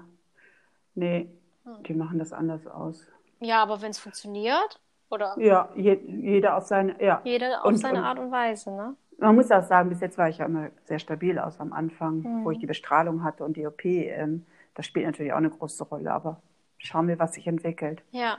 [0.94, 1.28] nee,
[1.64, 1.82] hm.
[1.82, 3.04] die machen das anders aus.
[3.40, 5.34] Ja, aber wenn es funktioniert, oder?
[5.38, 7.20] Ja, je, jeder auf seine, ja.
[7.24, 8.94] Jeder auf und, seine und, Art und Weise, ne?
[9.18, 12.20] Man muss auch sagen, bis jetzt war ich ja immer sehr stabil aus am Anfang,
[12.20, 12.44] mhm.
[12.44, 13.84] wo ich die Bestrahlung hatte und die OP.
[13.84, 16.40] Ähm, das spielt natürlich auch eine große Rolle, aber
[16.78, 18.02] schauen wir, was sich entwickelt.
[18.12, 18.38] Ja.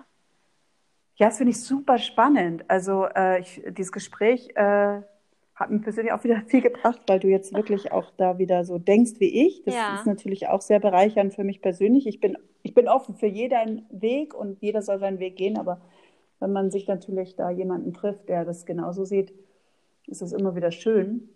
[1.15, 2.63] Ja, das finde ich super spannend.
[2.69, 5.01] Also äh, ich, dieses Gespräch äh,
[5.53, 8.77] hat mir persönlich auch wieder viel gebracht, weil du jetzt wirklich auch da wieder so
[8.77, 9.63] denkst wie ich.
[9.65, 9.95] Das ja.
[9.95, 12.07] ist natürlich auch sehr bereichernd für mich persönlich.
[12.07, 15.81] Ich bin, ich bin offen für jeden Weg und jeder soll seinen Weg gehen, aber
[16.39, 19.33] wenn man sich natürlich da jemanden trifft, der das genauso sieht,
[20.09, 21.29] ist das immer wieder schön.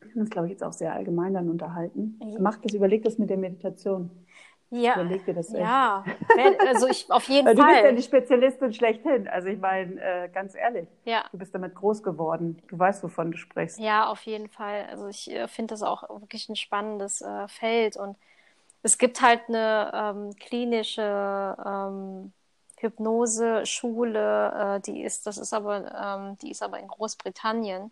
[0.00, 2.18] Wir können uns, glaube ich, jetzt auch sehr allgemein dann unterhalten.
[2.38, 4.10] Mach das, überleg das mit der Meditation.
[4.70, 5.60] Ja, Überleg dir das echt.
[5.60, 6.04] ja.
[6.66, 7.54] also ich auf jeden Fall.
[7.54, 9.28] Du bist ja die Spezialistin schlechthin.
[9.28, 11.24] Also ich meine, äh, ganz ehrlich, ja.
[11.30, 12.60] du bist damit groß geworden.
[12.66, 13.78] Du weißt, wovon du sprichst.
[13.78, 14.86] Ja, auf jeden Fall.
[14.90, 18.16] Also ich äh, finde das auch wirklich ein spannendes äh, Feld und
[18.82, 22.32] es gibt halt eine ähm, klinische ähm,
[22.84, 27.90] Hypnose-Schule, äh, die ist, das ist aber, ähm, die ist aber in Großbritannien.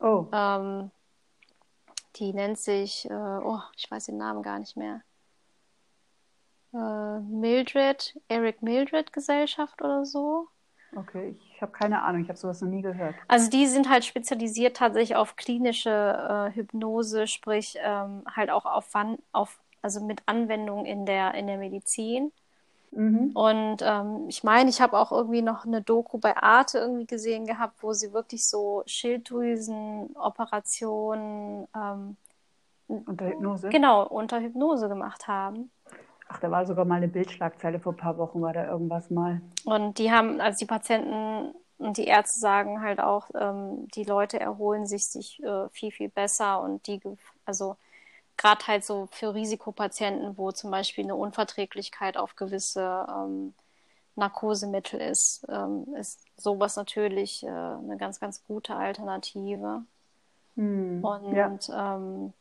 [0.00, 0.26] Oh.
[0.32, 0.90] Ähm,
[2.16, 5.02] die nennt sich, äh, oh, ich weiß den Namen gar nicht mehr.
[6.72, 10.48] Äh, Mildred, Eric Mildred Gesellschaft oder so.
[10.96, 13.14] Okay, ich habe keine Ahnung, ich habe sowas noch nie gehört.
[13.28, 18.88] Also die sind halt spezialisiert tatsächlich auf klinische äh, Hypnose, sprich ähm, halt auch auf,
[19.32, 22.32] auf also mit Anwendung in der in der Medizin.
[22.92, 23.30] Mhm.
[23.34, 27.46] Und ähm, ich meine, ich habe auch irgendwie noch eine Doku bei Arte irgendwie gesehen
[27.46, 32.16] gehabt, wo sie wirklich so Schilddrüsenoperationen ähm,
[32.88, 33.68] unter Hypnose?
[33.68, 35.70] Genau, unter Hypnose gemacht haben.
[36.28, 39.40] Ach, da war sogar mal eine Bildschlagzeile vor ein paar Wochen, war da irgendwas mal.
[39.64, 44.38] Und die haben, also die Patienten und die Ärzte sagen halt auch, ähm, die Leute
[44.38, 47.00] erholen sich, sich äh, viel, viel besser und die,
[47.44, 47.76] also
[48.40, 53.52] gerade halt so für Risikopatienten, wo zum Beispiel eine Unverträglichkeit auf gewisse ähm,
[54.16, 59.84] Narkosemittel ist, ähm, ist sowas natürlich äh, eine ganz, ganz gute Alternative.
[60.56, 61.96] Hm, und ja.
[61.96, 62.32] ähm,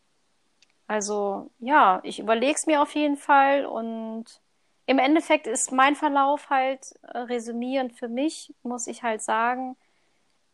[0.88, 4.26] also ja, ich überlege es mir auf jeden Fall und
[4.86, 9.76] im Endeffekt ist mein Verlauf halt äh, resümierend für mich, muss ich halt sagen.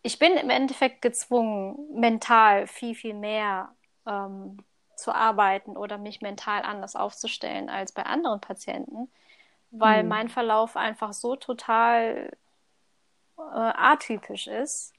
[0.02, 3.70] Ich bin im Endeffekt gezwungen, mental viel, viel mehr
[4.08, 4.58] ähm,
[4.96, 9.10] zu arbeiten oder mich mental anders aufzustellen als bei anderen Patienten,
[9.72, 10.10] weil mhm.
[10.10, 12.32] mein Verlauf einfach so total
[13.38, 14.94] äh, atypisch ist.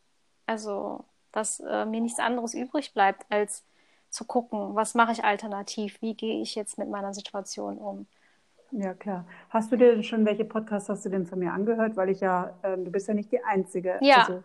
[0.47, 3.65] Also, dass äh, mir nichts anderes übrig bleibt, als
[4.11, 8.07] zu gucken, was mache ich alternativ, wie gehe ich jetzt mit meiner Situation um.
[8.71, 9.25] Ja, klar.
[9.51, 11.97] Hast du dir denn schon, welche Podcasts hast du denn von mir angehört?
[11.97, 13.99] Weil ich ja, äh, du bist ja nicht die Einzige.
[14.01, 14.23] Ja.
[14.23, 14.43] Also,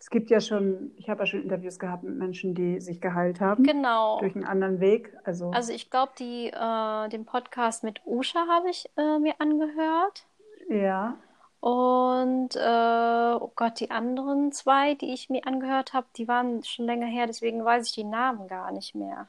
[0.00, 3.38] es gibt ja schon, ich habe ja schon Interviews gehabt mit Menschen, die sich geheilt
[3.40, 3.64] haben.
[3.64, 4.18] Genau.
[4.18, 5.14] Durch einen anderen Weg.
[5.24, 10.26] Also, also ich glaube, äh, den Podcast mit Usha habe ich äh, mir angehört.
[10.70, 11.18] Ja.
[11.60, 16.86] Und äh, oh Gott, die anderen zwei, die ich mir angehört habe, die waren schon
[16.86, 19.28] länger her, deswegen weiß ich die Namen gar nicht mehr.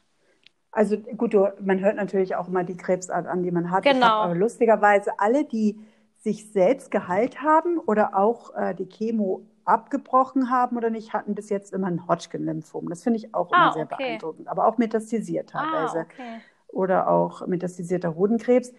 [0.71, 3.83] Also gut, du, man hört natürlich auch immer die Krebsart an, die man hat.
[3.83, 4.21] Genau.
[4.21, 5.77] Aber lustigerweise alle, die
[6.19, 11.49] sich selbst geheilt haben oder auch äh, die Chemo abgebrochen haben oder nicht, hatten bis
[11.49, 12.89] jetzt immer ein Hodgkin-Lymphom.
[12.89, 13.95] Das finde ich auch immer ah, sehr okay.
[13.97, 14.47] beeindruckend.
[14.47, 15.99] Aber auch metastasiert ah, teilweise.
[15.99, 16.41] Ah, okay.
[16.67, 18.73] Oder auch metastasierter Hodenkrebs.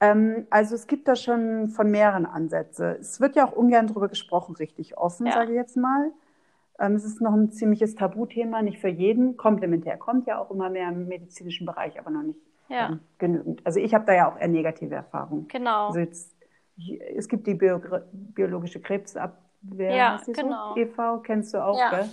[0.00, 2.98] Ähm, also es gibt da schon von mehreren Ansätze.
[3.00, 5.32] Es wird ja auch ungern darüber gesprochen, richtig offen, ja.
[5.32, 6.12] sage ich jetzt mal.
[6.78, 9.36] Ähm, es ist noch ein ziemliches Tabuthema, nicht für jeden.
[9.36, 12.38] Komplementär kommt ja auch immer mehr im medizinischen Bereich, aber noch nicht
[12.68, 12.90] ja.
[12.90, 13.66] ähm, genügend.
[13.66, 15.48] Also ich habe da ja auch eher negative Erfahrungen.
[15.48, 15.88] Genau.
[15.88, 16.36] Also jetzt,
[17.16, 17.80] es gibt die Bio
[18.12, 20.74] biologische Krebsab Wer ja, genau.
[20.74, 20.80] So?
[20.80, 21.18] e.V.
[21.18, 21.90] kennst du auch, ja.
[21.90, 22.10] gell?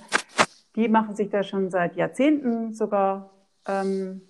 [0.75, 3.31] Die machen sich da schon seit Jahrzehnten sogar,
[3.67, 4.21] ähm,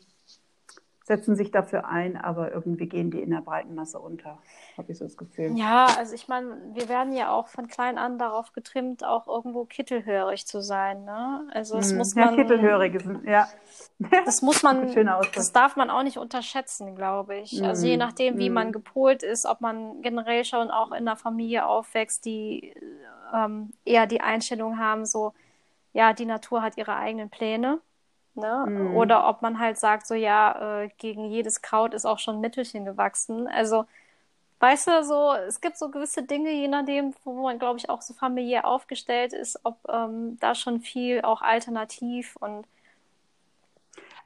[1.06, 4.40] setzen sich dafür ein, aber irgendwie gehen die in der breiten Masse unter,
[4.76, 5.56] habe ich so das Gefühl.
[5.56, 9.66] Ja, also ich meine, wir werden ja auch von klein an darauf getrimmt, auch irgendwo
[9.66, 11.48] kittelhörig zu sein, ne?
[11.54, 12.00] Also das hm.
[12.00, 12.32] muss man.
[12.32, 13.48] Ja, kittelhörig ist, ja.
[14.26, 14.94] Das muss man,
[15.36, 17.62] das darf man auch nicht unterschätzen, glaube ich.
[17.62, 17.64] Mm.
[17.64, 18.00] Also je hm.
[18.00, 18.54] nachdem, wie mm.
[18.54, 22.74] man gepolt ist, ob man generell schon auch in einer Familie aufwächst, die
[23.34, 25.34] ähm, eher die Einstellung haben, so,
[25.94, 27.80] ja, die Natur hat ihre eigenen Pläne.
[28.36, 28.68] Ne?
[28.70, 28.96] Mm.
[28.96, 32.42] Oder ob man halt sagt, so, ja, äh, gegen jedes Kraut ist auch schon ein
[32.42, 33.48] Mittelchen gewachsen.
[33.48, 33.86] Also,
[34.60, 38.02] weißt du, so, es gibt so gewisse Dinge, je nachdem, wo man, glaube ich, auch
[38.02, 42.68] so familiär aufgestellt ist, ob ähm, da schon viel auch alternativ und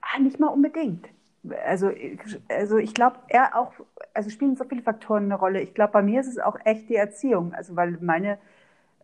[0.02, 1.08] Ah, nicht mal unbedingt.
[1.66, 1.92] also,
[2.50, 3.74] also ich glaube, er auch,
[4.14, 5.62] also spielen so viele Faktoren eine Rolle.
[5.62, 7.54] Ich glaube, bei mir ist es auch echt die Erziehung.
[7.54, 8.38] Also, weil meine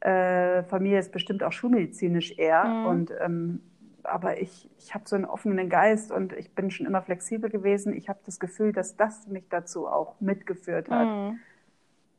[0.02, 2.66] äh, Familie ist bestimmt auch schulmedizinisch eher.
[2.66, 2.86] Mhm.
[2.86, 3.62] Und ähm,
[4.06, 7.94] aber ich, ich habe so einen offenen Geist und ich bin schon immer flexibel gewesen.
[7.94, 11.08] Ich habe das Gefühl, dass das mich dazu auch mitgeführt hat.
[11.08, 11.40] Mhm.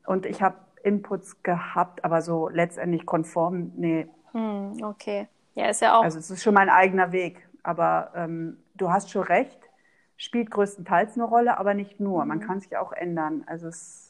[0.06, 4.06] Und ich habe Inputs gehabt, aber so letztendlich konform, nee.
[4.32, 5.28] Mhm, okay.
[5.54, 6.02] Ja, ist ja auch.
[6.02, 7.48] Also es ist schon mein eigener Weg.
[7.62, 9.58] Aber ähm, du hast schon recht,
[10.16, 12.24] spielt größtenteils eine Rolle, aber nicht nur.
[12.24, 12.42] Man mhm.
[12.42, 13.42] kann sich auch ändern.
[13.46, 14.06] Also es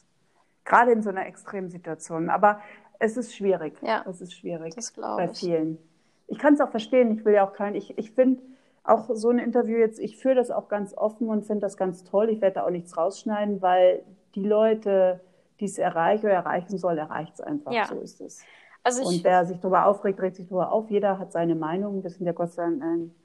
[0.67, 2.29] gerade in so einer extremen Situation.
[2.29, 2.61] Aber
[2.99, 3.81] es ist schwierig.
[3.81, 5.73] Ja, es ist schwierig das bei vielen.
[5.73, 5.96] Ich
[6.37, 7.17] kann es auch verstehen.
[7.17, 7.75] Ich will ja auch kein.
[7.75, 8.41] Ich, ich finde
[8.83, 9.99] auch so ein Interview jetzt.
[9.99, 12.29] Ich führe das auch ganz offen und finde das ganz toll.
[12.29, 14.03] Ich werde da auch nichts rausschneiden, weil
[14.35, 15.21] die Leute,
[15.59, 17.71] die es erreichen oder erreichen soll, erreicht es einfach.
[17.71, 17.85] Ja.
[17.85, 18.43] So ist es.
[18.83, 20.89] Also und wer sich darüber aufregt, regt sich darüber auf.
[20.89, 22.03] Jeder hat seine Meinung.
[22.03, 23.15] Wir sind ja Gott sei Dank ein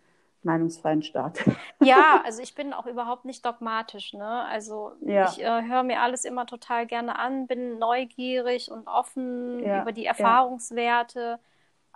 [0.43, 1.39] meinungsfreien Staat.
[1.85, 4.13] Ja, also ich bin auch überhaupt nicht dogmatisch.
[4.13, 4.45] Ne?
[4.45, 5.29] Also ja.
[5.29, 9.83] ich äh, höre mir alles immer total gerne an, bin neugierig und offen ja.
[9.83, 11.41] über die Erfahrungswerte.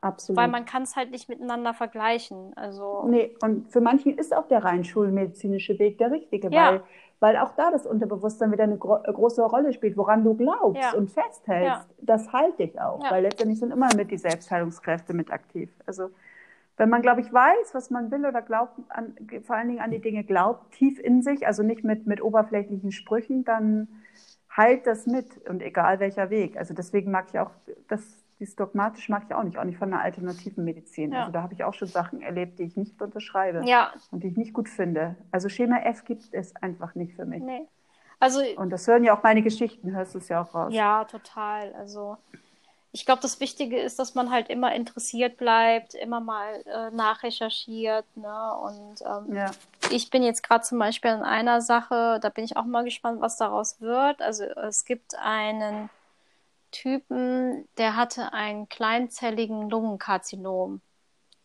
[0.03, 0.09] Ja.
[0.09, 0.37] Absolut.
[0.39, 2.53] Weil man kann es halt nicht miteinander vergleichen.
[2.57, 6.83] Also nee, und für manchen ist auch der rein schulmedizinische Weg der richtige, weil,
[7.19, 11.11] weil auch da das Unterbewusstsein wieder eine gro große Rolle spielt, woran du glaubst und
[11.11, 11.89] festhältst.
[11.99, 15.71] Das halte ich auch, weil letztendlich sind immer mit die Selbstheilungskräfte mit aktiv.
[15.87, 16.11] Also
[16.77, 19.91] wenn man, glaube ich, weiß, was man will oder glaubt, an, vor allen Dingen an
[19.91, 23.89] die Dinge glaubt, tief in sich, also nicht mit, mit oberflächlichen Sprüchen, dann
[24.55, 26.59] heilt das mit und egal welcher Weg.
[26.59, 27.51] Also deswegen mag ich auch,
[27.89, 28.03] das,
[28.39, 31.13] dieses dogmatisch mag ich auch nicht, auch nicht von einer alternativen Medizin.
[31.13, 31.21] Ja.
[31.21, 33.93] Also da habe ich auch schon Sachen erlebt, die ich nicht unterschreibe ja.
[34.11, 35.17] und die ich nicht gut finde.
[35.31, 37.43] Also Schema F gibt es einfach nicht für mich.
[37.43, 37.67] Nee.
[38.19, 40.73] Also, und das hören ja auch meine Geschichten, hörst du es ja auch raus.
[40.73, 41.75] Ja, total.
[41.75, 42.17] Also
[42.93, 48.07] ich glaube, das Wichtige ist, dass man halt immer interessiert bleibt, immer mal äh, nachrecherchiert.
[48.17, 48.55] Ne?
[48.55, 49.51] Und ähm, ja.
[49.91, 53.21] ich bin jetzt gerade zum Beispiel in einer Sache, da bin ich auch mal gespannt,
[53.21, 54.23] was daraus wird.
[54.23, 55.91] Also es gibt einen
[56.71, 60.81] Typen, der hatte einen kleinzelligen Lungenkarzinom,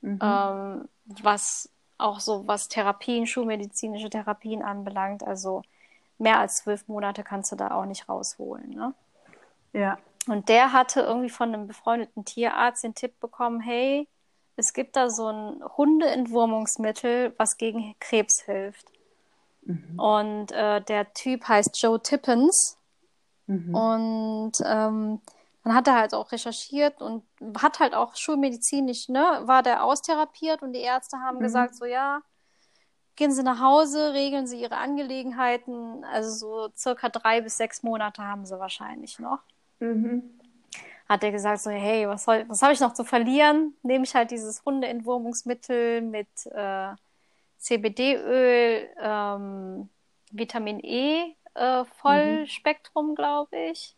[0.02, 0.19] mhm.
[0.22, 0.89] ähm,
[1.22, 5.23] was auch so was Therapien, schulmedizinische Therapien anbelangt.
[5.23, 5.61] Also
[6.18, 8.69] mehr als zwölf Monate kannst du da auch nicht rausholen.
[8.72, 8.93] Ne?
[9.73, 9.98] Ja.
[10.27, 14.07] Und der hatte irgendwie von einem befreundeten Tierarzt den Tipp bekommen, hey,
[14.56, 18.85] es gibt da so ein Hundeentwurmungsmittel, was gegen Krebs hilft.
[19.64, 19.99] Mhm.
[19.99, 22.77] Und äh, der Typ heißt Joe Tippens.
[23.51, 23.75] Mhm.
[23.75, 25.19] Und ähm,
[25.63, 27.23] dann hat er halt auch recherchiert und
[27.59, 31.41] hat halt auch schulmedizinisch, ne, war der austherapiert und die Ärzte haben mhm.
[31.41, 32.21] gesagt, so ja,
[33.15, 36.05] gehen Sie nach Hause, regeln Sie Ihre Angelegenheiten.
[36.05, 39.39] Also so circa drei bis sechs Monate haben Sie wahrscheinlich noch.
[39.79, 40.23] Mhm.
[41.09, 43.73] Hat er gesagt, so, hey, was, was habe ich noch zu verlieren?
[43.83, 46.93] Nehme ich halt dieses Hundeentwurmungsmittel mit äh,
[47.57, 49.89] CBD-Öl, ähm,
[50.31, 53.15] Vitamin E, äh, Vollspektrum, mhm.
[53.15, 53.95] glaube ich.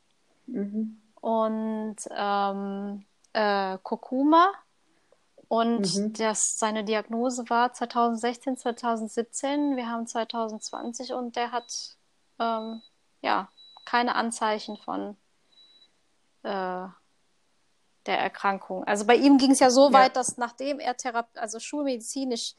[0.47, 1.01] Mhm.
[1.21, 4.51] Und ähm, äh, Kurkuma.
[5.47, 6.13] Und mhm.
[6.13, 9.75] das, seine Diagnose war 2016, 2017.
[9.75, 11.97] Wir haben 2020 und der hat
[12.39, 12.81] ähm,
[13.21, 13.49] ja
[13.85, 15.15] keine Anzeichen von
[16.43, 16.87] äh,
[18.05, 18.83] der Erkrankung.
[18.85, 19.93] Also bei ihm ging es ja so ja.
[19.93, 22.55] weit, dass nachdem er Thera also schulmedizinisch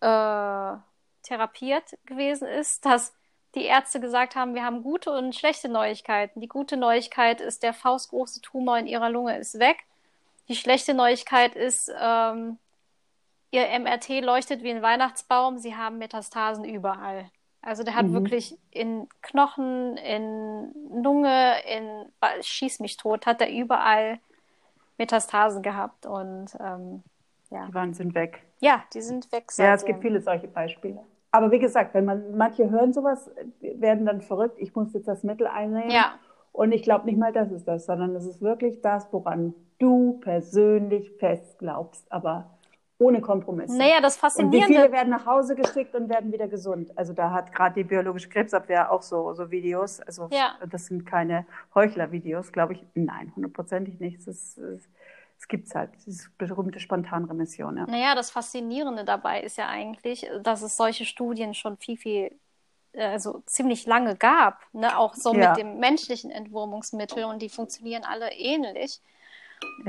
[0.00, 0.76] äh,
[1.22, 3.12] therapiert gewesen ist, dass
[3.58, 6.40] die Ärzte gesagt haben, wir haben gute und schlechte Neuigkeiten.
[6.40, 9.78] Die gute Neuigkeit ist, der faustgroße Tumor in ihrer Lunge ist weg.
[10.48, 12.58] Die schlechte Neuigkeit ist, ähm,
[13.50, 17.30] ihr MRT leuchtet wie ein Weihnachtsbaum, sie haben Metastasen überall.
[17.60, 18.14] Also der hat mhm.
[18.14, 20.72] wirklich in Knochen, in
[21.02, 22.06] Lunge, in
[22.40, 24.20] schieß mich tot, hat er überall
[24.96, 27.02] Metastasen gehabt und ähm,
[27.50, 27.66] ja.
[27.66, 28.42] Die waren sind weg.
[28.60, 29.50] Ja, die sind weg.
[29.56, 31.02] Ja, es gibt viele solche Beispiele.
[31.30, 33.30] Aber wie gesagt, wenn man manche hören sowas,
[33.60, 34.56] werden dann verrückt.
[34.58, 35.90] Ich muss jetzt das Mittel einnehmen.
[35.90, 36.14] Ja.
[36.52, 40.18] Und ich glaube nicht mal, das ist das, sondern es ist wirklich das, woran du
[40.20, 42.10] persönlich fest glaubst.
[42.10, 42.58] Aber
[42.98, 43.78] ohne Kompromisse.
[43.78, 44.58] Naja, das Faszinierende.
[44.58, 46.90] Und wie viele werden nach Hause geschickt und werden wieder gesund?
[46.98, 50.00] Also da hat gerade die biologische Krebsabwehr auch so, so Videos.
[50.00, 50.56] Also ja.
[50.68, 52.84] das sind keine Heuchler-Videos, glaube ich.
[52.94, 54.26] Nein, hundertprozentig nicht.
[54.26, 54.88] Es, es,
[55.38, 57.76] es gibt halt, diese berühmte Spontanremission.
[57.76, 57.86] Ja.
[57.86, 62.38] Naja, das Faszinierende dabei ist ja eigentlich, dass es solche Studien schon viel, viel
[62.96, 64.98] also ziemlich lange gab, ne?
[64.98, 65.50] auch so ja.
[65.50, 69.00] mit dem menschlichen Entwurmungsmittel und die funktionieren alle ähnlich.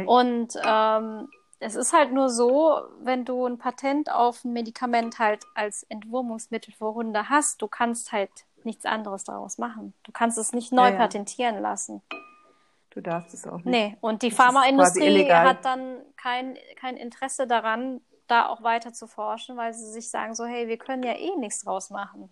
[0.06, 5.44] Und ähm, es ist halt nur so, wenn du ein Patent auf ein Medikament halt
[5.56, 8.32] als Entwurmungsmittel für Hunde hast, du kannst halt
[8.64, 9.94] nichts anderes daraus machen.
[10.04, 10.96] Du kannst es nicht neu ja.
[10.96, 12.02] patentieren lassen.
[13.00, 13.66] Du darfst es auch nicht.
[13.66, 19.56] Nee, und die Pharmaindustrie hat dann kein, kein Interesse daran, da auch weiter zu forschen,
[19.56, 22.30] weil sie sich sagen so, hey, wir können ja eh nichts draus machen.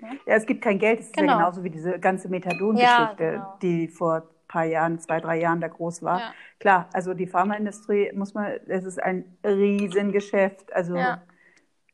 [0.00, 0.98] Ja, es gibt kein Geld.
[0.98, 1.32] Es ist Genau.
[1.34, 2.92] ja genauso wie diese ganze Methadon-Geschichte,
[3.24, 3.56] Ja, genau.
[3.62, 6.18] die vor ein paar Jahren, zwei, drei Jahren da groß war.
[6.18, 6.32] Ja.
[6.58, 10.72] Klar, also die Pharmaindustrie muss man, es ist ein Riesengeschäft.
[10.72, 11.22] Also Ja.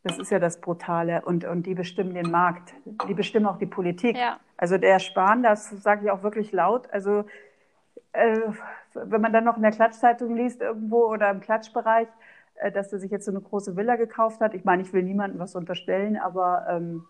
[0.05, 1.23] das ist ja das Brutale.
[1.27, 2.73] Und, und die bestimmen den Markt.
[3.07, 4.17] Die bestimmen auch die Politik.
[4.17, 4.41] Ja.
[4.57, 6.89] Also der Spahn, das sage ich auch wirklich laut.
[6.93, 7.25] Also
[8.13, 8.41] äh,
[8.95, 12.09] wenn man dann noch in der Klatschzeitung liest irgendwo oder im Klatschbereich,
[12.57, 14.55] äh, dass er sich jetzt so eine große Villa gekauft hat.
[14.55, 17.07] Ich meine, ich will niemandem was unterstellen, aber ähm,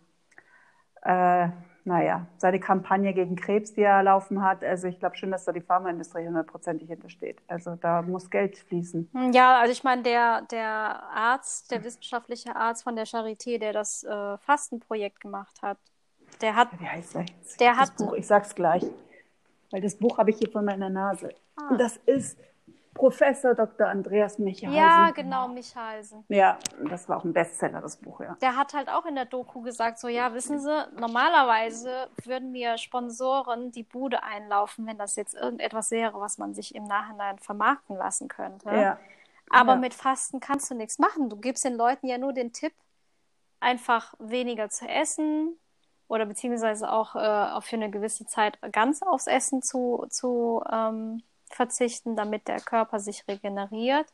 [1.02, 1.48] äh,
[1.84, 5.52] naja, seine Kampagne gegen Krebs, die er laufen hat, also ich glaube schon, dass da
[5.52, 7.38] die Pharmaindustrie hundertprozentig hintersteht.
[7.48, 9.10] Also da muss Geld fließen.
[9.32, 14.04] Ja, also ich meine, der, der Arzt, der wissenschaftliche Arzt von der Charité, der das
[14.04, 15.78] äh, Fastenprojekt gemacht hat,
[16.42, 17.58] der hat, Wie heißt er jetzt?
[17.60, 18.84] Der das hat- Buch, ich sag's gleich,
[19.70, 21.30] weil das Buch habe ich hier vor meiner Nase.
[21.56, 21.68] Ah.
[21.70, 22.38] Und das ist
[22.92, 23.86] Professor Dr.
[23.86, 24.76] Andreas Michalsen.
[24.76, 26.24] ja, genau, Michalsen.
[26.28, 28.36] Ja, das war auch ein Bestseller, das Buch, ja.
[28.42, 32.76] Der hat halt auch in der Doku gesagt, so, ja, wissen Sie, normalerweise würden mir
[32.78, 37.96] Sponsoren die Bude einlaufen, wenn das jetzt irgendetwas wäre, was man sich im Nachhinein vermarkten
[37.96, 38.68] lassen könnte.
[38.70, 38.98] Ja,
[39.50, 39.78] Aber Ja.
[39.78, 41.30] mit Fasten kannst du nichts machen.
[41.30, 42.72] Du gibst den Leuten ja nur den Tipp,
[43.60, 45.56] einfach weniger zu essen
[46.10, 51.22] oder beziehungsweise auch äh, auch für eine gewisse Zeit ganz aufs Essen zu, zu ähm,
[51.48, 54.06] verzichten, damit der Körper sich regeneriert.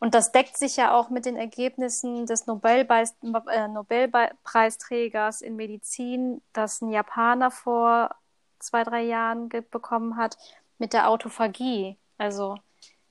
[0.00, 6.42] Und das deckt sich ja auch mit den Ergebnissen des Nobelbeis, äh, Nobelpreisträgers in Medizin,
[6.52, 8.16] das ein Japaner vor
[8.58, 10.36] zwei, drei Jahren bekommen hat,
[10.78, 11.98] mit der Autophagie.
[12.18, 12.56] Also,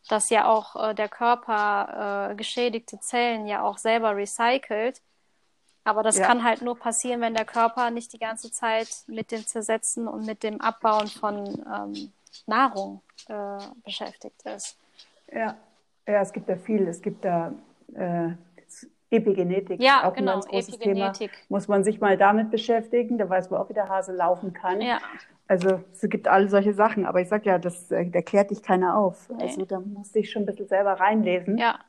[0.09, 5.01] dass ja auch äh, der Körper äh, geschädigte Zellen ja auch selber recycelt.
[5.83, 6.27] Aber das Ja.
[6.27, 10.25] kann halt nur passieren, wenn der Körper nicht die ganze Zeit mit dem Zersetzen und
[10.25, 12.11] mit dem Abbauen von ähm,
[12.45, 14.77] Nahrung äh, beschäftigt ist.
[15.31, 15.55] ja.
[16.07, 16.87] Ja, es gibt da viel.
[16.87, 17.53] Es gibt da
[17.93, 18.29] äh,
[19.11, 21.31] Epigenetik, Ja, auch genau, ein ganz großes Epigenetik.
[21.31, 21.45] Thema.
[21.49, 24.81] Muss man sich mal damit beschäftigen, da weiß man auch, wie der Hase laufen kann.
[24.81, 24.99] Ja.
[25.47, 28.63] Also es gibt alle solche Sachen, aber ich sag ja, das, äh, da klärt dich
[28.63, 29.29] keiner auf.
[29.29, 29.43] Nee.
[29.43, 31.57] Also da musste ich schon ein bisschen selber reinlesen.
[31.57, 31.79] Ja.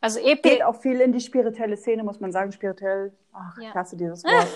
[0.00, 2.52] Also Epi Geht auch viel in die spirituelle Szene, muss man sagen.
[2.52, 3.68] Spirituell, ach, Ja.
[3.68, 4.48] ich hasse dieses Wort.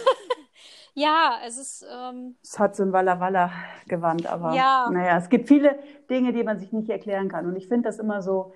[0.94, 3.50] ja, es ist ähm, es hat so ein Walla Walla
[3.88, 4.88] Gewand, aber Ja.
[4.90, 7.46] naja, es gibt viele Dinge, die man sich nicht erklären kann.
[7.46, 8.52] Und ich finde das immer so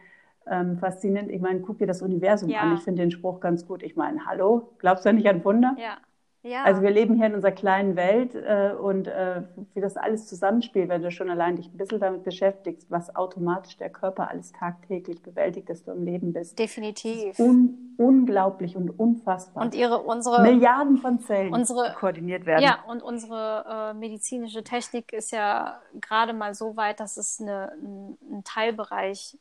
[0.50, 1.30] ähm, faszinierend.
[1.30, 2.60] Ich meine, guck dir das Universum Ja.
[2.60, 2.74] an.
[2.74, 3.82] Ich finde den Spruch ganz gut.
[3.82, 5.74] Ich meine, hallo, glaubst du nicht an Wunder?
[5.78, 5.98] ja.
[6.42, 6.62] Ja.
[6.62, 9.42] Also wir leben hier in unserer kleinen Welt äh, und äh,
[9.74, 13.76] wie das alles zusammenspielt, wenn du schon allein dich ein bisschen damit beschäftigst, was automatisch
[13.76, 16.58] der Körper alles tagtäglich bewältigt, dass du im Leben bist.
[16.58, 17.38] definitiv.
[17.40, 19.64] Un unglaublich und unfassbar.
[19.64, 22.62] Und ihre unsere Milliarden von Zellen unsere- koordiniert werden.
[22.62, 27.72] Ja, und unsere äh, medizinische Technik ist ja gerade mal so weit, dass es eine,
[27.72, 29.36] ein, ein Teilbereich,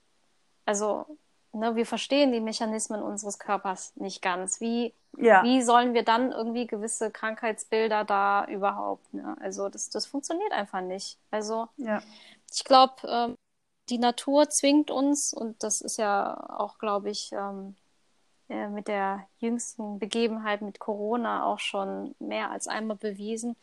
[0.66, 1.06] also
[1.54, 4.62] ne, wir verstehen die Mechanismen unseres Körpers nicht ganz.
[4.62, 5.44] Wie, Ja.
[5.44, 9.14] wie sollen wir dann irgendwie gewisse Krankheitsbilder da überhaupt?
[9.14, 9.36] Ne?
[9.42, 11.18] Also das, das funktioniert einfach nicht.
[11.32, 12.02] Also ja.
[12.54, 13.36] ich glaube, ähm,
[13.90, 17.76] die Natur zwingt uns, und das ist ja auch, glaube ich, ähm,
[18.50, 23.56] äh, mit der jüngsten Begebenheit mit Corona auch schon mehr als einmal bewiesen.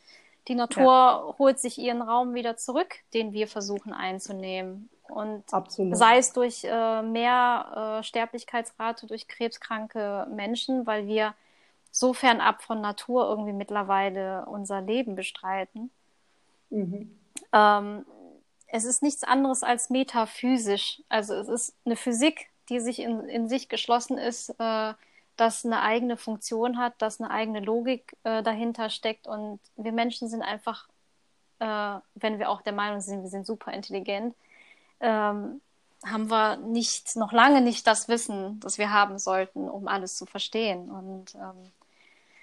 [0.48, 4.90] Die Natur holt sich ihren Raum wieder zurück, den wir versuchen einzunehmen.
[5.08, 5.96] Und Absolut.
[5.96, 11.34] sei es durch äh, mehr äh, Sterblichkeitsrate durch krebskranke Menschen, weil wir
[11.90, 15.90] so fernab von Natur irgendwie mittlerweile unser Leben bestreiten.
[16.70, 17.18] Mhm.
[17.52, 18.04] Ähm,
[18.66, 21.02] es ist nichts anderes als metaphysisch.
[21.08, 24.94] Also es ist eine Physik, die sich in, in sich geschlossen ist, äh,
[25.36, 29.26] das eine eigene Funktion hat, dass eine eigene Logik äh, dahinter steckt.
[29.26, 30.88] Und wir Menschen sind einfach,
[31.58, 34.34] äh, wenn wir auch der Meinung sind, wir sind super intelligent,
[35.04, 35.60] ähm,
[36.04, 40.26] haben wir nicht, noch lange nicht das Wissen, das wir haben sollten, um alles zu
[40.26, 40.90] verstehen.
[40.90, 41.70] Und ähm,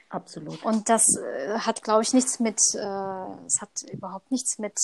[0.09, 0.63] Absolut.
[0.63, 4.77] und das äh, hat, glaube ich, nichts mit, äh, es hat überhaupt nichts mit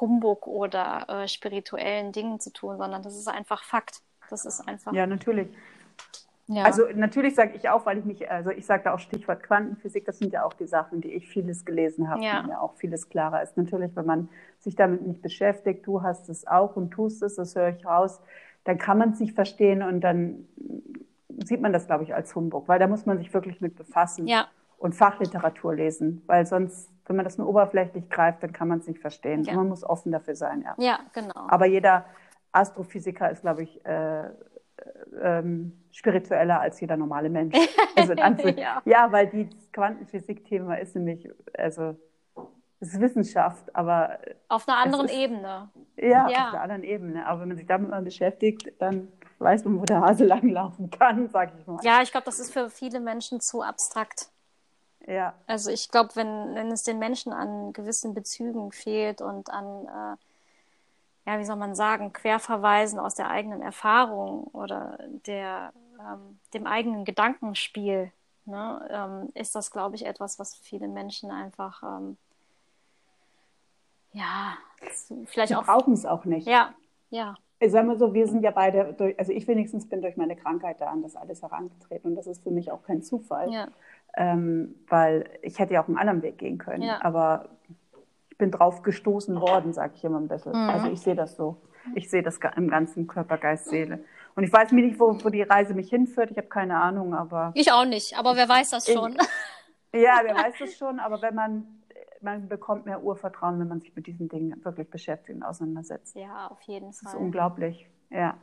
[0.00, 4.00] Humbug oder äh, spirituellen Dingen zu tun, sondern das ist einfach Fakt.
[4.28, 4.92] Das ist einfach.
[4.92, 5.48] Ja, natürlich.
[6.52, 6.64] Ja.
[6.64, 10.04] Also natürlich sage ich auch, weil ich mich, also ich sage da auch Stichwort Quantenphysik,
[10.04, 12.40] das sind ja auch die Sachen, die ich vieles gelesen habe, Ja.
[12.40, 13.56] und mir auch vieles klarer ist.
[13.56, 14.28] Natürlich, wenn man
[14.58, 18.20] sich damit nicht beschäftigt, du hast es auch und tust es, das höre ich raus,
[18.64, 20.48] dann kann man es nicht verstehen und dann
[21.44, 24.26] sieht man das, glaube ich, als Humbug, weil da muss man sich wirklich mit befassen
[24.26, 28.80] ja, und Fachliteratur lesen, weil sonst, wenn man das nur oberflächlich greift, dann kann man
[28.80, 29.44] es nicht verstehen.
[29.44, 29.52] Ja.
[29.52, 30.74] Und man muss offen dafür sein, ja.
[30.78, 31.46] ja, genau.
[31.48, 32.06] Aber jeder
[32.52, 34.30] Astrophysiker ist, glaube ich, äh,
[35.22, 37.56] ähm, spiritueller als jeder normale Mensch.
[37.96, 38.14] Also
[38.48, 38.80] Ja.
[38.86, 41.96] ja, weil die das Quantenphysik-Thema ist nämlich, also
[42.80, 45.68] es ist Wissenschaft, aber Auf einer anderen ist- Ebene.
[45.96, 46.44] ja, Ja.
[46.46, 47.26] auf der anderen Ebene.
[47.26, 49.08] Aber wenn man sich damit mal beschäftigt, dann
[49.38, 51.78] weiß man, wo der Hase langlaufen kann, sag ich mal.
[51.82, 54.30] Ja, ich glaube, das ist für viele Menschen zu abstrakt.
[55.06, 55.34] Ja.
[55.46, 60.16] Also ich glaube, wenn, wenn es den Menschen an gewissen Bezügen fehlt und an, äh,
[61.26, 67.04] ja, wie soll man sagen, Querverweisen aus der eigenen Erfahrung oder der, ähm, dem eigenen
[67.04, 68.10] Gedankenspiel,
[68.46, 72.16] ne, ähm, ist das, glaube ich, etwas, was viele Menschen einfach, ähm,
[74.12, 74.54] ja,
[75.26, 75.64] vielleicht Die auch.
[75.64, 76.46] brauchen es auch nicht.
[76.46, 76.74] Ja,
[77.10, 77.36] ja.
[77.62, 80.34] Ich sag mal so, wir sind ja beide, durch, also ich wenigstens bin durch meine
[80.34, 83.68] Krankheit da an das alles herangetreten und das ist für mich auch kein Zufall, Ja,
[84.16, 87.02] ähm, weil ich hätte ja auch einen anderen Weg gehen können, Ja.
[87.02, 87.50] aber
[88.40, 90.52] bin drauf gestoßen worden, sage ich immer ein bisschen.
[90.52, 90.68] Mhm.
[90.70, 91.56] Also ich sehe das so.
[91.94, 94.04] Ich sehe das im ganzen Körper, Geist, Seele.
[94.34, 96.30] Und ich weiß mir nicht, wo, wo die Reise mich hinführt.
[96.30, 99.12] Ich habe keine Ahnung, aber ich auch nicht, aber wer weiß das schon.
[99.94, 100.98] ja, wer weiß es schon.
[101.00, 101.66] Aber wenn man,
[102.20, 106.16] man bekommt mehr Urvertrauen, wenn man sich mit diesen Dingen wirklich beschäftigt und auseinandersetzt.
[106.16, 107.20] Ja, auf jeden Das ist Fall.
[107.20, 108.36] unglaublich, ja.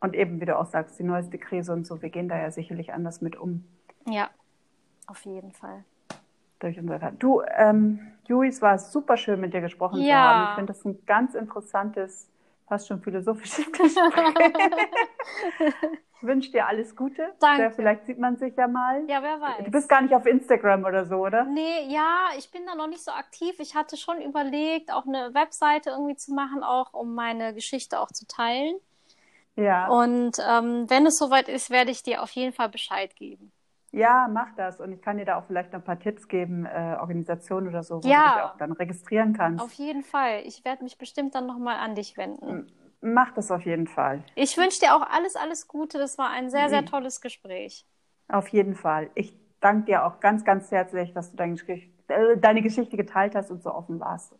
[0.00, 2.50] Und eben, wie du auch sagst, die neueste Krise und so, wir gehen da ja
[2.50, 3.64] sicherlich anders mit um.
[4.06, 4.30] Ja,
[5.06, 5.84] auf jeden Fall.
[6.62, 7.98] Durch unser Du, ähm,
[8.28, 10.28] Jui, es war super schön, mit dir gesprochen zu Ja.
[10.30, 10.44] haben.
[10.44, 12.30] Ich finde das ein ganz interessantes,
[12.68, 13.96] fast schon philosophisches Gespräch.
[16.16, 17.32] ich wünsche dir alles Gute.
[17.40, 17.72] Danke.
[17.72, 19.02] Vielleicht sieht man sich ja mal.
[19.08, 19.64] Ja, wer weiß.
[19.64, 21.44] Du bist gar nicht auf Instagram oder so, oder?
[21.46, 23.56] Nee, ja, ich bin da noch nicht so aktiv.
[23.58, 28.12] Ich hatte schon überlegt, auch eine Webseite irgendwie zu machen, auch um meine Geschichte auch
[28.12, 28.76] zu teilen.
[29.56, 29.88] Ja.
[29.88, 33.50] Und ähm, wenn es soweit ist, werde ich dir auf jeden Fall Bescheid geben.
[33.92, 34.80] Ja, mach das.
[34.80, 37.82] Und ich kann dir da auch vielleicht noch ein paar Tipps geben, äh, Organisationen oder
[37.82, 38.22] so, wo Ja.
[38.22, 39.62] du dich auch dann registrieren kannst.
[39.62, 40.40] Auf jeden Fall.
[40.46, 42.72] Ich werde mich bestimmt dann nochmal an dich wenden.
[43.02, 44.22] Mach das auf jeden Fall.
[44.34, 45.98] Ich wünsche dir auch alles, alles Gute.
[45.98, 46.68] Das war ein sehr, Mhm.
[46.70, 47.84] sehr tolles Gespräch.
[48.28, 49.10] Auf jeden Fall.
[49.14, 53.34] Ich danke dir auch ganz, ganz herzlich, dass du deine, Gesch- äh, deine Geschichte geteilt
[53.34, 54.34] hast und so offen warst.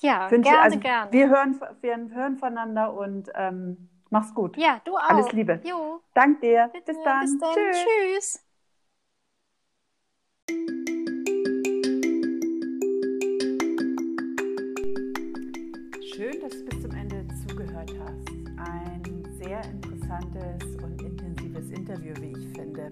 [0.00, 1.12] Ja, Wünsche- gerne, also, gerne.
[1.12, 4.56] Wir hören, wir hören voneinander und ähm, mach's gut.
[4.56, 5.08] ja, du auch.
[5.10, 5.60] Alles Liebe.
[5.62, 6.68] Jo, Dank dir.
[6.72, 6.92] bitte.
[6.92, 7.20] Bis dann.
[7.20, 7.54] Bis dann.
[7.54, 7.84] Tschüss.
[7.84, 8.46] Tschüss.
[16.14, 18.28] Schön, dass du bis zum Ende zugehört hast.
[18.58, 19.02] Ein
[19.40, 22.90] sehr interessantes und intensives Interview, wie ich finde.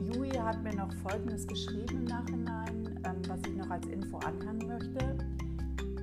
[0.00, 4.66] Jui hat mir noch Folgendes geschrieben im Nachhinein, ähm, was ich noch als Info anhängen
[4.66, 5.16] möchte.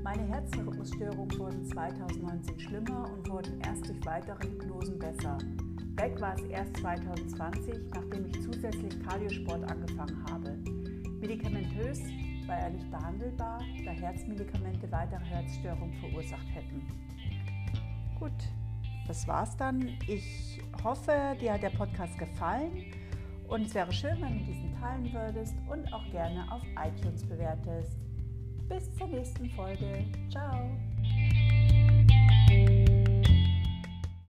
[0.01, 5.37] Meine Herzrhythmusstörungen wurden 2019 schlimmer und wurden erst durch weitere Hypnosen besser.
[5.97, 10.57] Weg war es erst 2020, nachdem ich zusätzlich Kardiosport angefangen habe.
[11.19, 11.99] Medikamentös
[12.47, 16.81] war er nicht behandelbar, da Herzmedikamente weitere Herzstörungen verursacht hätten.
[18.19, 18.31] Gut,
[19.07, 19.97] das war's dann.
[20.07, 22.71] Ich hoffe, dir hat der Podcast gefallen
[23.47, 27.97] und es wäre schön, wenn du diesen teilen würdest und auch gerne auf iTunes bewertest.
[28.69, 30.05] Bis zur nächsten Folge.
[30.29, 30.71] Ciao.